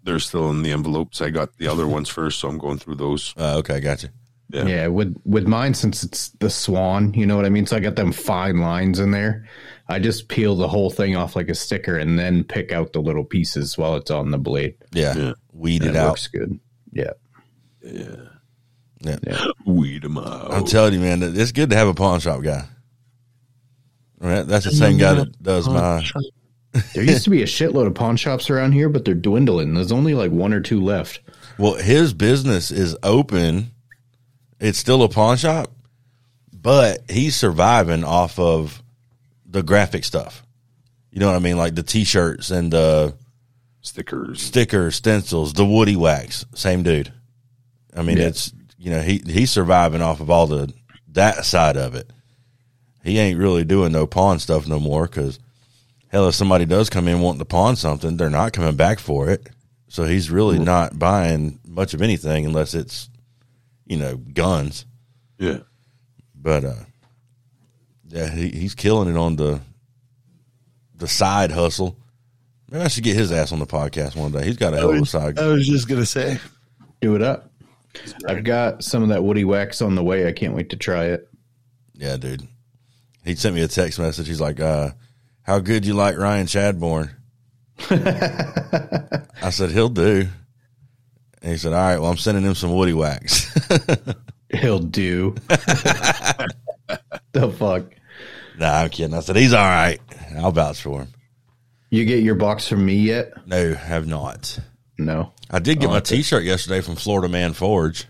They're 0.05 0.19
still 0.21 0.51
in 0.51 0.63
the 0.63 0.71
envelopes. 0.73 1.21
I 1.21 1.31
got 1.31 1.57
the 1.59 1.67
other 1.69 1.87
ones 1.87 2.09
first, 2.09 2.39
so 2.39 2.49
I'm 2.49 2.59
going 2.59 2.79
through 2.79 2.95
those. 2.95 3.35
Uh, 3.37 3.57
okay, 3.59 3.81
gotcha. 3.81 4.11
Yeah. 4.49 4.65
Yeah, 4.67 4.87
with 4.87 5.17
with 5.25 5.49
mine 5.49 5.75
since 5.75 6.05
it's 6.05 6.29
the 6.39 6.49
swan, 6.49 7.13
you 7.15 7.27
know 7.27 7.35
what 7.35 7.45
I 7.45 7.49
mean. 7.49 7.67
So 7.67 7.77
I 7.77 7.81
got 7.81 7.97
them 7.97 8.13
fine 8.13 8.59
lines 8.59 9.01
in 9.01 9.11
there. 9.11 9.49
I 9.89 9.99
just 9.99 10.29
peel 10.29 10.55
the 10.55 10.69
whole 10.69 10.89
thing 10.91 11.17
off 11.17 11.35
like 11.35 11.49
a 11.49 11.55
sticker 11.55 11.99
and 11.99 12.17
then 12.17 12.45
pick 12.45 12.71
out 12.73 12.93
the 12.93 13.01
little 13.03 13.25
pieces 13.25 13.77
while 13.77 13.97
it's 13.97 14.11
on 14.13 14.31
the 14.31 14.39
blade. 14.39 14.77
Yeah. 14.93 15.17
Yeah. 15.17 15.33
Weed 15.53 15.83
And 15.83 15.91
it 15.91 15.97
it 15.97 16.01
out. 16.01 16.11
works 16.11 16.29
good. 16.29 16.61
Yeah, 16.93 17.11
Yeah. 17.87 18.17
Yeah. 19.01 19.19
yeah. 19.27 19.47
Weed 19.67 20.03
them 20.03 20.19
out. 20.19 20.53
I'm 20.53 20.65
telling 20.65 20.95
you, 20.95 21.01
man, 21.01 21.23
it's 21.23 21.53
good 21.53 21.71
to 21.71 21.77
have 21.77 21.89
a 21.89 21.95
pawn 21.95 22.21
shop 22.21 22.43
guy. 22.43 22.65
Right? 24.19 24.47
that's 24.47 24.65
the 24.65 24.73
same 24.73 24.97
guy 24.99 25.15
that 25.15 25.43
does 25.43 25.69
my. 25.69 26.05
There 26.93 27.05
used 27.05 27.25
to 27.25 27.31
be 27.31 27.43
a 27.43 27.47
shitload 27.47 27.87
of 27.87 27.95
pawn 27.95 28.19
shops 28.19 28.51
around 28.51 28.73
here, 28.73 28.91
but 28.91 29.07
they're 29.07 29.15
dwindling. 29.15 29.73
There's 29.73 29.93
only 29.93 30.13
like 30.13 30.31
one 30.31 30.53
or 30.53 30.61
two 30.61 30.83
left. 30.83 31.21
Well, 31.59 31.75
his 31.75 32.13
business 32.13 32.71
is 32.71 32.95
open. 33.03 33.71
It's 34.61 34.77
still 34.77 35.03
a 35.03 35.09
pawn 35.09 35.39
shop, 35.39 35.73
but 36.53 37.11
he's 37.11 37.35
surviving 37.35 38.05
off 38.05 38.39
of 38.39 38.83
the 39.47 39.63
graphic 39.63 40.05
stuff. 40.05 40.45
You 41.11 41.21
know 41.21 41.29
what 41.29 41.37
I 41.37 41.39
mean? 41.39 41.57
Like 41.57 41.75
the 41.75 41.83
t-shirts 41.83 42.51
and 42.51 42.71
the 42.71 43.15
Stickers. 43.81 44.43
stickers, 44.43 44.97
stencils, 44.97 45.55
the 45.55 45.65
woody 45.65 45.97
wax. 45.97 46.45
Same 46.55 46.83
dude. 46.83 47.11
I 47.97 48.03
mean, 48.03 48.19
Yeah. 48.19 48.27
it's 48.27 48.53
you 48.79 48.91
know 48.91 49.01
he 49.01 49.23
he's 49.27 49.51
surviving 49.51 50.03
off 50.03 50.21
of 50.21 50.31
all 50.31 50.47
the 50.47 50.73
that 51.13 51.45
side 51.45 51.77
of 51.77 51.95
it. 51.95 52.11
He 53.03 53.19
ain't 53.19 53.39
really 53.39 53.65
doing 53.65 53.93
no 53.93 54.07
pawn 54.07 54.39
stuff 54.39 54.67
no 54.67 54.79
more 54.81 55.07
because 55.07 55.39
hell, 56.09 56.29
if 56.29 56.35
somebody 56.35 56.67
does 56.67 56.91
come 56.91 57.09
in 57.09 57.21
wanting 57.21 57.39
to 57.39 57.45
pawn 57.45 57.77
something, 57.77 58.17
they're 58.17 58.31
not 58.31 58.53
coming 58.53 58.77
back 58.77 58.99
for 58.99 59.31
it. 59.31 59.49
So 59.89 60.05
he's 60.05 60.31
really 60.31 60.59
not 60.59 60.99
buying 60.99 61.59
much 61.67 61.95
of 61.95 62.03
anything 62.03 62.45
unless 62.45 62.75
it's 62.75 63.09
you 63.87 63.97
know 63.97 64.17
guns. 64.17 64.85
Yeah. 65.39 65.59
But 66.35 66.65
uh, 66.65 66.75
yeah, 68.09 68.29
he, 68.31 68.51
he's 68.51 68.75
killing 68.75 69.09
it 69.09 69.17
on 69.17 69.37
the 69.37 69.61
the 70.97 71.09
side 71.09 71.51
hustle. 71.51 71.97
Maybe 72.71 72.83
I 72.85 72.89
should 72.89 73.05
get 73.05 73.17
his 73.17 73.31
ass 73.31 73.53
on 73.53 73.59
the 73.61 73.67
podcast 73.67 74.17
one 74.17 74.33
day. 74.33 74.45
He's 74.45 74.57
got 74.57 74.75
a 74.75 74.79
hell 74.79 74.91
of 74.91 75.03
a 75.03 75.07
side. 75.07 75.39
I 75.39 75.47
was 75.47 75.67
just 75.67 75.89
gonna 75.89 76.07
say. 76.07 76.39
Do 77.01 77.15
it 77.15 77.23
up. 77.23 77.51
I've 78.29 78.45
got 78.45 78.85
some 78.85 79.03
of 79.03 79.09
that 79.11 79.23
woody 79.23 79.45
wax 79.45 79.83
on 79.83 79.95
the 79.95 80.05
way. 80.05 80.27
I 80.27 80.33
can't 80.33 80.55
wait 80.55 80.71
to 80.71 80.77
try 80.77 81.07
it. 81.07 81.29
Yeah, 81.95 82.17
dude. 82.17 82.47
He 83.25 83.35
sent 83.35 83.55
me 83.55 83.63
a 83.63 83.69
text 83.69 83.99
message. 83.99 84.29
He's 84.29 84.41
like, 84.41 84.61
uh, 84.61 84.91
how 85.43 85.59
good 85.59 85.85
you 85.87 85.95
like 85.95 86.17
Ryan 86.17 86.47
Chadbourne? 86.47 87.11
I 87.91 89.51
said, 89.51 89.71
he'll 89.71 89.89
do. 89.89 90.29
And 91.43 91.53
he 91.53 91.59
said, 91.59 91.73
all 91.73 91.79
right, 91.79 91.99
well, 91.99 92.11
I'm 92.11 92.17
sending 92.17 92.45
him 92.45 92.55
some 92.55 92.75
woody 92.75 92.93
wax. 92.93 93.53
He'll 94.51 94.79
do. 94.79 95.35
the 97.33 97.55
fuck. 97.59 97.93
nah, 98.59 98.81
I'm 98.81 98.91
kidding. 98.91 99.15
I 99.15 99.21
said, 99.21 99.37
he's 99.37 99.53
all 99.53 99.65
right. 99.65 100.01
I'll 100.37 100.53
vouch 100.53 100.81
for 100.81 101.03
him. 101.03 101.09
You 101.91 102.05
get 102.05 102.23
your 102.23 102.35
box 102.35 102.67
from 102.67 102.85
me 102.85 102.97
yet? 102.97 103.47
No, 103.47 103.75
have 103.75 104.07
not. 104.07 104.59
No. 104.99 105.33
I 105.51 105.59
did 105.59 105.81
get 105.81 105.89
Oh, 105.89 105.93
my 105.93 106.01
t-shirt 106.01 106.45
yesterday 106.45 106.81
from 106.81 106.97
Florida 106.97 107.29
Man 107.29 107.53
Forge. 107.53 108.07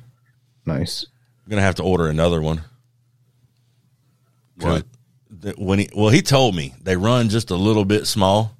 Nice. 0.64 1.06
I'm 1.44 1.50
going 1.50 1.58
to 1.58 1.64
have 1.64 1.74
to 1.76 1.82
order 1.82 2.08
another 2.08 2.40
one. 2.40 2.62
What? 4.58 4.84
when 5.58 5.78
he 5.78 5.88
well 5.94 6.08
he 6.08 6.22
told 6.22 6.54
me 6.56 6.74
they 6.82 6.96
run 6.96 7.28
just 7.28 7.50
a 7.50 7.56
little 7.56 7.84
bit 7.84 8.06
small 8.06 8.56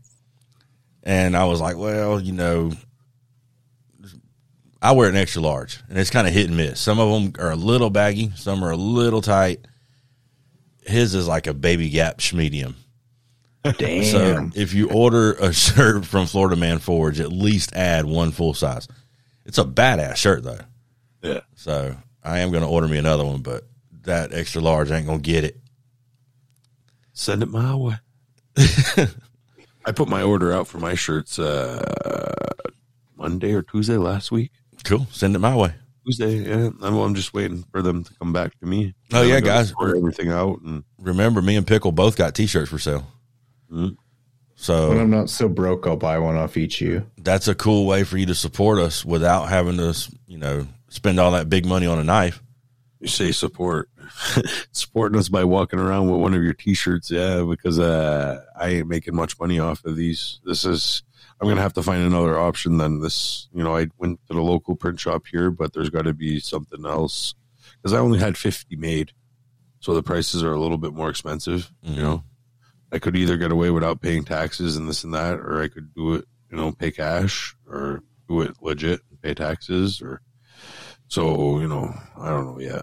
and 1.02 1.36
i 1.36 1.44
was 1.44 1.60
like 1.60 1.76
well 1.76 2.20
you 2.20 2.32
know 2.32 2.70
i 4.82 4.92
wear 4.92 5.08
an 5.08 5.16
extra 5.16 5.40
large 5.40 5.80
and 5.88 5.98
it's 5.98 6.10
kind 6.10 6.26
of 6.28 6.34
hit 6.34 6.48
and 6.48 6.56
miss 6.56 6.78
some 6.78 6.98
of 6.98 7.10
them 7.10 7.32
are 7.42 7.52
a 7.52 7.56
little 7.56 7.88
baggy 7.88 8.30
some 8.36 8.62
are 8.62 8.72
a 8.72 8.76
little 8.76 9.22
tight 9.22 9.66
his 10.82 11.14
is 11.14 11.26
like 11.26 11.46
a 11.46 11.54
baby 11.54 11.88
gap 11.88 12.20
medium 12.34 12.76
Damn. 13.72 14.04
so 14.04 14.50
if 14.54 14.74
you 14.74 14.90
order 14.90 15.32
a 15.34 15.52
shirt 15.52 16.04
from 16.04 16.26
florida 16.26 16.56
man 16.56 16.78
forge 16.78 17.20
at 17.20 17.32
least 17.32 17.74
add 17.74 18.04
one 18.04 18.30
full 18.32 18.54
size 18.54 18.88
it's 19.44 19.58
a 19.58 19.64
badass 19.64 20.16
shirt 20.16 20.42
though 20.42 20.58
Yeah. 21.22 21.40
so 21.54 21.96
i 22.22 22.38
am 22.40 22.50
going 22.50 22.62
to 22.62 22.68
order 22.68 22.88
me 22.88 22.98
another 22.98 23.24
one 23.24 23.42
but 23.42 23.64
that 24.04 24.32
extra 24.32 24.60
large 24.62 24.90
ain't 24.90 25.06
going 25.06 25.20
to 25.22 25.30
get 25.30 25.44
it 25.44 25.56
Send 27.18 27.42
it 27.42 27.48
my 27.48 27.74
way. 27.74 27.94
I 29.86 29.92
put 29.94 30.06
my 30.08 30.22
order 30.22 30.52
out 30.52 30.66
for 30.66 30.78
my 30.78 30.94
shirts 30.94 31.38
uh, 31.38 31.82
Monday 33.16 33.54
or 33.54 33.62
Tuesday 33.62 33.96
last 33.96 34.30
week. 34.30 34.50
cool 34.84 35.06
send 35.10 35.34
it 35.34 35.38
my 35.38 35.56
way 35.56 35.74
Tuesday, 36.04 36.36
yeah. 36.48 36.70
I'm, 36.82 36.94
I'm 36.98 37.14
just 37.14 37.32
waiting 37.34 37.64
for 37.72 37.82
them 37.82 38.04
to 38.04 38.14
come 38.14 38.32
back 38.32 38.56
to 38.60 38.66
me. 38.66 38.94
Oh, 39.12 39.22
yeah, 39.22 39.40
guys. 39.40 39.72
everything 39.82 40.28
out 40.30 40.60
and 40.60 40.84
remember 40.98 41.42
me 41.42 41.56
and 41.56 41.66
pickle 41.66 41.90
both 41.90 42.16
got 42.16 42.34
t-shirts 42.34 42.70
for 42.70 42.78
sale 42.78 43.06
Mhm. 43.70 43.80
when 43.90 43.96
so 44.54 44.98
I'm 44.98 45.10
not 45.10 45.28
so 45.30 45.48
broke, 45.48 45.86
I'll 45.86 45.96
buy 45.96 46.18
one 46.18 46.36
off 46.36 46.56
each 46.56 46.80
of 46.80 46.88
you. 46.88 47.06
that's 47.18 47.48
a 47.48 47.54
cool 47.54 47.86
way 47.86 48.04
for 48.04 48.16
you 48.16 48.26
to 48.26 48.34
support 48.34 48.78
us 48.78 49.04
without 49.04 49.48
having 49.48 49.76
to 49.78 49.94
you 50.26 50.38
know 50.38 50.66
spend 50.88 51.18
all 51.20 51.32
that 51.32 51.48
big 51.48 51.66
money 51.66 51.86
on 51.86 51.98
a 51.98 52.04
knife 52.04 52.42
you 53.00 53.08
say 53.08 53.30
support, 53.30 53.90
supporting 54.72 55.18
us 55.18 55.28
by 55.28 55.44
walking 55.44 55.78
around 55.78 56.10
with 56.10 56.18
one 56.18 56.32
of 56.32 56.42
your 56.42 56.54
T-shirts. 56.54 57.10
Yeah, 57.10 57.42
because 57.42 57.78
uh, 57.78 58.42
I 58.58 58.68
ain't 58.68 58.88
making 58.88 59.14
much 59.14 59.38
money 59.38 59.58
off 59.58 59.84
of 59.84 59.96
these. 59.96 60.40
This 60.44 60.64
is. 60.64 61.02
I'm 61.38 61.46
gonna 61.46 61.60
have 61.60 61.74
to 61.74 61.82
find 61.82 62.02
another 62.02 62.38
option 62.38 62.78
than 62.78 63.00
this. 63.02 63.48
You 63.52 63.62
know, 63.62 63.76
I 63.76 63.88
went 63.98 64.18
to 64.28 64.32
the 64.34 64.40
local 64.40 64.74
print 64.76 64.98
shop 64.98 65.24
here, 65.30 65.50
but 65.50 65.74
there's 65.74 65.90
got 65.90 66.06
to 66.06 66.14
be 66.14 66.40
something 66.40 66.86
else 66.86 67.34
because 67.76 67.92
I 67.92 67.98
only 67.98 68.18
had 68.18 68.38
50 68.38 68.74
made, 68.76 69.12
so 69.80 69.92
the 69.92 70.02
prices 70.02 70.42
are 70.42 70.52
a 70.52 70.58
little 70.58 70.78
bit 70.78 70.94
more 70.94 71.10
expensive. 71.10 71.70
Mhm. 71.86 71.96
You 71.96 72.02
know, 72.02 72.24
I 72.92 72.98
could 72.98 73.16
either 73.16 73.36
get 73.36 73.52
away 73.52 73.70
without 73.70 74.00
paying 74.00 74.24
taxes 74.24 74.76
and 74.76 74.88
this 74.88 75.04
and 75.04 75.14
that, 75.14 75.34
or 75.34 75.60
I 75.62 75.68
could 75.68 75.92
do 75.94 76.14
it, 76.14 76.24
you 76.50 76.56
know, 76.56 76.72
pay 76.72 76.90
cash 76.90 77.56
or 77.68 78.02
do 78.28 78.40
it 78.42 78.56
legit 78.60 79.00
and 79.10 79.20
pay 79.20 79.34
taxes 79.34 80.00
or. 80.02 80.20
So 81.08 81.60
you 81.60 81.68
know, 81.68 81.94
I 82.18 82.28
don't 82.30 82.46
know 82.46 82.58
yet. 82.60 82.82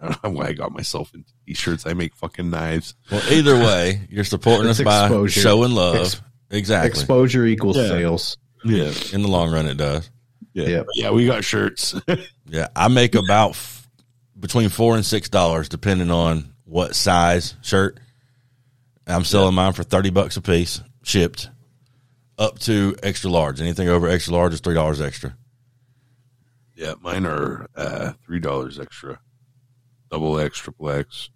I 0.00 0.08
don't 0.08 0.24
know 0.24 0.30
why 0.40 0.46
I 0.46 0.52
got 0.52 0.72
myself 0.72 1.12
into 1.14 1.30
t-shirts. 1.46 1.86
I 1.86 1.94
make 1.94 2.14
fucking 2.16 2.50
knives. 2.50 2.94
well 3.10 3.22
either 3.32 3.54
way 3.60 4.06
you're 4.10 4.24
supporting 4.24 4.68
us 4.68 4.80
It's 4.80 4.84
by 4.84 5.04
exposure. 5.06 5.40
showing 5.40 5.72
love 5.72 5.96
Ex- 5.96 6.20
exactly 6.50 6.88
Exposure 7.00 7.46
equals 7.46 7.76
Yeah. 7.76 7.88
sales. 7.88 8.36
Yeah, 8.64 8.92
in 9.12 9.22
the 9.22 9.28
long 9.28 9.52
run 9.52 9.66
it 9.66 9.76
does 9.76 10.10
yeah, 10.52 10.66
Yep. 10.66 10.86
yeah. 10.96 11.10
We 11.12 11.26
got 11.26 11.44
shirts. 11.44 11.94
yeah 12.46 12.66
i 12.74 12.88
make 12.88 13.14
about 13.14 13.50
f- 13.50 13.88
between 14.38 14.68
four 14.68 14.96
and 14.96 15.06
six 15.06 15.28
dollars 15.28 15.68
depending 15.68 16.10
on 16.10 16.52
what 16.64 16.94
size 16.96 17.54
shirt 17.62 18.00
i'm 19.10 19.24
selling 19.24 19.54
mine 19.54 19.72
for 19.72 19.82
30 19.82 20.10
bucks 20.10 20.36
a 20.36 20.40
piece 20.42 20.80
shipped 21.02 21.50
up 22.38 22.58
to 22.58 22.94
extra 23.02 23.30
large 23.30 23.60
anything 23.60 23.88
over 23.88 24.08
extra 24.08 24.32
large 24.34 24.52
is 24.54 24.60
three 24.60 24.74
dollars 24.74 25.00
extra 25.00 25.36
Yeah, 26.76 26.94
mine 27.02 27.26
are 27.26 27.66
uh, 27.76 28.12
three 28.24 28.40
dollars 28.40 28.78
extra. 28.80 29.20
Double 30.10 30.40
X, 30.40 30.56
triple 30.58 30.88
X. 30.90 31.28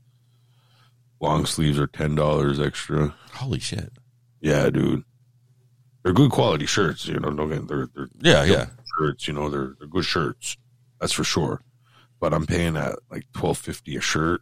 Long 1.20 1.44
sleeves 1.44 1.78
are 1.78 1.86
ten 1.86 2.14
dollars 2.14 2.58
extra. 2.58 3.14
Holy 3.34 3.60
shit. 3.60 3.92
Yeah, 4.40 4.70
dude. 4.70 5.04
They're 6.02 6.14
good 6.14 6.30
quality 6.30 6.64
shirts, 6.66 7.06
you 7.06 7.20
know. 7.20 7.30
Don't 7.30 7.50
get 7.50 7.68
they're 7.68 7.88
they're 7.94 8.08
Yeah, 8.20 8.44
yeah. 8.44 8.66
shirts, 8.98 9.28
you 9.28 9.34
know, 9.34 9.50
they're 9.50 9.74
they're 9.78 9.88
good 9.88 10.06
shirts. 10.06 10.56
That's 10.98 11.12
for 11.12 11.24
sure. 11.24 11.60
But 12.20 12.32
I'm 12.32 12.46
paying 12.46 12.76
at 12.78 12.94
like 13.10 13.24
twelve 13.34 13.58
fifty 13.58 13.96
a 13.96 14.00
shirt. 14.00 14.40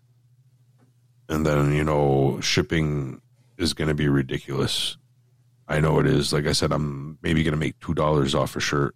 And 1.29 1.47
then, 1.47 1.73
you 1.73 1.85
know, 1.85 2.41
shipping 2.41 3.20
is 3.59 3.75
gonna 3.75 3.95
be 3.95 4.09
ridiculous. 4.09 4.97
I 5.68 5.81
know 5.81 5.99
it 6.01 6.07
is. 6.07 6.33
Like 6.33 6.47
I 6.47 6.53
said, 6.53 6.73
I'm 6.73 7.18
maybe 7.23 7.43
gonna 7.45 7.57
make 7.57 7.79
two 7.81 7.95
dollars 7.95 8.35
off 8.35 8.57
a 8.57 8.61
shirt. 8.61 8.95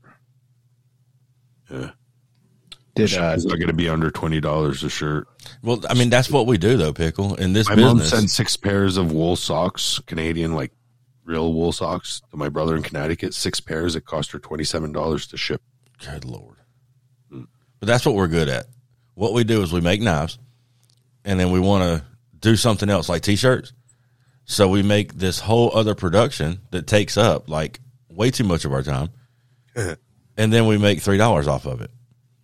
Yeah. 1.70 1.90
Did 2.94 3.14
uh, 3.14 3.32
It's 3.34 3.44
not 3.44 3.58
gonna 3.60 3.72
be 3.72 3.88
under 3.88 4.10
twenty 4.10 4.40
dollars 4.40 4.82
a 4.82 4.90
shirt. 4.90 5.28
Well, 5.62 5.82
I 5.88 5.94
mean, 5.94 6.10
that's 6.10 6.30
what 6.30 6.46
we 6.46 6.58
do 6.58 6.76
though, 6.76 6.92
pickle. 6.92 7.34
In 7.34 7.52
this 7.52 7.68
My 7.68 7.76
mom 7.76 7.98
business, 7.98 8.18
sent 8.18 8.30
six 8.30 8.56
pairs 8.56 8.96
of 8.96 9.12
wool 9.12 9.36
socks, 9.36 10.00
Canadian 10.06 10.54
like 10.54 10.72
real 11.24 11.52
wool 11.52 11.72
socks, 11.72 12.22
to 12.30 12.36
my 12.36 12.48
brother 12.48 12.76
in 12.76 12.82
Connecticut. 12.82 13.34
Six 13.34 13.60
pairs. 13.60 13.96
It 13.96 14.04
cost 14.06 14.32
her 14.32 14.38
twenty 14.38 14.64
seven 14.64 14.92
dollars 14.92 15.26
to 15.28 15.36
ship. 15.36 15.62
good 16.04 16.24
lord. 16.24 16.56
But 17.30 17.86
that's 17.86 18.06
what 18.06 18.14
we're 18.14 18.28
good 18.28 18.48
at. 18.48 18.66
What 19.14 19.34
we 19.34 19.44
do 19.44 19.62
is 19.62 19.72
we 19.72 19.80
make 19.80 20.00
knives, 20.00 20.38
and 21.24 21.38
then 21.38 21.50
we 21.50 21.60
want 21.60 21.82
to 21.84 22.06
do 22.46 22.56
something 22.56 22.88
else 22.88 23.08
like 23.08 23.22
t-shirts. 23.22 23.72
So 24.44 24.68
we 24.68 24.82
make 24.84 25.14
this 25.14 25.40
whole 25.40 25.76
other 25.76 25.96
production 25.96 26.60
that 26.70 26.86
takes 26.86 27.16
up 27.16 27.48
like 27.48 27.80
way 28.08 28.30
too 28.30 28.44
much 28.44 28.64
of 28.64 28.72
our 28.72 28.82
time, 28.82 29.10
and 29.74 30.52
then 30.52 30.66
we 30.66 30.78
make 30.78 31.00
three 31.00 31.18
dollars 31.18 31.48
off 31.48 31.66
of 31.66 31.80
it. 31.80 31.90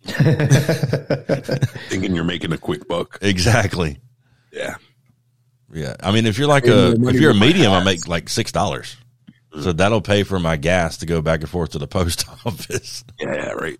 Thinking 1.89 2.13
you're 2.13 2.25
making 2.25 2.51
a 2.51 2.57
quick 2.57 2.89
buck. 2.89 3.19
Exactly. 3.21 3.99
Yeah. 4.51 4.75
Yeah, 5.71 5.95
I 6.01 6.11
mean, 6.11 6.27
if 6.27 6.37
you're 6.37 6.49
like 6.49 6.65
Pay 6.65 6.71
a 6.71 6.91
if 6.91 7.15
you're 7.15 7.31
a 7.31 7.35
medium, 7.35 7.71
I 7.71 7.83
make 7.83 8.07
like 8.07 8.27
six 8.27 8.51
dollars. 8.51 8.97
So 9.61 9.71
that'll 9.71 10.01
pay 10.01 10.23
for 10.23 10.39
my 10.39 10.57
gas 10.57 10.97
to 10.97 11.05
go 11.05 11.21
back 11.21 11.39
and 11.39 11.49
forth 11.49 11.71
to 11.71 11.79
the 11.79 11.87
post 11.97 12.25
office. 12.45 13.05
Yeah, 13.19 13.33
yeah, 13.33 13.51
right. 13.51 13.79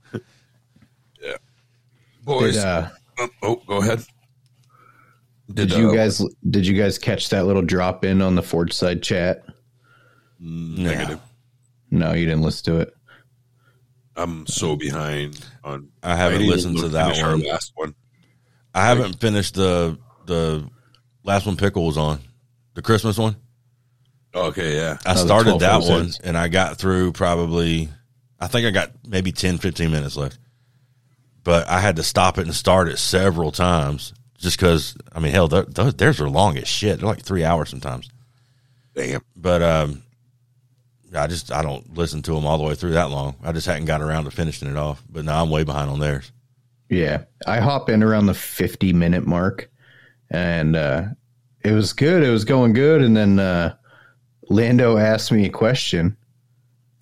yeah. 1.21 1.37
Boys. 2.23 2.53
did, 2.55 2.63
uh, 2.63 2.89
oh, 3.19 3.29
oh, 3.43 3.55
go 3.67 3.77
ahead. 3.81 4.05
Did 5.51 5.71
you 5.73 5.89
uh, 5.89 5.93
guys 5.93 6.21
did 6.49 6.65
you 6.65 6.77
guys 6.77 6.97
catch 6.97 7.29
that 7.29 7.45
little 7.45 7.61
drop 7.61 8.05
in 8.05 8.21
on 8.21 8.35
the 8.35 8.43
Forge 8.43 8.73
side 8.73 9.03
chat? 9.03 9.43
Negative. 10.39 11.19
No, 11.91 12.13
you 12.13 12.25
didn't 12.25 12.41
listen 12.41 12.73
to 12.73 12.79
it. 12.81 12.93
I'm 14.15 14.45
so 14.47 14.75
behind 14.75 15.43
on. 15.63 15.89
I 16.01 16.15
haven't 16.15 16.39
didn't 16.39 16.51
listened 16.51 16.77
even 16.77 16.89
to 16.89 16.93
that 16.93 17.05
finish 17.07 17.23
our 17.23 17.31
one. 17.31 17.41
last 17.41 17.71
one. 17.75 17.95
I 18.73 18.85
haven't 18.85 19.19
finished 19.19 19.55
the 19.55 19.97
the 20.25 20.69
last 21.23 21.45
one. 21.45 21.57
Pickle 21.57 21.85
was 21.85 21.97
on 21.97 22.19
the 22.73 22.81
Christmas 22.81 23.17
one. 23.17 23.35
Okay, 24.35 24.75
yeah. 24.75 24.97
I 25.05 25.15
started 25.15 25.57
12 25.57 25.59
that 25.61 25.81
one 25.81 25.91
episodes. 26.01 26.19
and 26.19 26.37
I 26.37 26.47
got 26.47 26.77
through 26.77 27.11
probably. 27.11 27.89
I 28.39 28.47
think 28.47 28.65
I 28.65 28.71
got 28.71 28.91
maybe 29.07 29.31
10, 29.31 29.59
15 29.59 29.89
minutes 29.89 30.17
left, 30.17 30.37
but 31.43 31.67
I 31.69 31.79
had 31.79 31.95
to 31.95 32.03
stop 32.03 32.37
it 32.37 32.41
and 32.41 32.53
start 32.53 32.89
it 32.89 32.97
several 32.97 33.51
times 33.53 34.13
just 34.43 34.57
because. 34.57 34.95
I 35.13 35.19
mean, 35.19 35.31
hell, 35.31 35.47
those 35.47 35.95
theirs 35.95 36.21
are 36.21 36.29
long 36.29 36.57
as 36.57 36.67
shit. 36.67 36.99
They're 36.99 37.07
like 37.07 37.23
three 37.23 37.43
hours 37.43 37.69
sometimes. 37.69 38.09
Damn. 38.93 39.21
but 39.35 39.63
um, 39.63 40.03
I 41.15 41.27
just 41.27 41.51
I 41.51 41.61
don't 41.61 41.97
listen 41.97 42.21
to 42.23 42.35
them 42.35 42.45
all 42.45 42.57
the 42.57 42.63
way 42.63 42.75
through 42.75 42.91
that 42.91 43.09
long. 43.09 43.35
I 43.43 43.51
just 43.51 43.65
hadn't 43.67 43.85
got 43.85 44.01
around 44.01 44.25
to 44.25 44.31
finishing 44.31 44.69
it 44.69 44.77
off. 44.77 45.03
But 45.09 45.25
now 45.25 45.41
I'm 45.41 45.49
way 45.49 45.63
behind 45.63 45.89
on 45.89 45.99
theirs. 45.99 46.31
Yeah, 46.89 47.23
I 47.47 47.59
hop 47.59 47.89
in 47.89 48.03
around 48.03 48.27
the 48.27 48.33
fifty 48.33 48.93
minute 48.93 49.25
mark, 49.25 49.69
and 50.29 50.75
uh, 50.75 51.05
it 51.63 51.71
was 51.71 51.93
good. 51.93 52.23
It 52.23 52.29
was 52.29 52.45
going 52.45 52.73
good, 52.73 53.01
and 53.01 53.15
then 53.15 53.39
uh, 53.39 53.75
Lando 54.49 54.97
asked 54.97 55.31
me 55.31 55.45
a 55.45 55.49
question. 55.49 56.15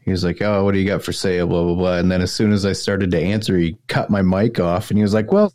He 0.04 0.12
was 0.12 0.24
like, 0.24 0.42
"Oh, 0.42 0.64
what 0.64 0.74
do 0.74 0.80
you 0.80 0.88
got 0.88 1.04
for 1.04 1.12
sale?" 1.12 1.48
Blah 1.48 1.64
blah 1.64 1.76
blah. 1.76 1.98
And 1.98 2.12
then 2.12 2.22
as 2.22 2.32
soon 2.32 2.54
as 2.54 2.66
I 2.66 2.74
started 2.74 3.12
to 3.12 3.20
answer, 3.20 3.58
he 3.58 3.78
cut 3.88 4.10
my 4.10 4.22
mic 4.22 4.60
off, 4.60 4.92
and 4.92 4.98
he 4.98 5.04
was 5.04 5.14
like, 5.14 5.32
"Well." 5.32 5.54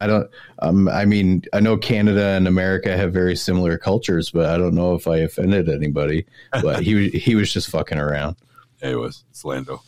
I 0.00 0.06
don't. 0.06 0.30
Um, 0.60 0.88
I 0.88 1.04
mean, 1.04 1.42
I 1.52 1.60
know 1.60 1.76
Canada 1.76 2.28
and 2.28 2.46
America 2.46 2.96
have 2.96 3.12
very 3.12 3.36
similar 3.36 3.78
cultures, 3.78 4.30
but 4.30 4.46
I 4.46 4.56
don't 4.56 4.74
know 4.74 4.94
if 4.94 5.08
I 5.08 5.18
offended 5.18 5.68
anybody. 5.68 6.26
But 6.62 6.82
he 6.82 7.08
he 7.10 7.34
was 7.34 7.52
just 7.52 7.70
fucking 7.70 7.98
around. 7.98 8.36
Yeah, 8.82 8.90
it 8.90 8.98
was. 8.98 9.24
It's 9.30 9.44
Lando. 9.44 9.82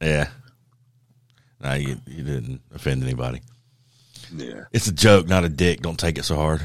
Yeah. 0.00 0.28
No, 1.60 1.74
you 1.74 2.00
you 2.06 2.22
didn't 2.22 2.60
offend 2.72 3.02
anybody. 3.02 3.40
Yeah. 4.34 4.64
It's 4.72 4.86
a 4.86 4.92
joke, 4.92 5.26
not 5.26 5.44
a 5.44 5.48
dick. 5.48 5.80
Don't 5.80 5.98
take 5.98 6.18
it 6.18 6.24
so 6.24 6.36
hard. 6.36 6.64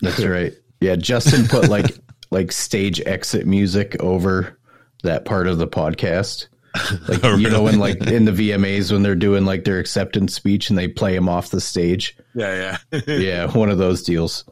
That's 0.00 0.24
right. 0.24 0.52
Yeah, 0.80 0.96
Justin 0.96 1.46
put 1.46 1.68
like 1.68 1.86
like 2.30 2.50
stage 2.50 3.00
exit 3.06 3.46
music 3.46 3.96
over 4.00 4.58
that 5.04 5.24
part 5.24 5.46
of 5.46 5.58
the 5.58 5.68
podcast. 5.68 6.48
Like 7.08 7.24
Oh, 7.24 7.36
you 7.36 7.50
know 7.50 7.62
when 7.62 7.78
like 7.78 8.00
in 8.06 8.24
the 8.24 8.32
VMAs 8.32 8.90
when 8.92 9.02
they're 9.02 9.14
doing 9.14 9.44
like 9.44 9.64
their 9.64 9.78
acceptance 9.78 10.34
speech 10.34 10.70
and 10.70 10.78
they 10.78 10.88
play 10.88 11.14
him 11.14 11.28
off 11.28 11.50
the 11.50 11.60
stage. 11.60 12.16
Yeah, 12.34 12.78
yeah. 12.92 13.00
Yeah, 13.06 13.46
one 13.50 13.68
of 13.70 13.78
those 13.78 14.02
deals. 14.02 14.44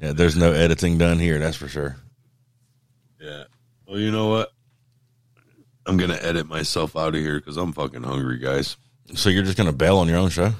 Yeah, 0.00 0.12
there's 0.12 0.36
no 0.36 0.52
editing 0.52 0.96
done 0.98 1.18
here. 1.18 1.38
That's 1.38 1.56
for 1.56 1.68
sure. 1.68 1.96
yeah. 3.20 3.44
Well, 3.86 3.98
you 3.98 4.10
know 4.10 4.28
what? 4.28 4.50
I'm 5.86 5.96
going 5.96 6.10
to 6.10 6.24
edit 6.24 6.46
myself 6.46 6.94
out 6.96 7.14
of 7.14 7.20
here 7.20 7.38
because 7.40 7.56
I'm 7.56 7.72
fucking 7.72 8.02
hungry, 8.02 8.38
guys. 8.38 8.76
So 9.14 9.30
you're 9.30 9.42
just 9.42 9.56
gonna 9.56 9.72
bail 9.72 9.96
on 9.96 10.06
your 10.08 10.18
own 10.18 10.28
show? 10.28 10.52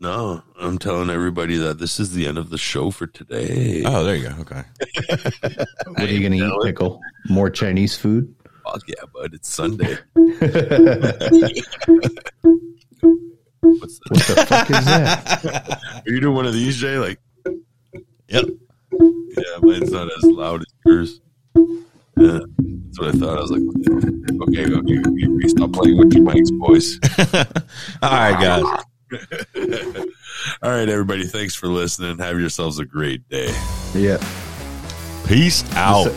No, 0.00 0.42
I'm 0.58 0.76
telling 0.78 1.08
everybody 1.08 1.56
that 1.58 1.78
this 1.78 2.00
is 2.00 2.12
the 2.12 2.26
end 2.26 2.36
of 2.36 2.50
the 2.50 2.58
show 2.58 2.90
for 2.90 3.06
today. 3.06 3.84
Oh, 3.86 4.02
there 4.02 4.16
you 4.16 4.28
go. 4.28 4.34
Okay. 4.40 4.64
What 5.86 6.00
are 6.00 6.06
you 6.12 6.20
gonna 6.28 6.44
eat, 6.44 6.62
pickle? 6.64 7.00
More 7.28 7.48
Chinese 7.48 7.96
food? 7.96 8.34
Fuck 8.64 8.82
yeah, 8.86 8.94
bud. 9.12 9.34
It's 9.34 9.48
Sunday. 9.52 9.96
What's 13.60 13.98
that? 13.98 14.10
What 14.10 14.26
the 14.26 14.46
fuck 14.46 14.70
is 14.70 14.84
that? 14.84 15.80
Are 16.06 16.10
you 16.12 16.20
doing 16.20 16.34
one 16.34 16.46
of 16.46 16.52
these, 16.52 16.76
Jay? 16.76 16.98
Like, 16.98 17.18
Yep. 18.28 18.44
yeah, 18.92 19.58
mine's 19.60 19.90
not 19.92 20.06
as 20.08 20.22
loud 20.24 20.60
as 20.62 20.66
yours. 20.86 21.20
Yeah, 22.16 22.38
that's 22.38 22.98
what 22.98 23.08
I 23.08 23.12
thought. 23.18 23.38
I 23.38 23.40
was 23.40 23.50
like, 23.50 23.62
okay, 24.48 24.64
okay, 24.64 24.98
okay, 24.98 24.98
okay, 24.98 25.48
stop 25.48 25.72
playing 25.72 25.98
with 25.98 26.12
your 26.12 26.24
mics, 26.24 26.52
boys. 26.58 26.98
All 28.02 28.10
right, 28.10 28.40
guys. 28.40 28.64
All 30.62 30.70
right, 30.70 30.88
everybody. 30.88 31.24
Thanks 31.26 31.54
for 31.54 31.66
listening. 31.68 32.18
Have 32.18 32.38
yourselves 32.40 32.78
a 32.78 32.84
great 32.84 33.28
day. 33.28 33.52
Yeah. 33.94 34.18
Peace 35.26 35.64
out. 35.74 36.12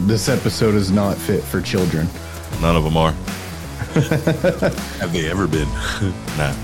This 0.00 0.28
episode 0.28 0.74
is 0.74 0.90
not 0.90 1.16
fit 1.16 1.42
for 1.42 1.60
children. 1.60 2.08
None 2.60 2.76
of 2.76 2.84
them 2.84 2.96
are. 2.96 3.10
Have 5.00 5.12
they 5.12 5.30
ever 5.30 5.46
been? 5.46 5.68
Nah. 6.38 6.54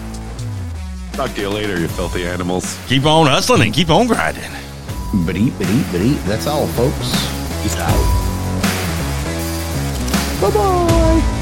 Talk 1.13 1.35
to 1.35 1.41
you 1.41 1.49
later, 1.49 1.79
you 1.81 1.89
filthy 1.89 2.27
animals. 2.27 2.79
Keep 2.87 3.07
on 3.07 3.27
hustling 3.27 3.63
and 3.63 3.75
keep 3.75 3.91
on 3.91 4.07
grinding. 4.07 4.51
But 5.27 5.37
eat, 5.37 5.53
but 5.59 5.69
eat, 5.69 5.87
but 5.93 6.01
eat. 6.01 6.19
That's 6.27 6.47
all, 6.47 6.67
folks. 6.69 7.11
Peace 7.63 7.77
out. 7.77 8.21
Bye 10.41 10.51
bye. 10.51 11.34